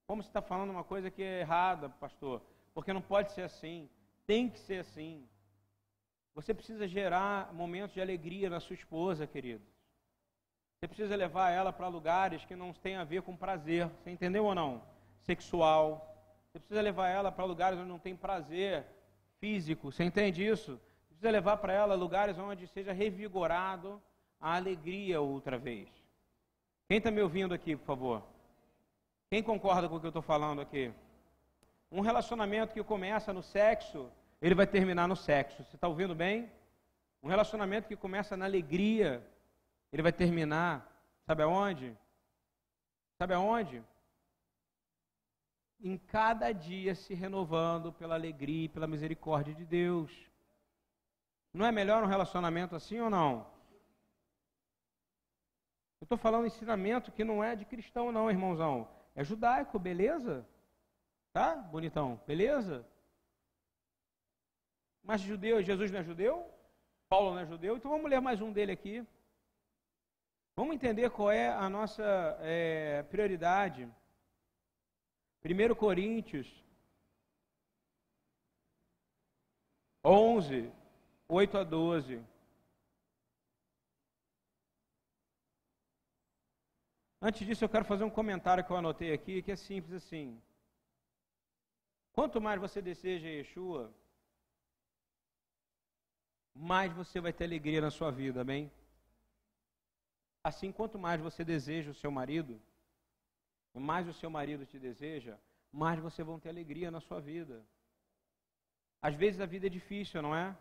Como 0.07 0.21
você 0.21 0.29
está 0.29 0.41
falando 0.41 0.69
uma 0.69 0.83
coisa 0.83 1.09
que 1.09 1.21
é 1.21 1.41
errada, 1.41 1.89
pastor? 1.89 2.41
Porque 2.73 2.93
não 2.93 3.01
pode 3.01 3.31
ser 3.31 3.41
assim. 3.43 3.89
Tem 4.25 4.49
que 4.49 4.59
ser 4.59 4.79
assim. 4.79 5.27
Você 6.33 6.53
precisa 6.53 6.87
gerar 6.87 7.53
momentos 7.53 7.93
de 7.93 8.01
alegria 8.01 8.49
na 8.49 8.59
sua 8.59 8.73
esposa, 8.73 9.25
querido. 9.25 9.63
Você 10.77 10.87
precisa 10.87 11.15
levar 11.15 11.51
ela 11.51 11.71
para 11.71 11.87
lugares 11.87 12.45
que 12.45 12.55
não 12.55 12.73
têm 12.73 12.95
a 12.97 13.03
ver 13.03 13.21
com 13.21 13.35
prazer. 13.35 13.87
Você 13.87 14.11
entendeu 14.11 14.45
ou 14.45 14.53
não? 14.53 14.95
sexual. 15.25 16.15
Você 16.51 16.59
precisa 16.59 16.81
levar 16.81 17.09
ela 17.09 17.31
para 17.31 17.43
lugares 17.43 17.77
onde 17.77 17.89
não 17.89 17.99
tem 17.99 18.15
prazer 18.15 18.85
físico. 19.39 19.91
Você 19.91 20.03
entende 20.03 20.45
isso? 20.45 20.79
Você 21.01 21.07
precisa 21.09 21.31
levar 21.31 21.57
para 21.57 21.73
ela 21.73 21.95
lugares 21.95 22.37
onde 22.37 22.67
seja 22.67 22.93
revigorado 22.93 24.01
a 24.45 24.55
alegria 24.57 25.19
outra 25.19 25.57
vez. 25.57 25.89
Quem 26.87 26.99
está 26.99 27.09
me 27.09 27.19
ouvindo 27.19 27.53
aqui, 27.55 27.75
por 27.75 27.85
favor? 27.85 28.23
Quem 29.31 29.41
concorda 29.41 29.89
com 29.89 29.95
o 29.95 29.99
que 29.99 30.05
eu 30.05 30.09
estou 30.09 30.21
falando 30.21 30.61
aqui? 30.61 30.93
Um 31.91 32.01
relacionamento 32.01 32.75
que 32.75 32.83
começa 32.83 33.33
no 33.33 33.41
sexo, 33.41 34.07
ele 34.39 34.53
vai 34.53 34.67
terminar 34.67 35.07
no 35.07 35.15
sexo. 35.15 35.63
Você 35.63 35.75
está 35.75 35.87
ouvindo 35.87 36.13
bem? 36.13 36.51
Um 37.23 37.27
relacionamento 37.27 37.87
que 37.87 37.95
começa 37.95 38.37
na 38.37 38.45
alegria, 38.45 39.25
ele 39.91 40.03
vai 40.03 40.13
terminar, 40.13 40.73
sabe 41.25 41.41
aonde? 41.41 41.97
Sabe 43.17 43.33
aonde? 43.33 43.83
em 45.81 45.97
cada 45.97 46.51
dia 46.51 46.95
se 46.95 47.13
renovando 47.13 47.91
pela 47.93 48.15
alegria 48.15 48.65
e 48.65 48.69
pela 48.69 48.87
misericórdia 48.87 49.53
de 49.53 49.65
Deus. 49.65 50.11
Não 51.53 51.65
é 51.65 51.71
melhor 51.71 52.03
um 52.03 52.07
relacionamento 52.07 52.75
assim 52.75 52.99
ou 52.99 53.09
não? 53.09 53.54
Eu 55.99 56.05
estou 56.05 56.17
falando 56.17 56.45
ensinamento 56.45 57.11
que 57.11 57.23
não 57.23 57.43
é 57.43 57.55
de 57.55 57.65
cristão, 57.65 58.11
não, 58.11 58.29
irmãozão. 58.29 58.87
É 59.15 59.23
judaico, 59.23 59.79
beleza? 59.79 60.47
Tá? 61.31 61.55
Bonitão, 61.55 62.21
beleza? 62.27 62.87
Mas 65.03 65.21
judeu, 65.21 65.61
Jesus 65.61 65.91
não 65.91 65.99
é 65.99 66.03
judeu? 66.03 66.51
Paulo 67.07 67.33
não 67.33 67.39
é 67.39 67.45
judeu? 67.45 67.77
Então 67.77 67.91
vamos 67.91 68.09
ler 68.09 68.19
mais 68.19 68.41
um 68.41 68.51
dele 68.51 68.71
aqui. 68.71 69.05
Vamos 70.55 70.75
entender 70.75 71.09
qual 71.09 71.31
é 71.31 71.49
a 71.49 71.69
nossa 71.69 72.03
é, 72.41 73.03
prioridade. 73.03 73.89
1 75.43 75.75
Coríntios 75.75 76.47
11, 80.03 80.71
8 81.27 81.57
a 81.57 81.63
12. 81.63 82.23
Antes 87.27 87.43
disso, 87.47 87.63
eu 87.65 87.69
quero 87.69 87.85
fazer 87.85 88.03
um 88.03 88.09
comentário 88.17 88.63
que 88.63 88.71
eu 88.71 88.77
anotei 88.77 89.11
aqui, 89.11 89.41
que 89.41 89.51
é 89.51 89.55
simples 89.55 89.95
assim. 89.95 90.39
Quanto 92.13 92.39
mais 92.39 92.61
você 92.61 92.83
deseja 92.83 93.27
Yeshua, 93.27 93.91
mais 96.53 96.93
você 96.93 97.19
vai 97.19 97.33
ter 97.33 97.45
alegria 97.45 97.81
na 97.81 97.89
sua 97.89 98.11
vida, 98.11 98.41
amém? 98.41 98.71
Assim, 100.43 100.71
quanto 100.71 100.99
mais 100.99 101.19
você 101.19 101.43
deseja 101.43 101.89
o 101.89 101.95
seu 101.95 102.11
marido, 102.11 102.61
mais 103.73 104.07
o 104.07 104.13
seu 104.13 104.29
marido 104.29 104.63
te 104.63 104.77
deseja, 104.77 105.35
mais 105.71 105.99
você 105.99 106.21
vão 106.23 106.39
ter 106.39 106.49
alegria 106.49 106.91
na 106.91 107.01
sua 107.01 107.19
vida. 107.19 107.65
Às 109.01 109.15
vezes 109.15 109.41
a 109.41 109.47
vida 109.47 109.65
é 109.65 109.69
difícil, 109.79 110.21
não 110.21 110.35
é? 110.35 110.55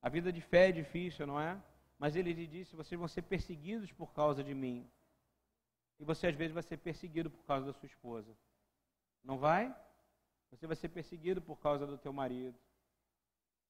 A 0.00 0.08
vida 0.08 0.32
de 0.32 0.40
fé 0.40 0.70
é 0.70 0.72
difícil, 0.72 1.26
não 1.26 1.38
é? 1.38 1.62
Mas 1.98 2.16
ele 2.16 2.32
lhe 2.32 2.46
disse: 2.46 2.74
vocês 2.74 2.98
vão 2.98 3.06
ser 3.06 3.20
perseguidos 3.20 3.92
por 3.92 4.14
causa 4.14 4.42
de 4.42 4.54
mim. 4.54 4.90
E 6.04 6.06
você 6.06 6.26
às 6.26 6.36
vezes 6.36 6.52
vai 6.52 6.62
ser 6.62 6.76
perseguido 6.76 7.30
por 7.30 7.42
causa 7.46 7.64
da 7.64 7.72
sua 7.72 7.86
esposa. 7.86 8.36
Não 9.22 9.38
vai? 9.38 9.74
Você 10.50 10.66
vai 10.66 10.76
ser 10.76 10.90
perseguido 10.90 11.40
por 11.40 11.58
causa 11.58 11.86
do 11.86 11.96
teu 11.96 12.12
marido. 12.12 12.58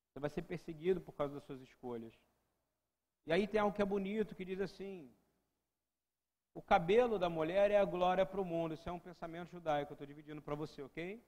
Você 0.09 0.19
vai 0.19 0.29
ser 0.29 0.43
perseguido 0.43 1.01
por 1.01 1.13
causa 1.13 1.35
das 1.35 1.45
suas 1.45 1.61
escolhas. 1.61 2.13
E 3.25 3.33
aí 3.33 3.47
tem 3.47 3.61
algo 3.61 3.73
que 3.73 3.81
é 3.81 3.85
bonito 3.85 4.35
que 4.35 4.45
diz 4.45 4.61
assim: 4.61 5.15
o 6.53 6.61
cabelo 6.61 7.21
da 7.21 7.31
mulher 7.31 7.71
é 7.71 7.79
a 7.79 7.85
glória 7.85 8.27
para 8.27 8.41
o 8.41 8.45
mundo. 8.45 8.75
Isso 8.75 8.89
é 8.89 8.91
um 8.91 8.99
pensamento 8.99 9.53
judaico, 9.53 9.93
eu 9.93 9.95
estou 9.95 10.07
dividindo 10.07 10.43
para 10.43 10.57
você, 10.57 10.83
ok? 10.83 11.25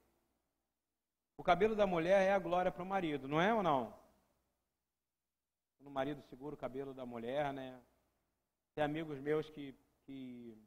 O 1.36 1.44
cabelo 1.44 1.76
da 1.76 1.86
mulher 1.86 2.20
é 2.20 2.32
a 2.32 2.38
glória 2.40 2.72
para 2.72 2.82
o 2.82 2.86
marido, 2.86 3.28
não 3.28 3.40
é 3.40 3.54
ou 3.54 3.62
não? 3.62 3.96
O 5.78 5.88
marido 5.88 6.20
segura 6.22 6.56
o 6.56 6.58
cabelo 6.58 6.92
da 6.92 7.06
mulher, 7.06 7.52
né? 7.52 7.80
Tem 8.74 8.82
amigos 8.82 9.20
meus 9.20 9.48
que, 9.50 9.72
que 10.04 10.66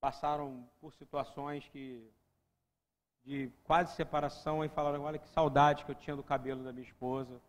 passaram 0.00 0.66
por 0.80 0.92
situações 0.94 1.68
que 1.68 2.10
de 3.24 3.50
quase 3.64 3.94
separação 3.94 4.64
e 4.64 4.68
falaram, 4.68 5.02
olha 5.02 5.18
que 5.18 5.28
saudade 5.28 5.84
que 5.84 5.90
eu 5.90 5.94
tinha 5.94 6.16
do 6.16 6.22
cabelo 6.22 6.64
da 6.64 6.72
minha 6.72 6.86
esposa. 6.86 7.40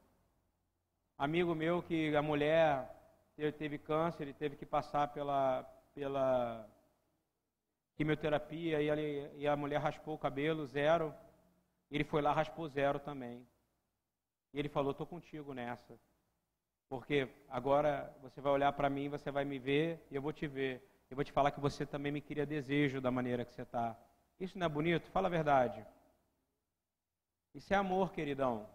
Amigo 1.17 1.55
meu 1.55 1.81
que 1.81 2.15
a 2.15 2.21
mulher 2.21 2.89
teve 3.57 3.77
câncer, 3.77 4.23
ele 4.23 4.33
teve 4.33 4.57
que 4.57 4.65
passar 4.65 5.07
pela, 5.13 5.63
pela 5.95 6.67
quimioterapia 7.95 8.81
e, 8.81 8.89
ele, 8.89 9.31
e 9.37 9.47
a 9.47 9.55
mulher 9.55 9.79
raspou 9.79 10.15
o 10.15 10.19
cabelo, 10.19 10.65
zero. 10.65 11.13
Ele 11.89 12.03
foi 12.03 12.21
lá, 12.21 12.33
raspou 12.33 12.67
zero 12.67 12.99
também. 12.99 13.47
E 14.53 14.59
ele 14.59 14.69
falou: 14.69 14.91
Estou 14.91 15.07
contigo 15.07 15.53
nessa. 15.53 15.97
Porque 16.89 17.29
agora 17.47 18.13
você 18.21 18.41
vai 18.41 18.51
olhar 18.51 18.73
para 18.73 18.89
mim, 18.89 19.07
você 19.07 19.31
vai 19.31 19.45
me 19.45 19.57
ver 19.57 20.05
e 20.11 20.15
eu 20.15 20.21
vou 20.21 20.33
te 20.33 20.45
ver. 20.45 20.90
Eu 21.11 21.15
vou 21.15 21.25
te 21.25 21.31
falar 21.33 21.51
que 21.51 21.59
você 21.59 21.85
também 21.85 22.09
me 22.09 22.21
queria 22.21 22.45
desejo 22.45 23.01
da 23.01 23.11
maneira 23.11 23.43
que 23.43 23.53
você 23.53 23.63
está. 23.63 23.99
Isso 24.39 24.57
não 24.57 24.65
é 24.65 24.69
bonito? 24.69 25.11
Fala 25.11 25.27
a 25.27 25.29
verdade. 25.29 25.85
Isso 27.53 27.73
é 27.73 27.75
amor, 27.75 28.13
queridão. 28.13 28.65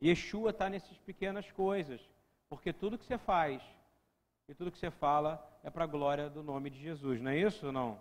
Yeshua 0.00 0.50
está 0.50 0.70
nessas 0.70 0.96
pequenas 0.98 1.50
coisas. 1.50 2.00
Porque 2.48 2.72
tudo 2.72 2.96
que 2.96 3.04
você 3.04 3.18
faz 3.18 3.60
e 4.48 4.54
tudo 4.54 4.70
que 4.70 4.78
você 4.78 4.88
fala 4.88 5.44
é 5.64 5.70
para 5.70 5.82
a 5.82 5.88
glória 5.88 6.30
do 6.30 6.40
nome 6.40 6.70
de 6.70 6.78
Jesus, 6.78 7.20
não 7.20 7.32
é 7.32 7.36
isso 7.36 7.66
ou 7.66 7.72
não? 7.72 8.00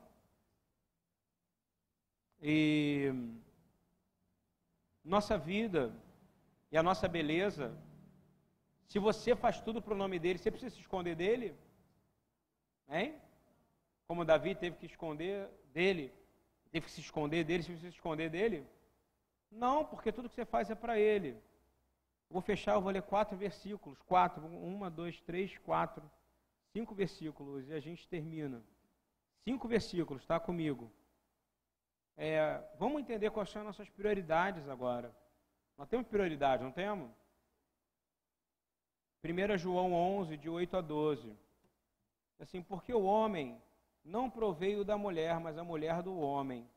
E 2.40 3.12
nossa 5.04 5.40
vida 5.40 5.92
e 6.72 6.78
a 6.78 6.84
nossa 6.84 7.08
beleza 7.08 7.76
Se 8.86 9.00
você 9.00 9.36
faz 9.36 9.60
tudo 9.60 9.82
para 9.82 9.96
o 9.96 9.98
nome 9.98 10.20
dele, 10.20 10.38
você 10.38 10.52
precisa 10.52 10.76
se 10.76 10.82
esconder 10.82 11.16
dele? 11.16 11.58
Hein? 12.90 13.20
Como 14.08 14.26
Davi 14.26 14.56
teve 14.56 14.78
que 14.78 14.86
esconder 14.86 15.50
dele, 15.74 16.14
teve 16.72 16.86
que 16.86 16.92
se 16.92 17.02
esconder 17.02 17.44
dele, 17.44 17.64
você 17.64 17.72
precisa 17.72 17.92
se 17.92 17.98
esconder 17.98 18.30
dele? 18.30 18.68
Não, 19.50 19.86
porque 19.86 20.12
tudo 20.12 20.30
que 20.30 20.36
você 20.36 20.46
faz 20.46 20.70
é 20.70 20.76
para 20.76 21.00
ele. 21.00 21.42
Vou 22.30 22.42
fechar, 22.42 22.74
eu 22.74 22.82
vou 22.82 22.92
ler 22.92 23.02
quatro 23.02 23.38
versículos. 23.38 24.02
Quatro. 24.02 24.46
Uma, 24.46 24.90
dois, 24.90 25.22
três, 25.22 25.58
quatro. 25.60 26.04
Cinco 26.74 26.94
versículos 26.94 27.68
e 27.70 27.74
a 27.74 27.80
gente 27.80 28.08
termina. 28.08 28.62
Cinco 29.44 29.68
versículos, 29.68 30.24
está 30.24 30.40
comigo. 30.40 30.92
É, 32.18 32.62
vamos 32.78 33.02
entender 33.02 33.30
quais 33.30 33.50
são 33.50 33.62
as 33.62 33.68
nossas 33.68 33.90
prioridades 33.90 34.68
agora. 34.68 35.16
Nós 35.78 35.88
temos 35.88 36.08
prioridade, 36.08 36.64
não 36.64 36.72
temos? 36.72 37.10
1 39.24 39.58
João 39.58 39.94
11, 39.94 40.38
de 40.38 40.50
8 40.50 40.78
a 40.78 40.82
12. 40.82 41.36
Assim, 42.40 42.62
porque 42.62 42.94
o 42.94 43.04
homem 43.04 43.62
não 44.04 44.30
proveio 44.30 44.84
da 44.84 44.98
mulher, 44.98 45.40
mas 45.40 45.58
a 45.58 45.64
mulher 45.64 46.02
do 46.04 46.18
homem. 46.18 46.70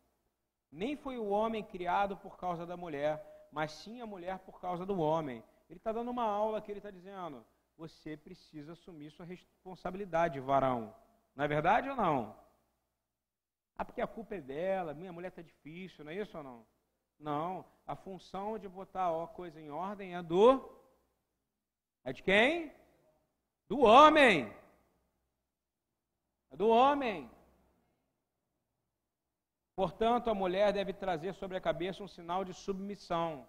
Nem 0.71 0.97
foi 0.97 1.19
o 1.19 1.29
homem 1.29 1.63
criado 1.63 2.17
por 2.17 2.37
causa 2.37 2.67
da 2.67 2.77
mulher, 2.77 3.49
mas 3.51 3.73
sim 3.73 4.01
a 4.01 4.07
mulher 4.07 4.39
por 4.41 4.61
causa 4.61 4.85
do 4.85 4.99
homem. 4.99 5.43
Ele 5.69 5.79
está 5.79 5.93
dando 5.93 6.11
uma 6.11 6.25
aula 6.25 6.61
que 6.61 6.71
ele 6.71 6.79
está 6.79 6.91
dizendo: 6.91 7.45
você 7.77 8.17
precisa 8.17 8.73
assumir 8.73 9.11
sua 9.11 9.27
responsabilidade, 9.27 10.41
varão. 10.41 10.95
Não 11.35 11.45
é 11.45 11.49
verdade 11.49 11.89
ou 11.89 11.97
não? 11.97 12.37
Ah, 13.77 13.85
porque 13.85 14.01
a 14.01 14.07
culpa 14.07 14.35
é 14.35 14.41
dela, 14.41 14.95
minha 14.95 15.13
mulher 15.13 15.29
está 15.29 15.43
difícil, 15.43 16.05
não 16.05 16.11
é 16.11 16.17
isso 16.17 16.37
ou 16.37 16.43
não? 16.43 16.67
Não, 17.19 17.65
a 17.87 17.95
função 17.95 18.59
de 18.59 18.69
botar 18.69 19.09
a 19.23 19.27
coisa 19.27 19.61
em 19.61 19.71
ordem 19.71 20.15
é 20.15 20.23
do. 20.23 20.69
É 22.05 22.13
de 22.13 22.23
quem? 22.23 22.73
Do 23.69 23.81
homem. 23.81 24.53
Do 26.51 26.69
homem. 26.69 27.31
Portanto, 29.77 30.29
a 30.29 30.35
mulher 30.35 30.73
deve 30.73 30.93
trazer 30.93 31.35
sobre 31.35 31.57
a 31.57 31.61
cabeça 31.61 32.03
um 32.03 32.09
sinal 32.09 32.45
de 32.45 32.53
submissão. 32.53 33.47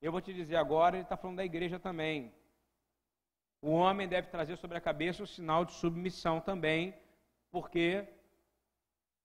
Eu 0.00 0.12
vou 0.12 0.20
te 0.20 0.32
dizer 0.32 0.56
agora, 0.56 0.96
ele 0.96 1.02
está 1.02 1.16
falando 1.16 1.36
da 1.36 1.44
igreja 1.44 1.78
também. 1.78 2.32
O 3.60 3.70
homem 3.70 4.08
deve 4.08 4.28
trazer 4.28 4.56
sobre 4.56 4.78
a 4.78 4.80
cabeça 4.80 5.22
um 5.22 5.26
sinal 5.26 5.64
de 5.64 5.72
submissão 5.72 6.40
também, 6.40 6.94
porque 7.50 8.06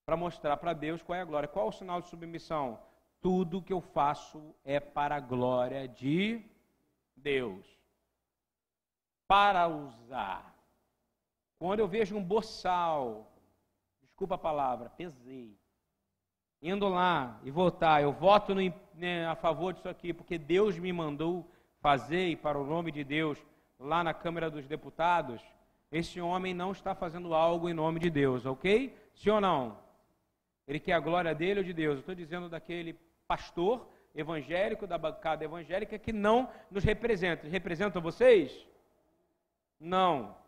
para 0.06 0.18
mostrar 0.18 0.58
para 0.58 0.74
Deus 0.74 1.02
qual 1.02 1.18
é 1.18 1.22
a 1.22 1.26
glória. 1.26 1.48
Qual 1.48 1.68
é 1.68 1.70
o 1.70 1.72
sinal 1.72 2.02
de 2.02 2.10
submissão? 2.10 2.80
Tudo 3.22 3.62
que 3.62 3.72
eu 3.72 3.80
faço 3.80 4.54
é 4.66 4.80
para 4.80 5.16
a 5.16 5.20
glória 5.20 5.88
de 5.88 6.44
Deus. 7.16 7.66
Para 9.28 9.68
usar. 9.68 10.53
Quando 11.64 11.80
eu 11.80 11.88
vejo 11.88 12.18
um 12.18 12.22
boçal, 12.22 13.32
desculpa 14.02 14.36
a 14.36 14.38
palavra, 14.38 14.90
pesei 14.98 15.58
indo 16.62 16.90
lá 16.90 17.40
e 17.42 17.50
votar, 17.50 18.04
eu 18.04 18.12
voto 18.12 18.54
no, 18.54 18.62
né, 18.94 19.26
a 19.26 19.34
favor 19.34 19.72
disso 19.72 19.88
aqui, 19.88 20.12
porque 20.12 20.38
Deus 20.38 20.78
me 20.78 20.92
mandou 20.92 21.50
fazer 21.80 22.28
e 22.28 22.36
para 22.36 22.60
o 22.60 22.66
nome 22.66 22.92
de 22.92 23.06
Deus 23.06 23.42
lá 23.80 24.04
na 24.04 24.14
Câmara 24.14 24.52
dos 24.52 24.68
Deputados, 24.68 25.42
esse 25.90 26.20
homem 26.20 26.54
não 26.54 26.74
está 26.74 26.94
fazendo 26.94 27.34
algo 27.34 27.70
em 27.70 27.74
nome 27.74 27.98
de 27.98 28.10
Deus, 28.10 28.46
ok? 28.46 28.94
Sim 29.16 29.30
ou 29.30 29.40
não? 29.40 29.78
Ele 30.68 30.82
quer 30.82 30.96
a 30.96 31.00
glória 31.00 31.34
dele 31.34 31.62
ou 31.62 31.66
de 31.66 31.72
Deus? 31.72 31.94
Eu 31.94 32.00
estou 32.02 32.14
dizendo 32.14 32.50
daquele 32.50 33.00
pastor 33.26 33.88
evangélico, 34.14 34.86
da 34.86 34.98
bancada 34.98 35.46
evangélica, 35.46 35.98
que 35.98 36.12
não 36.12 36.50
nos 36.70 36.84
representa. 36.84 37.48
Representam 37.48 38.02
vocês? 38.02 38.68
Não. 39.80 40.43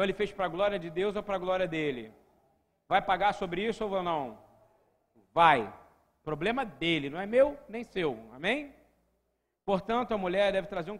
Então 0.00 0.06
ele 0.06 0.14
fez 0.14 0.32
para 0.32 0.46
a 0.46 0.48
glória 0.48 0.78
de 0.78 0.88
Deus 0.88 1.14
ou 1.14 1.22
para 1.22 1.36
a 1.36 1.38
glória 1.38 1.68
dele? 1.68 2.10
Vai 2.88 3.02
pagar 3.02 3.34
sobre 3.34 3.66
isso 3.66 3.84
ou 3.84 4.02
não? 4.02 4.38
Vai. 5.30 5.70
Problema 6.22 6.64
dele, 6.64 7.10
não 7.10 7.20
é 7.20 7.26
meu 7.26 7.58
nem 7.68 7.84
seu. 7.84 8.18
Amém? 8.32 8.74
Portanto, 9.62 10.14
a 10.14 10.16
mulher 10.16 10.52
deve 10.52 10.68
trazer 10.68 10.90
um, 10.90 10.98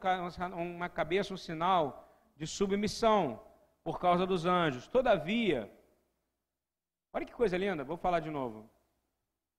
uma 0.77 0.91
cabeça, 0.91 1.33
um 1.33 1.39
sinal 1.39 2.15
de 2.37 2.47
submissão 2.47 3.43
por 3.83 3.99
causa 3.99 4.27
dos 4.27 4.45
anjos. 4.45 4.87
Todavia, 4.87 5.73
olha 7.11 7.25
que 7.25 7.33
coisa 7.33 7.57
linda, 7.57 7.83
vou 7.83 7.97
falar 7.97 8.21
de 8.21 8.29
novo. 8.29 8.69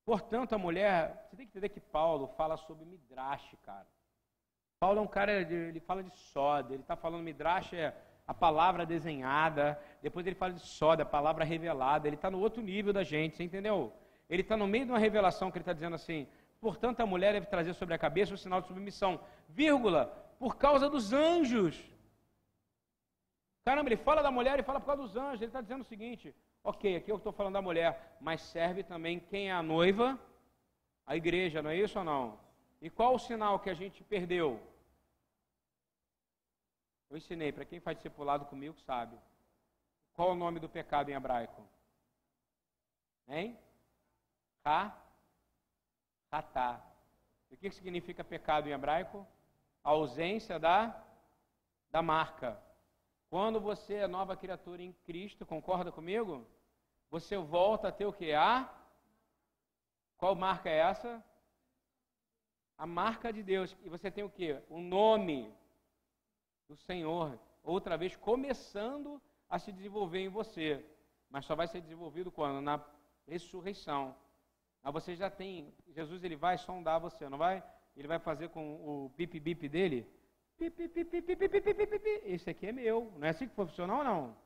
Portanto, 0.05 0.53
a 0.53 0.59
mulher, 0.59 1.25
você 1.25 1.35
tem 1.35 1.47
que 1.47 1.51
entender 1.51 1.69
que 1.69 1.79
Paulo 1.79 2.27
fala 2.37 2.57
sobre 2.57 2.85
midrash, 2.85 3.55
cara. 3.63 3.87
Paulo 4.79 4.99
é 4.99 5.01
um 5.01 5.07
cara, 5.07 5.31
ele 5.31 5.79
fala 5.79 6.03
de 6.03 6.15
soda, 6.15 6.75
ele 6.75 6.83
está 6.83 6.95
falando 6.95 7.23
midrash 7.23 7.73
é 7.73 8.10
a 8.31 8.33
palavra 8.33 8.85
desenhada, 8.85 9.77
depois 10.01 10.25
ele 10.25 10.37
fala 10.37 10.53
de 10.53 10.61
soda, 10.61 11.03
palavra 11.03 11.43
revelada, 11.43 12.07
ele 12.07 12.15
está 12.15 12.31
no 12.31 12.39
outro 12.39 12.63
nível 12.63 12.93
da 12.93 13.03
gente, 13.03 13.35
você 13.35 13.43
entendeu? 13.43 13.91
Ele 14.29 14.41
está 14.41 14.55
no 14.55 14.65
meio 14.65 14.85
de 14.85 14.91
uma 14.93 14.97
revelação 14.97 15.51
que 15.51 15.57
ele 15.57 15.63
está 15.63 15.73
dizendo 15.73 15.95
assim: 15.95 16.25
portanto, 16.61 17.01
a 17.01 17.05
mulher 17.05 17.33
deve 17.33 17.47
trazer 17.47 17.73
sobre 17.73 17.93
a 17.93 17.97
cabeça 17.97 18.33
o 18.33 18.37
sinal 18.37 18.61
de 18.61 18.67
submissão, 18.67 19.19
vírgula, 19.49 20.05
por 20.39 20.55
causa 20.55 20.89
dos 20.89 21.11
anjos. 21.11 21.77
Caramba, 23.65 23.89
ele 23.89 23.97
fala 23.97 24.23
da 24.23 24.31
mulher 24.31 24.57
e 24.57 24.63
fala 24.63 24.79
por 24.79 24.85
causa 24.85 25.01
dos 25.01 25.17
anjos. 25.17 25.41
Ele 25.41 25.49
está 25.49 25.59
dizendo 25.59 25.81
o 25.81 25.91
seguinte: 25.93 26.33
ok, 26.63 26.95
aqui 26.95 27.11
eu 27.11 27.17
estou 27.17 27.33
falando 27.33 27.55
da 27.55 27.61
mulher, 27.61 28.15
mas 28.21 28.39
serve 28.39 28.81
também 28.81 29.19
quem 29.19 29.49
é 29.49 29.51
a 29.51 29.61
noiva? 29.61 30.17
A 31.05 31.17
igreja, 31.17 31.61
não 31.61 31.69
é 31.69 31.75
isso 31.75 31.99
ou 31.99 32.05
não? 32.05 32.39
E 32.81 32.89
qual 32.89 33.13
o 33.13 33.19
sinal 33.19 33.59
que 33.59 33.69
a 33.69 33.73
gente 33.73 34.01
perdeu? 34.05 34.57
Eu 37.11 37.17
ensinei, 37.17 37.51
para 37.51 37.65
quem 37.65 37.81
faz 37.81 37.97
discipulado 37.97 38.45
comigo 38.45 38.79
sabe. 38.79 39.19
Qual 40.13 40.31
o 40.31 40.35
nome 40.35 40.61
do 40.61 40.69
pecado 40.69 41.09
em 41.09 41.13
hebraico? 41.13 41.61
Hein? 43.27 43.59
Ha, 44.63 44.95
hatá. 46.31 46.81
O 47.49 47.57
que 47.57 47.69
significa 47.69 48.23
pecado 48.23 48.69
em 48.69 48.71
hebraico? 48.71 49.27
A 49.83 49.89
ausência 49.89 50.57
da, 50.57 51.03
da 51.89 52.01
marca. 52.01 52.57
Quando 53.29 53.59
você 53.59 53.95
é 53.95 54.07
nova 54.07 54.37
criatura 54.37 54.81
em 54.81 54.93
Cristo, 55.03 55.45
concorda 55.45 55.91
comigo? 55.91 56.47
Você 57.09 57.35
volta 57.35 57.89
a 57.89 57.91
ter 57.91 58.05
o 58.05 58.13
que? 58.13 58.31
A? 58.31 58.73
Qual 60.17 60.33
marca 60.33 60.69
é 60.69 60.77
essa? 60.77 61.21
A 62.77 62.85
marca 62.85 63.33
de 63.33 63.43
Deus. 63.43 63.75
E 63.83 63.89
você 63.89 64.09
tem 64.09 64.23
o 64.23 64.29
que? 64.29 64.57
O 64.69 64.79
nome 64.79 65.53
do 66.71 66.77
Senhor. 66.77 67.37
Outra 67.61 67.97
vez 67.97 68.15
começando 68.15 69.21
a 69.49 69.59
se 69.59 69.71
desenvolver 69.73 70.19
em 70.19 70.29
você. 70.29 70.83
Mas 71.29 71.45
só 71.45 71.53
vai 71.53 71.67
ser 71.67 71.81
desenvolvido 71.81 72.31
quando? 72.31 72.61
Na 72.61 72.83
ressurreição. 73.27 74.15
Mas 74.81 74.93
você 74.93 75.15
já 75.15 75.29
tem, 75.29 75.73
Jesus 75.89 76.23
ele 76.23 76.37
vai 76.37 76.57
sondar 76.57 76.99
você, 76.99 77.27
não 77.27 77.37
vai? 77.37 77.61
Ele 77.95 78.07
vai 78.07 78.19
fazer 78.19 78.49
com 78.49 78.75
o 78.75 79.09
bip 79.09 79.37
bip 79.39 79.67
dele. 79.67 80.09
Bip, 80.57 80.87
bip, 80.87 81.21
bip, 81.21 82.09
Esse 82.23 82.49
aqui 82.49 82.67
é 82.67 82.71
meu. 82.71 83.11
Não 83.17 83.27
é 83.27 83.31
assim 83.31 83.47
que 83.47 83.55
funciona 83.55 83.97
ou 83.97 84.03
não? 84.03 84.37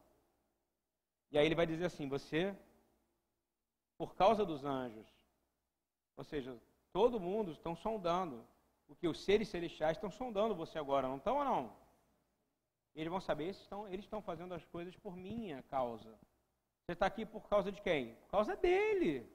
E 1.31 1.37
aí 1.37 1.45
ele 1.45 1.55
vai 1.55 1.67
dizer 1.67 1.85
assim: 1.85 2.09
você, 2.09 2.55
por 3.97 4.15
causa 4.15 4.43
dos 4.45 4.65
anjos, 4.65 5.07
ou 6.17 6.23
seja, 6.23 6.57
todo 6.91 7.19
mundo 7.19 7.51
estão 7.51 7.75
sondando. 7.75 8.43
O 8.87 8.95
que 8.95 9.07
os 9.07 9.19
seres 9.23 9.47
celestiais 9.49 9.97
estão 9.97 10.11
sondando 10.11 10.55
você 10.55 10.77
agora, 10.77 11.07
não 11.07 11.17
estão 11.17 11.37
ou 11.37 11.43
não? 11.43 11.84
Eles 12.95 13.11
vão 13.11 13.19
saber 13.19 13.53
se 13.53 13.61
estão, 13.61 13.87
eles 13.87 14.05
estão 14.05 14.21
fazendo 14.21 14.53
as 14.53 14.63
coisas 14.65 14.95
por 14.95 15.15
minha 15.15 15.61
causa. 15.63 16.17
Você 16.85 16.93
está 16.93 17.05
aqui 17.05 17.25
por 17.25 17.49
causa 17.49 17.71
de 17.71 17.81
quem? 17.81 18.15
Por 18.15 18.29
causa 18.29 18.55
dele. 18.55 19.29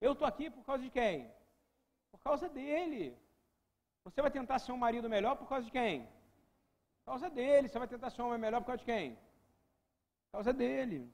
Eu 0.00 0.12
estou 0.12 0.26
aqui 0.26 0.50
por 0.50 0.64
causa 0.64 0.82
de 0.82 0.90
quem? 0.90 1.32
Por 2.10 2.20
causa 2.20 2.48
dele. 2.48 3.16
Você 4.04 4.20
vai 4.20 4.30
tentar 4.30 4.58
ser 4.58 4.72
um 4.72 4.76
marido 4.76 5.08
melhor 5.08 5.36
por 5.36 5.48
causa 5.48 5.64
de 5.64 5.70
quem? 5.70 6.02
Por 6.98 7.12
causa 7.12 7.30
dele. 7.30 7.68
Você 7.68 7.78
vai 7.78 7.88
tentar 7.88 8.10
ser 8.10 8.20
um 8.20 8.26
homem 8.26 8.38
melhor 8.38 8.60
por 8.60 8.66
causa 8.66 8.80
de 8.80 8.84
quem? 8.84 9.14
Por 9.14 10.32
causa 10.32 10.52
dele. 10.52 11.10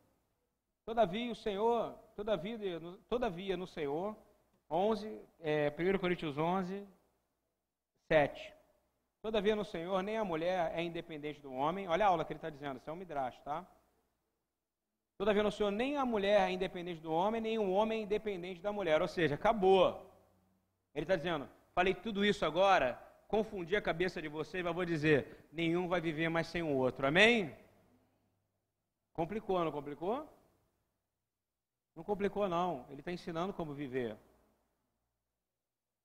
Todavia, 0.85 1.31
o 1.31 1.37
Senhor, 1.37 1.95
todavia, 2.17 2.59
todavia 3.09 3.57
no 3.57 3.67
Senhor, 3.67 4.17
11, 4.71 5.21
é, 5.39 5.71
1 5.71 5.99
Coríntios 5.99 6.39
11, 6.39 6.87
7. 8.09 8.58
Todavia 9.21 9.57
no 9.57 9.65
Senhor, 9.65 10.03
nem 10.03 10.17
a 10.17 10.25
mulher 10.25 10.73
é 10.75 10.83
independente 10.83 11.41
do 11.41 11.53
homem. 11.53 11.89
Olha 11.89 12.07
a 12.07 12.09
aula 12.09 12.25
que 12.25 12.33
ele 12.33 12.39
está 12.39 12.51
dizendo, 12.51 12.79
isso 12.79 12.89
é 12.89 12.93
um 12.93 12.97
midrash, 12.97 13.39
tá? 13.41 13.67
Todavia, 15.19 15.43
no 15.43 15.51
Senhor, 15.51 15.73
nem 15.73 15.97
a 15.97 16.07
mulher 16.07 16.49
é 16.49 16.53
independente 16.53 17.01
do 17.01 17.13
homem, 17.13 17.41
nem 17.41 17.59
o 17.59 17.71
homem 17.73 18.01
é 18.01 18.03
independente 18.05 18.63
da 18.63 18.73
mulher. 18.73 19.03
Ou 19.03 19.09
seja, 19.09 19.35
acabou. 19.35 20.09
Ele 20.95 21.03
está 21.03 21.17
dizendo, 21.17 21.49
falei 21.75 21.93
tudo 21.93 22.25
isso 22.25 22.47
agora, 22.47 22.97
confundi 23.27 23.75
a 23.75 23.83
cabeça 23.83 24.23
de 24.23 24.29
vocês, 24.29 24.63
mas 24.63 24.73
vou 24.73 24.85
dizer, 24.85 25.49
nenhum 25.51 25.89
vai 25.89 26.01
viver 26.01 26.29
mais 26.29 26.47
sem 26.47 26.63
o 26.63 26.73
outro. 26.73 27.05
Amém? 27.05 27.53
Complicou, 29.13 29.65
não 29.65 29.73
complicou? 29.73 30.25
Não 31.97 32.05
complicou, 32.05 32.49
não. 32.49 32.87
Ele 32.89 33.01
está 33.01 33.11
ensinando 33.11 33.53
como 33.53 33.75
viver. 33.75 34.17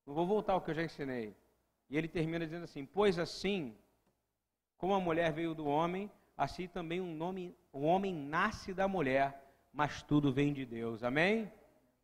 Não 0.07 0.15
vou 0.15 0.25
voltar 0.25 0.53
ao 0.53 0.61
que 0.61 0.71
eu 0.71 0.75
já 0.75 0.81
ensinei. 0.81 1.35
E 1.89 1.97
ele 1.97 2.07
termina 2.07 2.45
dizendo 2.45 2.63
assim: 2.63 2.85
Pois 2.85 3.19
assim, 3.19 3.75
como 4.77 4.93
a 4.93 4.99
mulher 4.99 5.31
veio 5.31 5.53
do 5.53 5.65
homem, 5.65 6.11
assim 6.37 6.67
também 6.67 6.99
um 6.99 7.15
nome, 7.15 7.55
o 7.71 7.81
homem 7.81 8.13
nasce 8.13 8.73
da 8.73 8.87
mulher, 8.87 9.41
mas 9.71 10.01
tudo 10.03 10.31
vem 10.31 10.53
de 10.53 10.65
Deus. 10.65 11.03
Amém? 11.03 11.51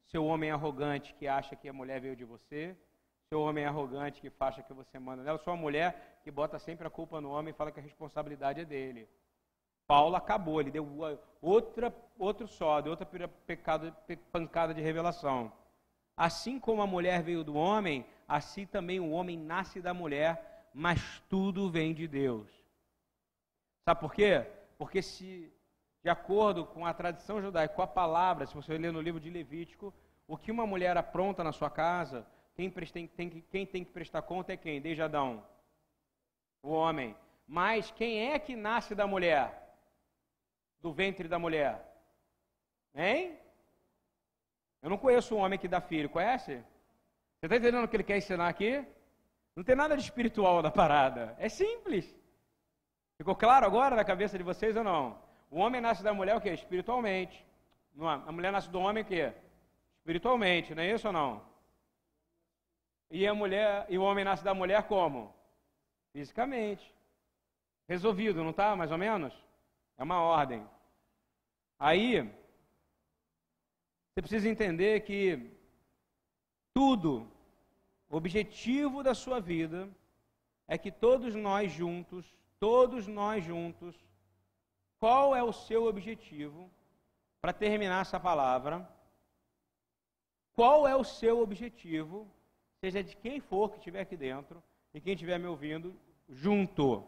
Seu 0.05 0.25
homem 0.25 0.49
arrogante 0.49 1.13
que 1.13 1.27
acha 1.27 1.55
que 1.55 1.69
a 1.69 1.73
mulher 1.73 1.99
veio 2.01 2.15
de 2.15 2.25
você, 2.25 2.75
seu 3.29 3.41
homem 3.41 3.65
arrogante 3.65 4.21
que 4.21 4.31
acha 4.39 4.63
que 4.63 4.73
você 4.73 4.97
manda 4.97 5.23
nela, 5.23 5.37
sua 5.37 5.55
mulher 5.55 6.19
que 6.23 6.31
bota 6.31 6.57
sempre 6.57 6.87
a 6.87 6.89
culpa 6.89 7.21
no 7.21 7.29
homem 7.29 7.51
e 7.51 7.55
fala 7.55 7.71
que 7.71 7.79
a 7.79 7.83
responsabilidade 7.83 8.61
é 8.61 8.65
dele. 8.65 9.07
Paulo 9.85 10.15
acabou, 10.15 10.61
ele 10.61 10.71
deu 10.71 10.87
outra, 11.41 11.93
outro 12.17 12.47
só, 12.47 12.79
deu 12.81 12.91
outra 12.91 13.07
pecado, 13.45 13.95
pancada 14.31 14.73
de 14.73 14.81
revelação. 14.81 15.51
Assim 16.15 16.59
como 16.59 16.81
a 16.81 16.87
mulher 16.87 17.23
veio 17.23 17.43
do 17.43 17.55
homem, 17.55 18.05
assim 18.29 18.67
também 18.67 18.99
o 18.99 19.09
homem 19.09 19.35
nasce 19.35 19.81
da 19.81 19.93
mulher, 19.93 20.69
mas 20.71 21.19
tudo 21.27 21.69
vem 21.69 21.95
de 21.95 22.07
Deus. 22.07 22.47
Sabe 23.83 23.99
por 23.99 24.13
quê? 24.13 24.45
Porque 24.77 25.01
se, 25.01 25.51
de 26.03 26.09
acordo 26.09 26.63
com 26.63 26.85
a 26.85 26.93
tradição 26.93 27.41
judaica, 27.41 27.73
com 27.73 27.81
a 27.81 27.87
palavra, 27.87 28.45
se 28.45 28.53
você 28.53 28.77
ler 28.77 28.93
no 28.93 29.01
livro 29.01 29.19
de 29.19 29.31
Levítico, 29.31 29.91
o 30.27 30.37
que 30.37 30.51
uma 30.51 30.67
mulher 30.67 30.95
apronta 30.95 31.43
na 31.43 31.51
sua 31.51 31.71
casa, 31.71 32.25
quem 32.55 32.69
tem, 32.69 33.07
quem 33.49 33.65
tem 33.65 33.83
que 33.83 33.91
prestar 33.91 34.21
conta 34.21 34.53
é 34.53 34.57
quem? 34.57 34.79
Desde 34.79 35.01
Adão. 35.01 35.43
O 36.61 36.69
homem. 36.69 37.15
Mas 37.47 37.89
quem 37.89 38.31
é 38.31 38.37
que 38.37 38.55
nasce 38.55 38.93
da 38.93 39.07
mulher? 39.07 39.75
Do 40.81 40.93
ventre 40.93 41.27
da 41.27 41.39
mulher? 41.39 41.83
Hein? 42.93 43.39
Eu 44.83 44.89
não 44.89 44.97
conheço 44.99 45.35
um 45.35 45.39
homem 45.39 45.57
que 45.57 45.67
dá 45.67 45.81
filho, 45.81 46.09
conhece? 46.09 46.63
Você 47.39 47.45
está 47.45 47.55
entendendo 47.55 47.85
o 47.85 47.87
que 47.87 47.95
ele 47.95 48.03
quer 48.03 48.17
ensinar 48.17 48.49
aqui? 48.49 48.85
Não 49.55 49.63
tem 49.63 49.73
nada 49.73 49.95
de 49.95 50.03
espiritual 50.03 50.61
da 50.61 50.69
parada. 50.69 51.35
É 51.39 51.47
simples. 51.47 52.13
Ficou 53.17 53.33
claro 53.33 53.65
agora 53.65 53.95
na 53.95 54.03
cabeça 54.03 54.37
de 54.37 54.43
vocês 54.43 54.75
ou 54.75 54.83
não? 54.83 55.17
O 55.49 55.59
homem 55.59 55.79
nasce 55.79 56.03
da 56.03 56.13
mulher 56.13 56.35
o 56.35 56.41
quê? 56.41 56.49
Espiritualmente. 56.49 57.45
A 57.97 58.31
mulher 58.31 58.51
nasce 58.51 58.69
do 58.69 58.79
homem 58.79 59.03
o 59.03 59.05
quê? 59.05 59.33
Espiritualmente, 59.99 60.75
não 60.75 60.83
é 60.83 60.91
isso 60.91 61.07
ou 61.07 61.13
não? 61.13 61.41
E 63.09 63.25
a 63.25 63.33
mulher, 63.33 63.85
e 63.89 63.97
o 63.97 64.03
homem 64.03 64.25
nasce 64.25 64.43
da 64.43 64.53
mulher 64.53 64.83
como? 64.83 65.33
Fisicamente. 66.11 66.93
Resolvido, 67.87 68.43
não 68.43 68.51
está? 68.51 68.75
Mais 68.75 68.91
ou 68.91 68.97
menos? 68.97 69.33
É 69.97 70.03
uma 70.03 70.21
ordem. 70.21 70.65
Aí, 71.79 72.21
você 74.11 74.21
precisa 74.21 74.49
entender 74.49 75.01
que 75.01 75.57
tudo, 76.79 77.29
o 78.09 78.15
objetivo 78.15 79.03
da 79.03 79.13
sua 79.13 79.41
vida 79.41 79.89
é 80.65 80.77
que 80.77 80.89
todos 80.89 81.35
nós 81.35 81.69
juntos, 81.73 82.25
todos 82.57 83.05
nós 83.05 83.43
juntos, 83.43 83.93
qual 84.97 85.35
é 85.35 85.43
o 85.43 85.51
seu 85.51 85.87
objetivo? 85.87 86.71
Para 87.41 87.51
terminar 87.51 88.03
essa 88.03 88.17
palavra, 88.17 88.89
qual 90.53 90.87
é 90.87 90.95
o 90.95 91.03
seu 91.03 91.41
objetivo, 91.41 92.25
seja 92.79 93.03
de 93.03 93.13
quem 93.17 93.41
for 93.41 93.71
que 93.71 93.77
estiver 93.79 93.99
aqui 93.99 94.15
dentro 94.15 94.63
e 94.93 95.01
quem 95.01 95.15
estiver 95.15 95.37
me 95.37 95.47
ouvindo, 95.47 95.93
junto. 96.29 97.03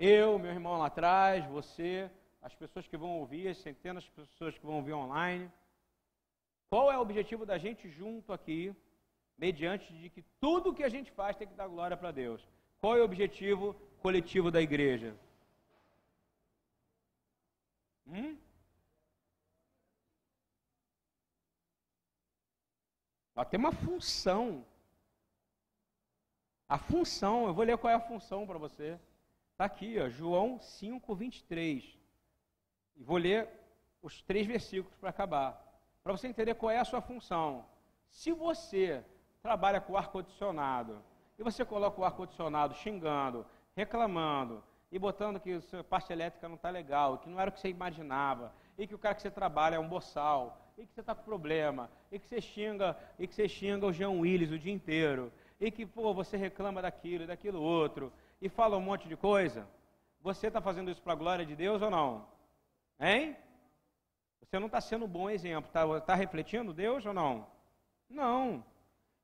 Eu, 0.00 0.36
meu 0.36 0.50
irmão 0.50 0.78
lá 0.78 0.86
atrás, 0.86 1.46
você, 1.46 2.10
as 2.42 2.56
pessoas 2.56 2.88
que 2.88 2.96
vão 2.96 3.20
ouvir, 3.20 3.46
as 3.46 3.58
centenas 3.58 4.02
de 4.02 4.10
pessoas 4.10 4.58
que 4.58 4.66
vão 4.66 4.78
ouvir 4.78 4.94
online. 4.94 5.48
Qual 6.70 6.90
é 6.90 6.96
o 6.96 7.00
objetivo 7.00 7.44
da 7.44 7.58
gente 7.58 7.88
junto 7.90 8.32
aqui, 8.32 8.74
mediante 9.36 9.92
de 9.92 10.08
que 10.08 10.22
tudo 10.40 10.72
que 10.72 10.84
a 10.84 10.88
gente 10.88 11.10
faz 11.10 11.36
tem 11.36 11.48
que 11.48 11.54
dar 11.54 11.66
glória 11.66 11.96
para 11.96 12.12
Deus? 12.12 12.40
Qual 12.78 12.96
é 12.96 13.00
o 13.00 13.04
objetivo 13.04 13.74
coletivo 14.00 14.52
da 14.52 14.62
igreja? 14.62 15.16
Hum? 18.06 18.38
Ela 23.34 23.44
tem 23.44 23.58
uma 23.58 23.72
função. 23.72 24.64
A 26.68 26.78
função, 26.78 27.48
eu 27.48 27.54
vou 27.54 27.64
ler 27.64 27.76
qual 27.78 27.90
é 27.90 27.96
a 27.96 28.00
função 28.00 28.46
para 28.46 28.58
você. 28.58 28.96
Está 29.52 29.64
aqui, 29.64 29.98
ó, 29.98 30.08
João 30.08 30.60
5, 30.60 31.14
23. 31.16 31.98
E 32.96 33.02
vou 33.02 33.16
ler 33.16 33.48
os 34.00 34.22
três 34.22 34.46
versículos 34.46 34.96
para 34.98 35.10
acabar, 35.10 35.69
para 36.02 36.12
você 36.12 36.28
entender 36.28 36.54
qual 36.54 36.70
é 36.70 36.78
a 36.78 36.84
sua 36.84 37.00
função. 37.00 37.64
Se 38.08 38.32
você 38.32 39.04
trabalha 39.42 39.80
com 39.80 39.96
ar-condicionado 39.96 41.02
e 41.38 41.42
você 41.42 41.64
coloca 41.64 42.00
o 42.00 42.04
ar-condicionado 42.04 42.74
xingando, 42.74 43.46
reclamando 43.74 44.62
e 44.92 44.98
botando 44.98 45.38
que 45.38 45.60
a 45.78 45.84
parte 45.84 46.12
elétrica 46.12 46.48
não 46.48 46.56
está 46.56 46.70
legal, 46.70 47.18
que 47.18 47.28
não 47.28 47.40
era 47.40 47.50
o 47.50 47.52
que 47.52 47.60
você 47.60 47.68
imaginava, 47.68 48.52
e 48.76 48.86
que 48.86 48.94
o 48.94 48.98
cara 48.98 49.14
que 49.14 49.22
você 49.22 49.30
trabalha 49.30 49.76
é 49.76 49.78
um 49.78 49.88
boçal, 49.88 50.60
e 50.76 50.84
que 50.84 50.92
você 50.92 51.00
está 51.00 51.14
com 51.14 51.22
problema, 51.22 51.90
e 52.10 52.18
que 52.18 52.26
você 52.26 52.40
xinga, 52.40 52.96
e 53.18 53.26
que 53.26 53.34
você 53.34 53.48
xinga 53.48 53.86
o 53.86 53.92
Jean 53.92 54.10
Willis 54.10 54.50
o 54.50 54.58
dia 54.58 54.72
inteiro, 54.72 55.32
e 55.60 55.70
que 55.70 55.86
pô, 55.86 56.12
você 56.12 56.36
reclama 56.36 56.82
daquilo 56.82 57.24
e 57.24 57.26
daquilo 57.26 57.62
outro, 57.62 58.12
e 58.40 58.48
fala 58.48 58.76
um 58.76 58.80
monte 58.80 59.06
de 59.06 59.16
coisa, 59.16 59.68
você 60.20 60.48
está 60.48 60.60
fazendo 60.60 60.90
isso 60.90 61.02
para 61.02 61.12
a 61.12 61.16
glória 61.16 61.46
de 61.46 61.54
Deus 61.54 61.80
ou 61.82 61.90
não? 61.90 62.26
Hein? 62.98 63.36
Você 64.50 64.58
não 64.58 64.66
está 64.66 64.80
sendo 64.80 65.04
um 65.04 65.08
bom 65.08 65.30
exemplo. 65.30 65.68
Está 65.68 66.00
tá 66.00 66.14
refletindo 66.16 66.72
Deus 66.72 67.06
ou 67.06 67.14
não? 67.14 67.46
Não. 68.08 68.64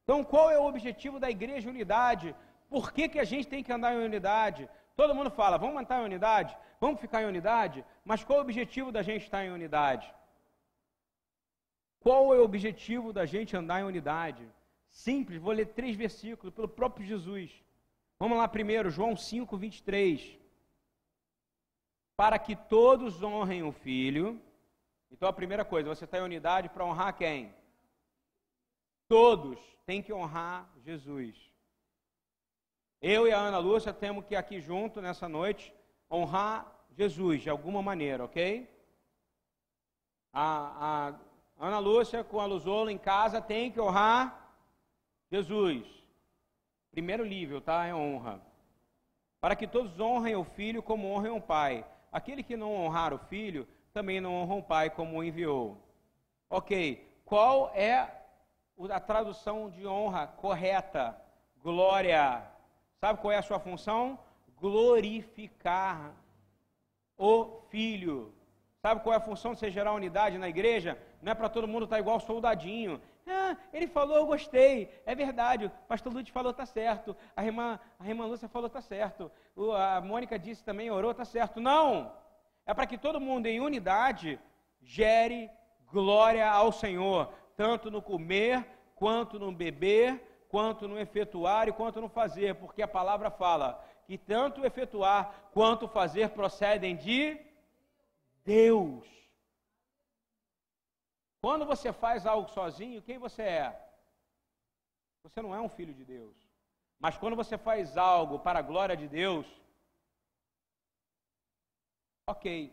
Então, 0.05 0.23
qual 0.23 0.51
é 0.53 0.59
o 0.59 0.67
objetivo 0.67 1.19
da 1.19 1.29
igreja 1.29 1.69
unidade? 1.69 2.33
Por 2.71 2.93
que, 2.93 3.09
que 3.09 3.19
a 3.19 3.25
gente 3.25 3.49
tem 3.49 3.63
que 3.63 3.73
andar 3.73 3.93
em 3.93 4.05
unidade? 4.05 4.71
Todo 4.95 5.17
mundo 5.17 5.31
fala, 5.31 5.59
vamos 5.59 5.83
andar 5.83 6.01
em 6.01 6.05
unidade? 6.05 6.57
Vamos 6.81 7.01
ficar 7.01 7.23
em 7.23 7.27
unidade? 7.27 7.85
Mas 8.05 8.23
qual 8.23 8.39
é 8.39 8.41
o 8.41 8.45
objetivo 8.45 8.93
da 8.93 9.03
gente 9.03 9.23
estar 9.23 9.45
em 9.45 9.51
unidade? 9.51 10.15
Qual 11.99 12.33
é 12.33 12.39
o 12.39 12.45
objetivo 12.45 13.13
da 13.13 13.27
gente 13.27 13.57
andar 13.57 13.81
em 13.81 13.85
unidade? 13.85 14.49
Simples, 14.89 15.43
vou 15.43 15.53
ler 15.53 15.67
três 15.67 15.97
versículos 15.97 16.55
pelo 16.55 16.69
próprio 16.69 17.05
Jesus. 17.05 17.51
Vamos 18.17 18.39
lá 18.39 18.47
primeiro, 18.47 18.91
João 18.91 19.17
5, 19.17 19.57
23 19.57 20.39
para 22.17 22.39
que 22.39 22.57
todos 22.57 23.23
honrem 23.23 23.63
o 23.63 23.71
Filho. 23.71 24.41
Então 25.11 25.29
a 25.29 25.33
primeira 25.33 25.65
coisa, 25.65 25.89
você 25.89 26.05
está 26.05 26.19
em 26.19 26.23
unidade 26.23 26.69
para 26.69 26.85
honrar 26.85 27.17
quem? 27.17 27.55
Todos 29.09 29.59
têm 29.85 30.03
que 30.03 30.13
honrar 30.13 30.69
Jesus. 30.85 31.37
Eu 33.01 33.27
e 33.27 33.33
a 33.33 33.39
Ana 33.39 33.59
Lúcia 33.59 33.93
temos 33.93 34.25
que 34.25 34.35
aqui 34.35 34.61
junto 34.61 35.01
nessa 35.01 35.29
noite 35.29 35.73
honrar 36.11 36.67
Jesus 36.93 37.43
de 37.43 37.51
alguma 37.51 37.83
maneira, 37.83 38.25
ok? 38.25 38.69
A, 40.33 41.15
a 41.59 41.67
Ana 41.67 41.79
Lúcia 41.79 42.25
com 42.25 42.41
a 42.41 42.47
Luzola 42.47 42.91
em 42.91 42.99
casa 42.99 43.41
tem 43.41 43.71
que 43.71 43.81
honrar 43.81 44.55
Jesus. 45.31 45.87
Primeiro 46.91 47.25
nível, 47.25 47.61
tá? 47.61 47.87
É 47.87 47.95
honra. 47.95 48.41
Para 49.41 49.55
que 49.55 49.67
todos 49.67 50.01
honrem 50.01 50.35
o 50.35 50.45
filho 50.45 50.83
como 50.83 51.09
honrem 51.09 51.33
o 51.33 51.41
pai. 51.41 51.87
Aquele 52.11 52.43
que 52.43 52.57
não 52.57 52.75
honrar 52.75 53.13
o 53.13 53.19
filho, 53.19 53.69
também 53.97 54.21
não 54.21 54.35
honra 54.35 54.57
o 54.57 54.63
pai 54.63 54.91
como 54.91 55.17
o 55.17 55.25
enviou. 55.25 55.79
Ok, 56.51 57.11
qual 57.25 57.71
é 57.75 58.07
a 58.91 59.01
tradução 59.01 59.71
de 59.71 59.87
honra 59.87 60.27
correta? 60.27 61.17
Glória. 61.63 62.43
Sabe 63.01 63.23
qual 63.23 63.33
é 63.33 63.39
a 63.39 63.43
sua 63.43 63.59
função? 63.59 64.19
Glorificar 64.61 66.15
o 67.17 67.63
filho. 67.71 68.35
Sabe 68.83 69.01
qual 69.03 69.15
é 69.15 69.17
a 69.17 69.29
função 69.29 69.55
de 69.55 69.61
você 69.61 69.71
gerar 69.71 69.95
unidade 69.95 70.37
na 70.37 70.47
igreja? 70.51 70.99
Não 71.23 71.33
é 71.33 71.35
para 71.35 71.49
todo 71.49 71.67
mundo 71.67 71.85
estar 71.85 71.99
igual 71.99 72.21
soldadinho. 72.21 73.01
Ah, 73.27 73.57
ele 73.73 73.87
falou, 73.87 74.19
eu 74.19 74.27
gostei. 74.27 74.93
É 75.07 75.15
verdade. 75.15 75.65
O 75.65 75.71
pastor 75.89 76.13
Lute 76.13 76.31
falou, 76.31 76.51
está 76.51 76.67
certo. 76.67 77.17
A 77.35 77.43
irmã, 77.43 77.81
a 77.99 78.07
irmã 78.07 78.27
Lúcia 78.27 78.47
falou, 78.47 78.67
está 78.67 78.83
certo. 78.83 79.33
O, 79.57 79.73
a 79.73 80.03
Mônica 80.03 80.39
disse 80.39 80.63
também, 80.63 80.91
orou, 80.91 81.13
está 81.13 81.25
certo. 81.25 81.63
Não. 81.63 82.13
É 82.67 82.75
para 82.75 82.87
que 82.87 82.99
todo 82.99 83.21
mundo 83.21 83.47
em 83.47 83.61
unidade 83.61 84.41
gere 84.83 85.51
glória 85.87 86.49
ao 86.51 86.73
Senhor, 86.73 87.33
tanto 87.57 87.91
no 87.91 88.03
comer, 88.03 88.67
quanto 88.97 89.39
no 89.39 89.53
beber, 89.53 90.21
quanto 90.49 90.89
no 90.89 90.99
efetuar 90.99 91.69
e 91.69 91.73
quanto 91.73 92.01
no 92.01 92.09
fazer, 92.09 92.57
porque 92.57 92.83
a 92.83 92.89
palavra 92.89 93.31
fala 93.31 93.83
que 94.07 94.19
tanto 94.19 94.65
efetuar 94.65 95.51
quanto 95.53 95.89
fazer 95.89 96.31
procedem 96.31 96.97
de 96.97 97.41
Deus. 98.45 99.07
Quando 101.41 101.65
você 101.65 101.93
faz 101.93 102.27
algo 102.27 102.49
sozinho, 102.49 103.03
quem 103.03 103.19
você 103.19 103.43
é? 103.43 103.81
Você 105.23 105.43
não 105.43 105.55
é 105.55 105.61
um 105.61 105.69
filho 105.69 105.95
de 105.95 106.05
Deus. 106.05 106.37
Mas 106.99 107.17
quando 107.19 107.37
você 107.37 107.59
faz 107.59 107.97
algo 107.97 108.39
para 108.39 108.61
a 108.61 108.63
glória 108.63 108.97
de 108.97 109.07
Deus, 109.07 109.47
ok. 112.27 112.73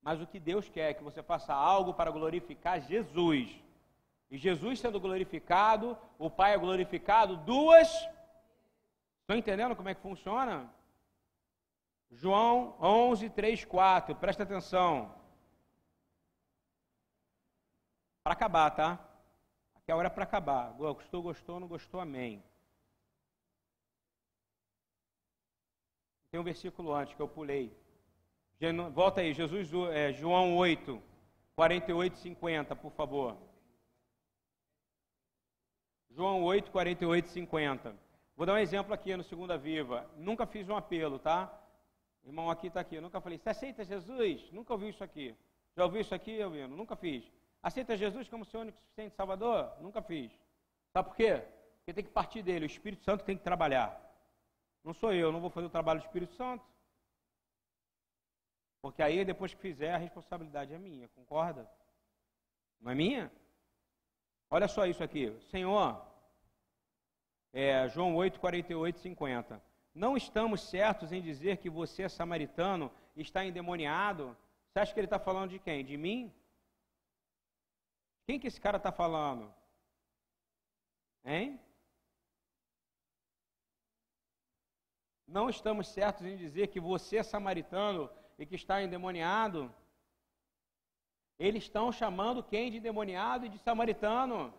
Mas 0.00 0.20
o 0.20 0.26
que 0.26 0.38
Deus 0.38 0.68
quer 0.68 0.90
é 0.90 0.94
que 0.94 1.02
você 1.02 1.22
faça 1.22 1.52
algo 1.52 1.92
para 1.92 2.10
glorificar 2.10 2.80
Jesus. 2.80 3.60
E 4.30 4.38
Jesus 4.38 4.78
sendo 4.78 5.00
glorificado, 5.00 5.98
o 6.18 6.30
Pai 6.30 6.54
é 6.54 6.58
glorificado, 6.58 7.36
duas. 7.38 7.88
Estão 9.20 9.36
entendendo 9.36 9.74
como 9.74 9.88
é 9.88 9.94
que 9.94 10.00
funciona? 10.00 10.72
João 12.10 12.76
11, 12.80 13.28
3, 13.30 13.64
4. 13.64 14.14
Presta 14.14 14.44
atenção. 14.44 15.14
Para 18.22 18.34
acabar, 18.34 18.70
tá? 18.70 18.92
Aqui 19.74 19.90
é 19.90 19.92
a 19.92 19.96
hora 19.96 20.10
para 20.10 20.24
acabar. 20.24 20.72
Gostou, 20.72 21.22
gostou, 21.22 21.58
não 21.58 21.66
gostou, 21.66 22.00
amém. 22.00 22.42
Tem 26.30 26.40
um 26.40 26.44
versículo 26.44 26.94
antes 26.94 27.14
que 27.14 27.20
eu 27.20 27.28
pulei. 27.28 27.74
Volta 28.92 29.20
aí, 29.20 29.32
Jesus, 29.32 29.70
é, 29.92 30.12
João 30.12 30.56
8, 30.56 31.00
48 31.54 32.14
e 32.14 32.18
50, 32.18 32.74
por 32.74 32.90
favor. 32.90 33.36
João 36.10 36.42
8, 36.42 36.68
48 36.72 37.24
e 37.24 37.28
50. 37.28 37.96
Vou 38.36 38.44
dar 38.44 38.54
um 38.54 38.58
exemplo 38.58 38.92
aqui 38.92 39.16
no 39.16 39.22
Segunda 39.22 39.56
Viva. 39.56 40.10
Nunca 40.16 40.44
fiz 40.44 40.68
um 40.68 40.76
apelo, 40.76 41.20
tá? 41.20 41.56
Irmão 42.24 42.50
aqui 42.50 42.66
está 42.66 42.80
aqui. 42.80 42.96
Eu 42.96 43.02
nunca 43.02 43.20
falei, 43.20 43.38
você 43.38 43.50
aceita 43.50 43.84
Jesus? 43.84 44.50
Nunca 44.50 44.72
ouviu 44.72 44.88
isso 44.88 45.04
aqui. 45.04 45.36
Já 45.76 45.84
ouviu 45.84 46.00
isso 46.00 46.14
aqui, 46.14 46.32
Elvino? 46.32 46.76
Nunca 46.76 46.96
fiz. 46.96 47.24
Aceita 47.62 47.96
Jesus 47.96 48.28
como 48.28 48.44
seu 48.44 48.60
único 48.60 48.78
suficiente 48.78 49.14
Salvador? 49.14 49.72
Nunca 49.80 50.02
fiz. 50.02 50.32
Sabe 50.92 51.08
por 51.08 51.16
quê? 51.16 51.44
Porque 51.76 51.92
tem 51.92 52.04
que 52.04 52.10
partir 52.10 52.42
dele. 52.42 52.64
O 52.64 52.66
Espírito 52.66 53.04
Santo 53.04 53.24
tem 53.24 53.36
que 53.36 53.44
trabalhar. 53.44 54.00
Não 54.82 54.92
sou 54.92 55.12
eu, 55.12 55.30
não 55.30 55.40
vou 55.40 55.50
fazer 55.50 55.66
o 55.66 55.70
trabalho 55.70 56.00
do 56.00 56.06
Espírito 56.06 56.34
Santo. 56.34 56.64
Porque 58.80 59.02
aí, 59.02 59.24
depois 59.24 59.52
que 59.52 59.60
fizer, 59.60 59.94
a 59.94 59.98
responsabilidade 59.98 60.72
é 60.72 60.78
minha, 60.78 61.08
concorda? 61.08 61.68
Não 62.80 62.92
é 62.92 62.94
minha? 62.94 63.32
Olha 64.50 64.68
só 64.68 64.86
isso 64.86 65.02
aqui. 65.02 65.36
Senhor, 65.50 66.00
é, 67.52 67.88
João 67.88 68.14
8, 68.16 68.38
48 68.38 68.98
50. 68.98 69.62
Não 69.94 70.16
estamos 70.16 70.62
certos 70.62 71.12
em 71.12 71.20
dizer 71.20 71.56
que 71.56 71.68
você 71.68 72.04
é 72.04 72.08
samaritano 72.08 72.90
está 73.20 73.44
endemoniado? 73.44 74.36
Você 74.68 74.78
acha 74.78 74.92
que 74.92 75.00
ele 75.00 75.06
está 75.06 75.18
falando 75.18 75.50
de 75.50 75.58
quem? 75.58 75.84
De 75.84 75.96
mim? 75.96 76.32
Quem 78.26 78.38
que 78.38 78.46
esse 78.46 78.60
cara 78.60 78.76
está 78.76 78.92
falando? 78.92 79.52
Hein? 81.24 81.58
Não 85.26 85.48
estamos 85.50 85.88
certos 85.88 86.26
em 86.26 86.36
dizer 86.36 86.68
que 86.68 86.80
você 86.80 87.18
é 87.18 87.22
samaritano 87.22 88.10
e 88.38 88.46
que 88.46 88.54
está 88.54 88.82
endemoniado? 88.82 89.72
Eles 91.38 91.64
estão 91.64 91.90
chamando 91.92 92.42
quem 92.42 92.70
de 92.70 92.78
endemoniado 92.78 93.46
e 93.46 93.48
de 93.48 93.58
samaritano? 93.58 94.52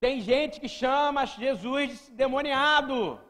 Tem 0.00 0.20
gente 0.20 0.60
que 0.60 0.68
chama 0.68 1.26
Jesus 1.26 2.06
de 2.06 2.12
demoniado. 2.12 3.20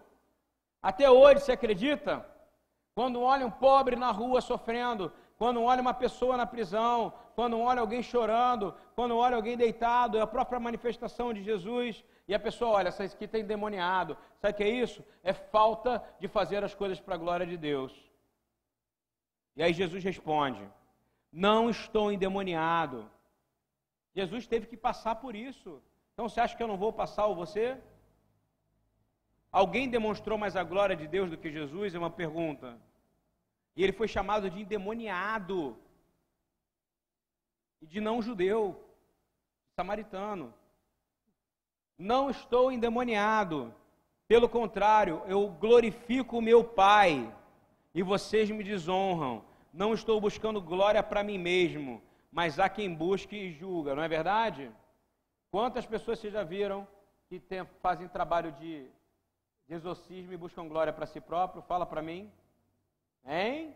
Até 0.83 1.11
hoje, 1.11 1.41
você 1.41 1.53
acredita? 1.53 2.27
Quando 2.95 3.21
olha 3.21 3.47
um 3.47 3.51
pobre 3.51 3.97
na 3.97 4.11
rua 4.11 4.41
sofrendo, 4.41 5.13
quando 5.37 5.63
olha 5.63 5.81
uma 5.81 5.95
pessoa 5.95 6.37
na 6.37 6.47
prisão, 6.47 7.13
quando 7.35 7.59
olha 7.59 7.81
alguém 7.81 8.03
chorando, 8.03 8.75
quando 8.95 9.17
olha 9.17 9.37
alguém 9.37 9.57
deitado, 9.57 10.19
é 10.19 10.21
a 10.21 10.27
própria 10.27 10.61
manifestação 10.61 11.33
de 11.33 11.43
Jesus. 11.43 12.05
E 12.27 12.35
a 12.35 12.39
pessoa 12.39 12.73
olha, 12.73 12.89
essa 12.89 13.05
aqui 13.05 13.25
está 13.25 13.39
endemoniado. 13.39 14.17
Sabe 14.39 14.55
o 14.55 14.57
que 14.57 14.63
é 14.63 14.69
isso? 14.69 15.05
É 15.23 15.33
falta 15.33 16.03
de 16.21 16.29
fazer 16.29 16.63
as 16.65 16.75
coisas 16.75 17.01
para 17.01 17.15
a 17.15 17.19
glória 17.19 17.47
de 17.47 17.57
Deus. 17.57 18.14
E 19.57 19.63
aí 19.63 19.73
Jesus 19.73 20.03
responde: 20.03 20.69
Não 21.33 21.71
estou 21.71 22.11
endemoniado. 22.13 23.11
Jesus 24.15 24.47
teve 24.47 24.67
que 24.67 24.77
passar 24.77 25.17
por 25.17 25.35
isso. 25.35 25.83
Então 26.13 26.29
você 26.29 26.41
acha 26.41 26.57
que 26.57 26.63
eu 26.63 26.69
não 26.69 26.77
vou 26.77 26.93
passar 26.93 27.27
ou 27.27 27.35
você? 27.35 27.77
Alguém 29.51 29.89
demonstrou 29.89 30.37
mais 30.37 30.57
a 30.57 30.65
glória 30.65 30.97
de 30.97 31.07
Deus 31.07 31.31
do 31.31 31.37
que 31.37 31.51
Jesus? 31.51 31.95
É 31.95 31.99
uma 31.99 32.11
pergunta. 32.11 32.79
E 33.77 33.83
ele 33.83 33.93
foi 33.93 34.09
chamado 34.09 34.49
de 34.51 34.61
endemoniado 34.61 35.77
e 37.81 37.87
de 37.87 38.01
não 38.01 38.23
judeu, 38.23 38.83
samaritano. 39.77 40.55
Não 41.99 42.31
estou 42.31 42.73
endemoniado. 42.73 43.75
Pelo 44.27 44.49
contrário, 44.49 45.23
eu 45.27 45.49
glorifico 45.49 46.39
o 46.39 46.43
meu 46.43 46.65
Pai 46.65 47.33
e 47.95 48.03
vocês 48.03 48.51
me 48.51 48.65
desonram. 48.65 49.45
Não 49.73 49.95
estou 49.95 50.21
buscando 50.21 50.61
glória 50.61 51.03
para 51.03 51.23
mim 51.23 51.39
mesmo, 51.39 52.03
mas 52.31 52.59
há 52.59 52.69
quem 52.69 52.93
busque 52.93 53.37
e 53.37 53.53
julga, 53.53 53.95
não 53.95 54.03
é 54.03 54.09
verdade? 54.09 54.71
Quantas 55.51 55.87
pessoas 55.87 56.19
vocês 56.19 56.33
já 56.33 56.43
viram 56.43 56.87
que 57.29 57.39
tem, 57.39 57.65
fazem 57.81 58.09
trabalho 58.09 58.53
de, 58.53 58.89
de 59.69 59.75
exorcismo 59.75 60.33
e 60.33 60.37
buscam 60.37 60.67
glória 60.67 60.93
para 60.93 61.07
si 61.07 61.21
próprio? 61.21 61.63
Fala 61.63 61.87
para 61.87 62.03
mim. 62.03 62.31
Hein? 63.25 63.75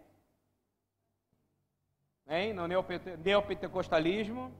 Hein? 2.27 2.53
No 2.53 2.67
neopentecostalismo. 2.67 4.53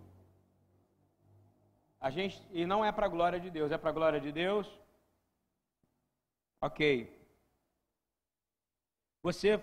A 2.01 2.11
gente, 2.11 2.41
e 2.53 2.65
não 2.65 2.85
é 2.85 2.93
para 2.93 3.07
a 3.07 3.09
glória 3.09 3.41
de 3.41 3.51
Deus, 3.51 3.73
é 3.73 3.79
para 3.79 3.91
a 3.91 3.93
glória 3.93 4.21
de 4.21 4.31
Deus? 4.31 4.69
Ok. 6.61 7.18
Você, 9.23 9.61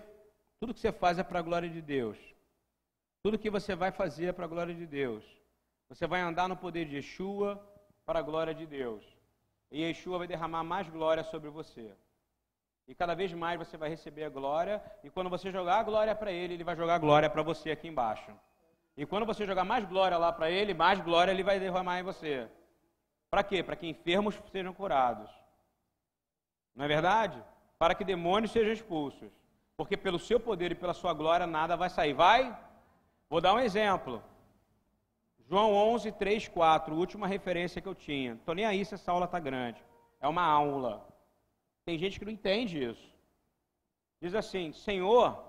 tudo 0.60 0.74
que 0.74 0.80
você 0.80 0.92
faz 0.92 1.18
é 1.18 1.22
para 1.22 1.38
a 1.38 1.42
glória 1.42 1.68
de 1.68 1.80
Deus. 1.80 2.18
Tudo 3.22 3.38
que 3.38 3.50
você 3.50 3.74
vai 3.74 3.90
fazer 3.90 4.26
é 4.26 4.32
para 4.32 4.44
a 4.44 4.48
glória 4.48 4.74
de 4.74 4.86
Deus. 4.86 5.24
Você 5.88 6.06
vai 6.06 6.20
andar 6.20 6.48
no 6.48 6.56
poder 6.56 6.84
de 6.86 6.96
Yeshua 6.96 7.60
para 8.04 8.18
a 8.18 8.22
glória 8.22 8.54
de 8.54 8.66
Deus. 8.66 9.04
E 9.70 9.82
Yeshua 9.82 10.18
vai 10.18 10.26
derramar 10.26 10.62
mais 10.62 10.88
glória 10.88 11.24
sobre 11.24 11.50
você. 11.50 11.92
E 12.88 12.94
cada 12.94 13.14
vez 13.14 13.32
mais 13.32 13.58
você 13.58 13.76
vai 13.76 13.88
receber 13.88 14.24
a 14.24 14.28
glória. 14.28 14.82
E 15.02 15.10
quando 15.10 15.28
você 15.28 15.50
jogar 15.50 15.80
a 15.80 15.82
glória 15.82 16.14
para 16.14 16.30
Ele, 16.30 16.54
Ele 16.54 16.64
vai 16.64 16.76
jogar 16.76 16.94
a 16.94 16.98
glória 16.98 17.28
para 17.28 17.42
você 17.42 17.70
aqui 17.72 17.88
embaixo. 17.88 18.30
E 18.96 19.04
quando 19.04 19.26
você 19.26 19.44
jogar 19.44 19.64
mais 19.64 19.84
glória 19.84 20.16
lá 20.16 20.32
para 20.32 20.50
Ele, 20.50 20.72
mais 20.72 21.00
glória 21.00 21.32
Ele 21.32 21.42
vai 21.42 21.58
derramar 21.58 21.98
em 21.98 22.04
você. 22.04 22.48
Para 23.28 23.42
quê? 23.42 23.62
Para 23.62 23.76
que 23.76 23.86
enfermos 23.88 24.40
sejam 24.52 24.72
curados. 24.72 25.30
Não 26.74 26.84
é 26.84 26.88
verdade? 26.88 27.42
Para 27.78 27.94
que 27.94 28.04
demônios 28.04 28.52
sejam 28.52 28.72
expulsos. 28.72 29.30
Porque 29.76 29.96
pelo 29.96 30.18
seu 30.18 30.40
poder 30.40 30.72
e 30.72 30.74
pela 30.74 30.94
sua 30.94 31.12
glória 31.12 31.46
nada 31.46 31.76
vai 31.76 31.90
sair. 31.90 32.14
Vai? 32.14 32.56
Vou 33.28 33.40
dar 33.40 33.54
um 33.54 33.60
exemplo. 33.60 34.22
João 35.48 35.72
11, 35.72 36.10
3, 36.12 36.48
4, 36.48 36.94
última 36.94 37.26
referência 37.26 37.80
que 37.80 37.88
eu 37.88 37.94
tinha. 37.94 38.34
Estou 38.34 38.54
nem 38.54 38.64
aí 38.64 38.84
se 38.84 38.94
essa 38.94 39.12
aula 39.12 39.26
está 39.26 39.38
grande. 39.38 39.80
É 40.20 40.26
uma 40.26 40.42
aula. 40.42 41.06
Tem 41.84 41.96
gente 41.98 42.18
que 42.18 42.24
não 42.24 42.32
entende 42.32 42.82
isso. 42.82 43.14
Diz 44.20 44.34
assim: 44.34 44.72
Senhor, 44.72 45.40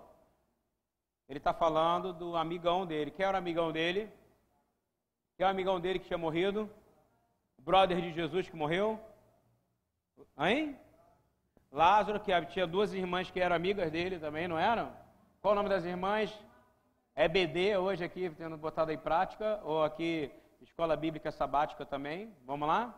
ele 1.27 1.39
está 1.39 1.53
falando 1.53 2.13
do 2.13 2.35
amigão 2.35 2.85
dele. 2.85 3.11
Quem 3.11 3.25
era 3.25 3.35
o 3.35 3.39
amigão 3.39 3.71
dele? 3.71 4.11
Quem 5.35 5.43
é 5.43 5.47
o 5.47 5.51
amigão 5.51 5.79
dele 5.79 5.99
que 5.99 6.07
tinha 6.07 6.17
morrido? 6.17 6.69
O 7.57 7.61
brother 7.61 7.99
de 7.99 8.11
Jesus 8.13 8.49
que 8.49 8.55
morreu? 8.55 8.99
Hein? 10.37 10.77
Lázaro, 11.71 12.19
que 12.19 12.31
tinha 12.47 12.65
duas 12.65 12.93
irmãs 12.93 13.29
que 13.29 13.39
eram 13.39 13.55
amigas 13.55 13.91
dele 13.91 14.19
também, 14.19 14.47
não 14.47 14.57
eram? 14.57 14.91
Qual 15.41 15.53
o 15.53 15.55
nome 15.55 15.69
das 15.69 15.85
irmãs? 15.85 16.33
É 17.15 17.27
BD 17.27 17.75
hoje 17.77 18.03
aqui, 18.03 18.29
tendo 18.29 18.57
botado 18.57 18.91
em 18.91 18.97
prática, 18.97 19.59
ou 19.63 19.83
aqui 19.83 20.31
Escola 20.61 20.95
Bíblica 20.95 21.31
Sabática 21.31 21.85
também. 21.85 22.33
Vamos 22.45 22.67
lá? 22.67 22.93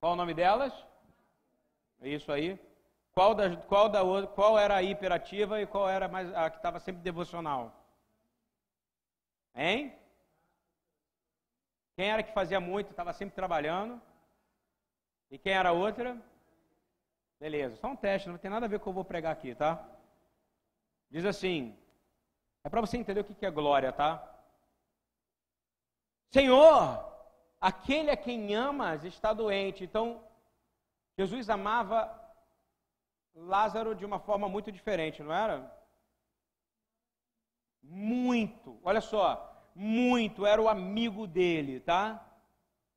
Qual 0.00 0.14
o 0.14 0.16
nome 0.16 0.34
delas? 0.34 0.72
É 2.00 2.08
isso 2.08 2.32
aí. 2.32 2.58
Qual, 3.12 3.34
das, 3.34 3.64
qual, 3.66 3.88
da, 3.88 4.00
qual 4.28 4.58
era 4.58 4.76
a 4.76 4.82
hiperativa 4.82 5.60
e 5.60 5.66
qual 5.66 5.88
era 5.88 6.08
mais, 6.08 6.32
a 6.34 6.50
que 6.50 6.56
estava 6.56 6.80
sempre 6.80 7.02
devocional? 7.02 7.72
Hein? 9.54 9.94
Quem 11.94 12.10
era 12.10 12.22
que 12.22 12.32
fazia 12.32 12.58
muito, 12.58 12.90
estava 12.90 13.12
sempre 13.12 13.34
trabalhando? 13.34 14.00
E 15.30 15.38
quem 15.38 15.52
era 15.52 15.68
a 15.68 15.72
outra? 15.72 16.16
Beleza, 17.42 17.74
só 17.74 17.88
um 17.88 17.96
teste, 17.96 18.28
não 18.28 18.38
tem 18.38 18.48
nada 18.48 18.66
a 18.66 18.68
ver 18.68 18.78
com 18.78 18.82
o 18.82 18.84
que 18.84 18.88
eu 18.90 18.92
vou 18.92 19.04
pregar 19.04 19.32
aqui, 19.32 19.52
tá? 19.52 19.84
Diz 21.10 21.24
assim: 21.24 21.76
é 22.62 22.68
para 22.68 22.80
você 22.80 22.96
entender 22.96 23.22
o 23.22 23.24
que 23.24 23.44
é 23.44 23.50
glória, 23.50 23.90
tá? 23.92 24.12
Senhor, 26.32 27.04
aquele 27.60 28.12
a 28.12 28.16
quem 28.16 28.54
amas 28.54 29.02
está 29.02 29.32
doente. 29.32 29.82
Então, 29.82 30.22
Jesus 31.18 31.50
amava 31.50 32.16
Lázaro 33.34 33.92
de 33.92 34.04
uma 34.04 34.20
forma 34.20 34.48
muito 34.48 34.70
diferente, 34.70 35.20
não 35.20 35.34
era? 35.34 35.68
Muito, 37.82 38.78
olha 38.84 39.00
só, 39.00 39.68
muito, 39.74 40.46
era 40.46 40.62
o 40.62 40.68
amigo 40.68 41.26
dele, 41.26 41.80
tá? 41.80 42.24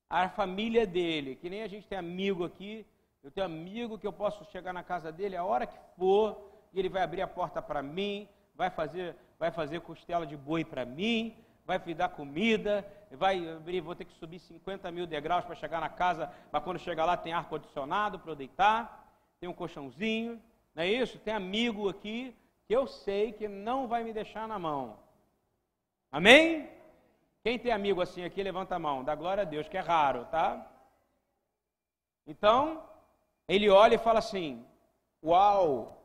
A 0.07 0.29
família 0.29 0.85
dele, 0.85 1.35
que 1.35 1.49
nem 1.49 1.63
a 1.63 1.67
gente 1.67 1.87
tem 1.87 1.97
amigo 1.97 2.45
aqui, 2.45 2.85
eu 3.25 3.31
tenho 3.31 3.47
amigo 3.47 3.97
que 3.97 4.05
eu 4.05 4.13
posso 4.13 4.45
chegar 4.51 4.71
na 4.71 4.83
casa 4.83 5.11
dele 5.11 5.35
a 5.35 5.43
hora 5.43 5.65
que 5.65 5.77
for, 5.97 6.39
e 6.71 6.77
ele 6.77 6.89
vai 6.89 7.01
abrir 7.01 7.23
a 7.23 7.27
porta 7.27 7.59
para 7.59 7.81
mim, 7.81 8.29
vai 8.53 8.69
fazer 8.69 9.15
vai 9.39 9.49
fazer 9.51 9.81
costela 9.81 10.27
de 10.27 10.37
boi 10.37 10.63
para 10.63 10.85
mim, 10.85 11.35
vai 11.65 11.81
me 11.83 11.95
dar 11.95 12.09
comida, 12.09 12.85
vai 13.11 13.49
abrir, 13.49 13.81
vou 13.81 13.95
ter 13.95 14.05
que 14.05 14.13
subir 14.13 14.37
50 14.37 14.91
mil 14.91 15.07
degraus 15.07 15.43
para 15.43 15.55
chegar 15.55 15.81
na 15.81 15.89
casa, 15.89 16.31
mas 16.51 16.63
quando 16.63 16.77
chegar 16.79 17.03
lá 17.03 17.17
tem 17.17 17.33
ar-condicionado 17.33 18.19
para 18.19 18.31
eu 18.31 18.35
deitar, 18.35 19.11
tem 19.39 19.49
um 19.49 19.53
colchãozinho, 19.53 20.39
Não 20.75 20.83
é 20.83 20.87
isso? 20.87 21.17
Tem 21.17 21.33
amigo 21.33 21.89
aqui 21.89 22.35
que 22.67 22.75
eu 22.75 22.85
sei 22.85 23.31
que 23.31 23.47
não 23.47 23.87
vai 23.87 24.03
me 24.03 24.13
deixar 24.13 24.47
na 24.47 24.59
mão. 24.59 24.99
Amém? 26.11 26.69
Quem 27.43 27.57
tem 27.57 27.71
amigo 27.71 28.01
assim 28.01 28.23
aqui, 28.23 28.43
levanta 28.43 28.75
a 28.75 28.79
mão. 28.79 29.03
Dá 29.03 29.15
glória 29.15 29.41
a 29.41 29.45
Deus, 29.45 29.67
que 29.67 29.77
é 29.77 29.81
raro, 29.81 30.25
tá? 30.25 30.71
Então, 32.27 32.83
ele 33.47 33.69
olha 33.69 33.95
e 33.95 33.99
fala 33.99 34.19
assim: 34.19 34.65
Uau, 35.23 36.01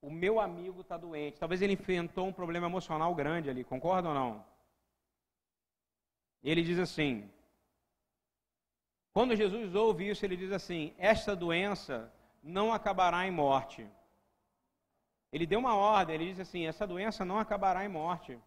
o 0.00 0.10
meu 0.10 0.40
amigo 0.40 0.80
está 0.80 0.96
doente. 0.96 1.38
Talvez 1.38 1.62
ele 1.62 1.74
enfrentou 1.74 2.26
um 2.26 2.32
problema 2.32 2.66
emocional 2.66 3.14
grande 3.14 3.50
ali, 3.50 3.64
concorda 3.64 4.08
ou 4.08 4.14
não? 4.14 4.44
Ele 6.42 6.62
diz 6.62 6.78
assim: 6.78 7.30
quando 9.12 9.34
Jesus 9.34 9.74
ouve 9.74 10.08
isso, 10.08 10.24
ele 10.24 10.36
diz 10.36 10.52
assim: 10.52 10.94
Esta 10.96 11.34
doença 11.34 12.12
não 12.42 12.72
acabará 12.72 13.26
em 13.26 13.30
morte. 13.30 13.86
Ele 15.32 15.46
deu 15.46 15.58
uma 15.58 15.74
ordem, 15.74 16.14
ele 16.14 16.26
diz 16.26 16.40
assim: 16.40 16.66
Essa 16.66 16.86
doença 16.86 17.24
não 17.24 17.38
acabará 17.38 17.84
em 17.84 17.88
morte. 17.88 18.38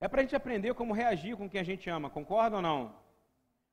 É 0.00 0.08
para 0.08 0.20
a 0.20 0.22
gente 0.24 0.34
aprender 0.34 0.74
como 0.74 0.94
reagir 0.94 1.36
com 1.36 1.48
quem 1.48 1.60
a 1.60 1.64
gente 1.64 1.88
ama, 1.88 2.10
concorda 2.10 2.56
ou 2.56 2.62
não? 2.62 2.94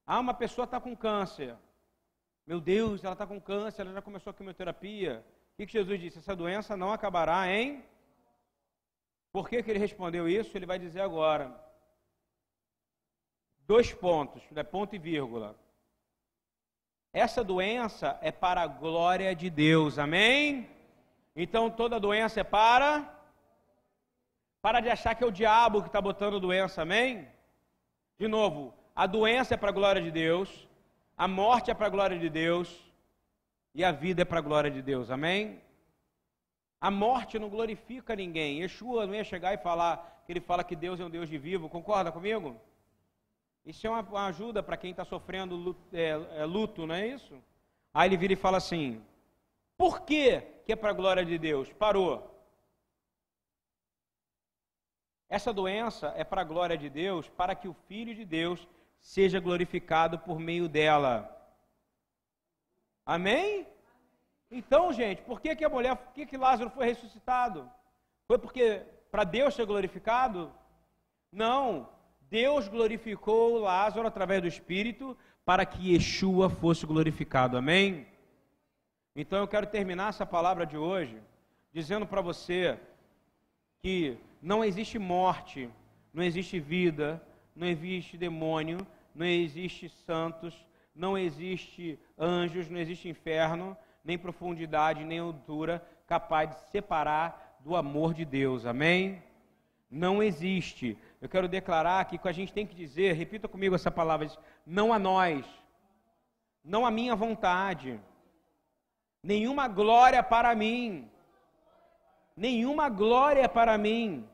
Ah, 0.05 0.19
uma 0.19 0.33
pessoa 0.33 0.65
está 0.65 0.79
com 0.79 0.95
câncer. 0.95 1.55
Meu 2.49 2.59
Deus, 2.59 3.03
ela 3.03 3.13
está 3.13 3.27
com 3.27 3.39
câncer, 3.39 3.83
ela 3.83 3.93
já 3.93 4.01
começou 4.01 4.31
a 4.31 4.33
quimioterapia. 4.33 5.23
O 5.53 5.55
que, 5.55 5.71
Jesus 5.71 5.99
disse? 5.99 6.17
Essa 6.17 6.35
doença 6.35 6.75
não 6.75 6.91
acabará 6.91 7.47
em. 7.47 7.85
Por 9.31 9.47
que, 9.47 9.61
que 9.61 9.69
ele 9.69 9.77
respondeu 9.77 10.27
isso? 10.27 10.57
Ele 10.57 10.65
vai 10.65 10.79
dizer 10.79 11.01
agora. 11.01 11.55
Dois 13.67 13.93
pontos, 13.93 14.41
né? 14.49 14.63
ponto 14.63 14.95
e 14.95 14.97
vírgula. 14.97 15.55
Essa 17.13 17.43
doença 17.43 18.17
é 18.19 18.31
para 18.31 18.63
a 18.63 18.67
glória 18.67 19.35
de 19.35 19.51
Deus, 19.51 19.99
amém? 19.99 20.67
Então 21.35 21.69
toda 21.69 21.99
doença 21.99 22.39
é 22.39 22.43
para. 22.43 23.15
Para 24.59 24.79
de 24.79 24.89
achar 24.89 25.13
que 25.13 25.23
é 25.23 25.27
o 25.27 25.31
diabo 25.31 25.83
que 25.83 25.89
está 25.89 26.01
botando 26.01 26.39
doença, 26.39 26.81
amém? 26.81 27.27
De 28.17 28.27
novo, 28.27 28.73
a 28.95 29.05
doença 29.05 29.53
é 29.53 29.57
para 29.57 29.69
a 29.69 29.79
glória 29.79 30.01
de 30.01 30.09
Deus, 30.09 30.67
a 31.19 31.27
morte 31.27 31.69
é 31.69 31.73
para 31.73 31.87
a 31.87 31.89
glória 31.89 32.17
de 32.17 32.29
Deus 32.29 32.73
e 33.75 33.83
a 33.83 33.91
vida 33.91 34.21
é 34.21 34.25
para 34.25 34.39
a 34.39 34.41
glória 34.41 34.71
de 34.71 34.81
Deus. 34.81 35.11
Amém? 35.11 35.61
A 36.79 36.89
morte 36.89 37.37
não 37.37 37.49
glorifica 37.49 38.15
ninguém. 38.15 38.61
Yeshua 38.61 39.05
não 39.05 39.13
ia 39.13 39.25
chegar 39.25 39.53
e 39.53 39.57
falar 39.57 40.23
que 40.25 40.31
ele 40.31 40.39
fala 40.39 40.63
que 40.63 40.77
Deus 40.77 40.97
é 40.97 41.03
um 41.03 41.09
Deus 41.09 41.27
de 41.27 41.37
vivo. 41.37 41.67
Concorda 41.67 42.09
comigo? 42.09 42.55
Isso 43.65 43.85
é 43.85 43.89
uma, 43.89 44.27
ajuda 44.27 44.63
para 44.63 44.77
quem 44.77 44.91
está 44.91 45.03
sofrendo 45.03 45.57
luto, 45.57 45.81
é, 45.91 46.11
é, 46.37 46.45
luto, 46.45 46.87
não 46.87 46.95
é 46.95 47.05
isso? 47.05 47.37
Aí 47.93 48.07
ele 48.07 48.15
vira 48.15 48.31
e 48.31 48.37
fala 48.37 48.55
assim: 48.55 49.03
Por 49.77 50.03
que, 50.03 50.39
que 50.65 50.71
é 50.71 50.75
para 50.77 50.91
a 50.91 50.93
glória 50.93 51.25
de 51.25 51.37
Deus? 51.37 51.69
Parou. 51.73 52.33
Essa 55.27 55.51
doença 55.51 56.13
é 56.15 56.23
para 56.23 56.39
a 56.39 56.45
glória 56.45 56.77
de 56.77 56.89
Deus, 56.89 57.27
para 57.27 57.53
que 57.55 57.67
o 57.67 57.75
Filho 57.89 58.15
de 58.15 58.23
Deus 58.23 58.65
seja 59.01 59.39
glorificado 59.39 60.19
por 60.19 60.39
meio 60.39 60.67
dela. 60.67 61.35
Amém? 63.05 63.67
Então, 64.51 64.91
gente, 64.91 65.21
por 65.21 65.39
que, 65.41 65.55
que 65.55 65.65
a 65.65 65.69
mulher, 65.69 65.95
por 65.95 66.13
que, 66.13 66.25
que 66.25 66.37
Lázaro 66.37 66.69
foi 66.69 66.85
ressuscitado? 66.85 67.69
Foi 68.27 68.37
porque 68.37 68.83
para 69.11 69.23
Deus 69.23 69.55
ser 69.55 69.65
glorificado? 69.65 70.51
Não. 71.31 71.89
Deus 72.29 72.67
glorificou 72.67 73.59
Lázaro 73.59 74.07
através 74.07 74.41
do 74.41 74.47
Espírito 74.47 75.17
para 75.43 75.65
que 75.65 75.93
Yeshua 75.93 76.49
fosse 76.49 76.85
glorificado. 76.85 77.57
Amém? 77.57 78.07
Então 79.15 79.39
eu 79.39 79.47
quero 79.47 79.67
terminar 79.67 80.09
essa 80.09 80.25
palavra 80.25 80.65
de 80.65 80.77
hoje 80.77 81.19
dizendo 81.71 82.05
para 82.05 82.21
você 82.21 82.79
que 83.81 84.17
não 84.41 84.63
existe 84.63 84.99
morte, 84.99 85.69
não 86.13 86.23
existe 86.23 86.59
vida, 86.59 87.21
não 87.59 87.67
existe 87.67 88.17
demônio, 88.17 88.87
não 89.13 89.25
existe 89.25 89.89
santos, 89.89 90.55
não 90.95 91.17
existe 91.17 91.99
anjos, 92.17 92.69
não 92.69 92.79
existe 92.79 93.09
inferno, 93.09 93.75
nem 94.01 94.17
profundidade, 94.17 95.03
nem 95.03 95.19
altura 95.19 95.85
capaz 96.07 96.49
de 96.49 96.55
separar 96.71 97.59
do 97.59 97.75
amor 97.75 98.13
de 98.13 98.23
Deus. 98.23 98.65
Amém? 98.65 99.21
Não 99.91 100.23
existe. 100.23 100.97
Eu 101.21 101.27
quero 101.27 101.49
declarar 101.49 101.99
aqui 101.99 102.17
que 102.17 102.29
a 102.29 102.31
gente 102.31 102.53
tem 102.53 102.65
que 102.65 102.73
dizer, 102.73 103.11
repita 103.11 103.45
comigo 103.45 103.75
essa 103.75 103.91
palavra, 103.91 104.31
não 104.65 104.93
a 104.93 104.97
nós, 104.97 105.45
não 106.63 106.85
a 106.85 106.91
minha 106.91 107.13
vontade, 107.13 107.99
nenhuma 109.21 109.67
glória 109.67 110.23
para 110.23 110.55
mim, 110.55 111.11
nenhuma 112.37 112.87
glória 112.87 113.49
para 113.49 113.77
mim, 113.77 114.25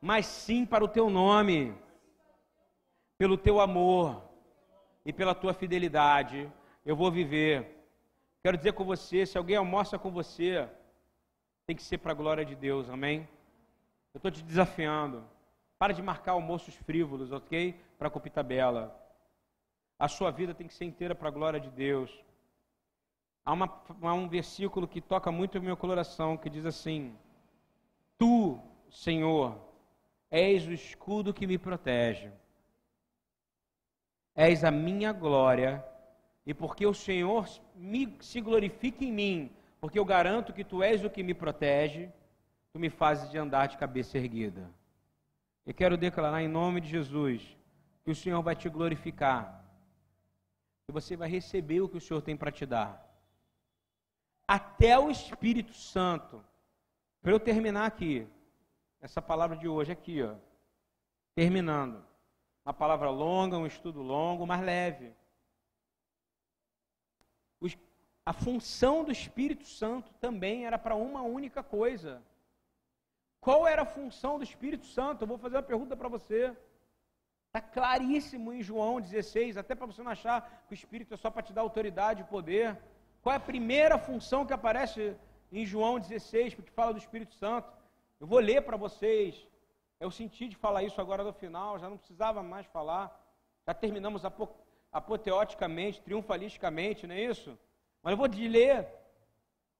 mas 0.00 0.24
sim 0.24 0.64
para 0.64 0.82
o 0.82 0.88
teu 0.88 1.10
nome 1.10 1.76
pelo 3.20 3.36
teu 3.36 3.60
amor 3.60 4.22
e 5.04 5.12
pela 5.12 5.34
tua 5.34 5.52
fidelidade, 5.52 6.50
eu 6.86 6.96
vou 6.96 7.10
viver. 7.10 7.84
Quero 8.42 8.56
dizer 8.56 8.72
com 8.72 8.82
você, 8.82 9.26
se 9.26 9.36
alguém 9.36 9.56
almoça 9.56 9.98
com 9.98 10.10
você, 10.10 10.66
tem 11.66 11.76
que 11.76 11.82
ser 11.82 11.98
para 11.98 12.12
a 12.12 12.14
glória 12.14 12.46
de 12.46 12.54
Deus, 12.54 12.88
amém? 12.88 13.28
Eu 14.14 14.18
estou 14.20 14.30
te 14.30 14.42
desafiando. 14.42 15.22
Para 15.78 15.92
de 15.92 16.00
marcar 16.00 16.32
almoços 16.32 16.74
frívolos, 16.76 17.30
ok? 17.30 17.78
Para 17.98 18.08
a 18.08 18.30
tabela. 18.30 18.98
A 19.98 20.08
sua 20.08 20.30
vida 20.30 20.54
tem 20.54 20.66
que 20.66 20.72
ser 20.72 20.86
inteira 20.86 21.14
para 21.14 21.28
a 21.28 21.30
glória 21.30 21.60
de 21.60 21.68
Deus. 21.68 22.24
Há, 23.44 23.52
uma, 23.52 23.82
há 24.00 24.14
um 24.14 24.30
versículo 24.30 24.88
que 24.88 25.02
toca 25.02 25.30
muito 25.30 25.58
o 25.58 25.62
meu 25.62 25.76
coração, 25.76 26.38
que 26.38 26.48
diz 26.48 26.64
assim: 26.64 27.14
Tu, 28.16 28.58
Senhor, 28.88 29.58
és 30.30 30.66
o 30.66 30.72
escudo 30.72 31.34
que 31.34 31.46
me 31.46 31.58
protege 31.58 32.32
és 34.34 34.64
a 34.64 34.70
minha 34.70 35.12
glória, 35.12 35.84
e 36.46 36.54
porque 36.54 36.86
o 36.86 36.94
Senhor 36.94 37.48
me, 37.74 38.16
se 38.20 38.40
glorifica 38.40 39.04
em 39.04 39.12
mim, 39.12 39.52
porque 39.80 39.98
eu 39.98 40.04
garanto 40.04 40.52
que 40.52 40.64
tu 40.64 40.82
és 40.82 41.04
o 41.04 41.10
que 41.10 41.22
me 41.22 41.34
protege, 41.34 42.10
tu 42.72 42.78
me 42.78 42.90
fazes 42.90 43.30
de 43.30 43.38
andar 43.38 43.66
de 43.66 43.76
cabeça 43.76 44.18
erguida. 44.18 44.70
Eu 45.66 45.74
quero 45.74 45.96
declarar 45.96 46.42
em 46.42 46.48
nome 46.48 46.80
de 46.80 46.88
Jesus 46.88 47.56
que 48.04 48.10
o 48.10 48.14
Senhor 48.14 48.42
vai 48.42 48.56
te 48.56 48.68
glorificar, 48.68 49.64
que 50.86 50.92
você 50.92 51.16
vai 51.16 51.28
receber 51.28 51.80
o 51.80 51.88
que 51.88 51.98
o 51.98 52.00
Senhor 52.00 52.22
tem 52.22 52.36
para 52.36 52.50
te 52.50 52.66
dar. 52.66 53.06
Até 54.46 54.98
o 54.98 55.10
Espírito 55.10 55.74
Santo, 55.74 56.44
para 57.22 57.30
eu 57.30 57.38
terminar 57.38 57.86
aqui, 57.86 58.26
essa 59.00 59.22
palavra 59.22 59.56
de 59.56 59.68
hoje 59.68 59.92
aqui, 59.92 60.22
ó, 60.22 60.34
terminando. 61.34 62.04
Uma 62.70 62.74
palavra 62.74 63.10
longa, 63.10 63.58
um 63.58 63.66
estudo 63.66 64.00
longo, 64.00 64.46
mas 64.46 64.62
leve. 64.62 65.12
A 68.24 68.32
função 68.32 69.02
do 69.02 69.10
Espírito 69.10 69.66
Santo 69.66 70.14
também 70.20 70.66
era 70.66 70.78
para 70.78 70.94
uma 70.94 71.20
única 71.20 71.64
coisa. 71.64 72.22
Qual 73.40 73.66
era 73.66 73.82
a 73.82 73.84
função 73.96 74.38
do 74.38 74.44
Espírito 74.44 74.86
Santo? 74.86 75.22
Eu 75.22 75.26
vou 75.26 75.36
fazer 75.36 75.56
uma 75.56 75.64
pergunta 75.64 75.96
para 75.96 76.08
você. 76.08 76.56
Está 77.48 77.60
claríssimo 77.60 78.52
em 78.52 78.62
João 78.62 79.00
16, 79.00 79.56
até 79.56 79.74
para 79.74 79.86
você 79.86 80.00
não 80.00 80.12
achar 80.12 80.64
que 80.68 80.72
o 80.72 80.80
Espírito 80.80 81.14
é 81.14 81.16
só 81.16 81.28
para 81.28 81.42
te 81.42 81.52
dar 81.52 81.62
autoridade 81.62 82.20
e 82.20 82.24
poder. 82.36 82.78
Qual 83.20 83.32
é 83.32 83.36
a 83.36 83.40
primeira 83.40 83.98
função 83.98 84.46
que 84.46 84.52
aparece 84.52 85.16
em 85.50 85.66
João 85.66 85.98
16, 85.98 86.54
porque 86.54 86.70
fala 86.70 86.92
do 86.92 87.00
Espírito 87.00 87.34
Santo? 87.34 87.68
Eu 88.20 88.28
vou 88.28 88.38
ler 88.38 88.62
para 88.62 88.76
vocês. 88.76 89.44
Eu 90.00 90.10
senti 90.10 90.48
de 90.48 90.56
falar 90.56 90.82
isso 90.82 90.98
agora 90.98 91.22
no 91.22 91.32
final, 91.32 91.78
já 91.78 91.88
não 91.90 91.98
precisava 91.98 92.42
mais 92.42 92.66
falar. 92.66 93.06
Já 93.66 93.74
terminamos 93.74 94.22
apoteoticamente, 94.90 96.00
triunfalisticamente, 96.00 97.06
não 97.06 97.14
é 97.14 97.20
isso? 97.20 97.58
Mas 98.02 98.12
eu 98.12 98.16
vou 98.16 98.26
te 98.26 98.48
ler. 98.48 98.88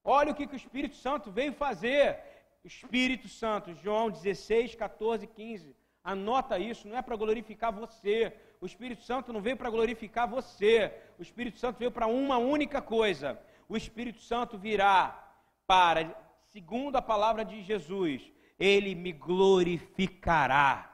Olha 0.03 0.31
o 0.31 0.35
que, 0.35 0.45
que 0.45 0.53
o 0.53 0.63
Espírito 0.63 0.95
Santo 0.95 1.31
veio 1.31 1.53
fazer. 1.53 2.19
Espírito 2.63 3.27
Santo, 3.27 3.73
João 3.73 4.11
16, 4.11 4.75
14, 4.75 5.25
15. 5.25 5.75
Anota 6.03 6.59
isso, 6.59 6.87
não 6.87 6.97
é 6.97 7.01
para 7.01 7.15
glorificar 7.15 7.73
você. 7.73 8.31
O 8.59 8.65
Espírito 8.67 9.01
Santo 9.01 9.33
não 9.33 9.41
veio 9.41 9.57
para 9.57 9.71
glorificar 9.71 10.27
você. 10.27 10.93
O 11.17 11.23
Espírito 11.23 11.57
Santo 11.57 11.79
veio 11.79 11.91
para 11.91 12.05
uma 12.05 12.37
única 12.37 12.79
coisa. 12.79 13.39
O 13.67 13.75
Espírito 13.75 14.21
Santo 14.21 14.55
virá 14.55 15.33
para, 15.65 16.15
segundo 16.51 16.95
a 16.95 17.01
palavra 17.01 17.43
de 17.43 17.63
Jesus, 17.63 18.31
ele 18.61 18.93
me 18.93 19.11
glorificará. 19.11 20.87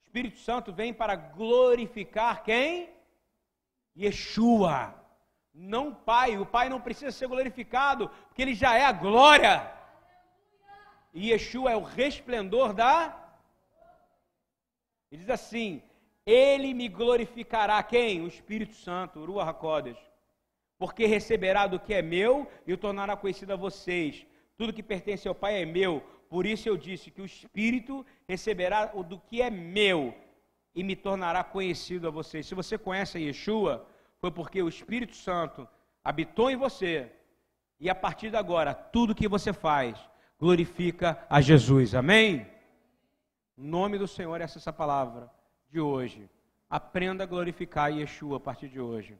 O 0.00 0.06
Espírito 0.06 0.38
Santo 0.38 0.72
vem 0.72 0.94
para 0.94 1.16
glorificar 1.16 2.44
quem? 2.44 2.88
Yeshua. 3.96 4.94
Não 5.52 5.88
o 5.88 5.94
Pai. 5.96 6.38
O 6.38 6.46
Pai 6.46 6.68
não 6.68 6.80
precisa 6.80 7.10
ser 7.10 7.26
glorificado, 7.26 8.08
porque 8.28 8.42
ele 8.42 8.54
já 8.54 8.76
é 8.76 8.84
a 8.84 8.92
glória. 8.92 9.68
E 11.12 11.30
Yeshua 11.30 11.72
é 11.72 11.76
o 11.76 11.82
resplendor 11.82 12.72
da. 12.72 12.94
Ele 15.10 15.22
diz 15.22 15.30
assim: 15.30 15.82
Ele 16.24 16.72
me 16.74 16.88
glorificará. 16.88 17.82
Quem? 17.82 18.22
O 18.22 18.28
Espírito 18.28 18.74
Santo, 18.74 19.24
Ruach 19.24 19.50
HaKodesh. 19.50 19.98
Porque 20.78 21.06
receberá 21.06 21.66
do 21.66 21.80
que 21.80 21.92
é 21.92 22.02
meu 22.02 22.48
e 22.64 22.72
o 22.72 22.78
tornará 22.78 23.16
conhecido 23.16 23.52
a 23.52 23.56
vocês. 23.56 24.24
Tudo 24.58 24.72
que 24.72 24.82
pertence 24.82 25.28
ao 25.28 25.34
Pai 25.34 25.62
é 25.62 25.64
meu. 25.64 26.02
Por 26.28 26.44
isso 26.44 26.68
eu 26.68 26.76
disse 26.76 27.10
que 27.10 27.22
o 27.22 27.24
Espírito 27.24 28.04
receberá 28.28 28.86
do 28.86 29.18
que 29.18 29.40
é 29.40 29.48
meu 29.48 30.12
e 30.74 30.82
me 30.82 30.96
tornará 30.96 31.42
conhecido 31.44 32.08
a 32.08 32.10
vocês. 32.10 32.44
Se 32.44 32.54
você 32.56 32.76
conhece 32.76 33.16
a 33.16 33.20
Yeshua, 33.20 33.86
foi 34.18 34.32
porque 34.32 34.60
o 34.60 34.68
Espírito 34.68 35.14
Santo 35.14 35.66
habitou 36.04 36.50
em 36.50 36.56
você. 36.56 37.10
E 37.78 37.88
a 37.88 37.94
partir 37.94 38.30
de 38.30 38.36
agora, 38.36 38.74
tudo 38.74 39.14
que 39.14 39.28
você 39.28 39.52
faz 39.52 39.96
glorifica 40.38 41.24
a 41.30 41.40
Jesus. 41.40 41.94
Amém? 41.94 42.46
O 43.56 43.62
nome 43.62 43.96
do 43.96 44.08
Senhor, 44.08 44.40
é 44.40 44.44
essa 44.44 44.72
palavra 44.72 45.30
de 45.70 45.80
hoje. 45.80 46.28
Aprenda 46.68 47.22
a 47.22 47.26
glorificar 47.26 47.92
Yeshua 47.92 48.36
a 48.38 48.40
partir 48.40 48.68
de 48.68 48.80
hoje. 48.80 49.16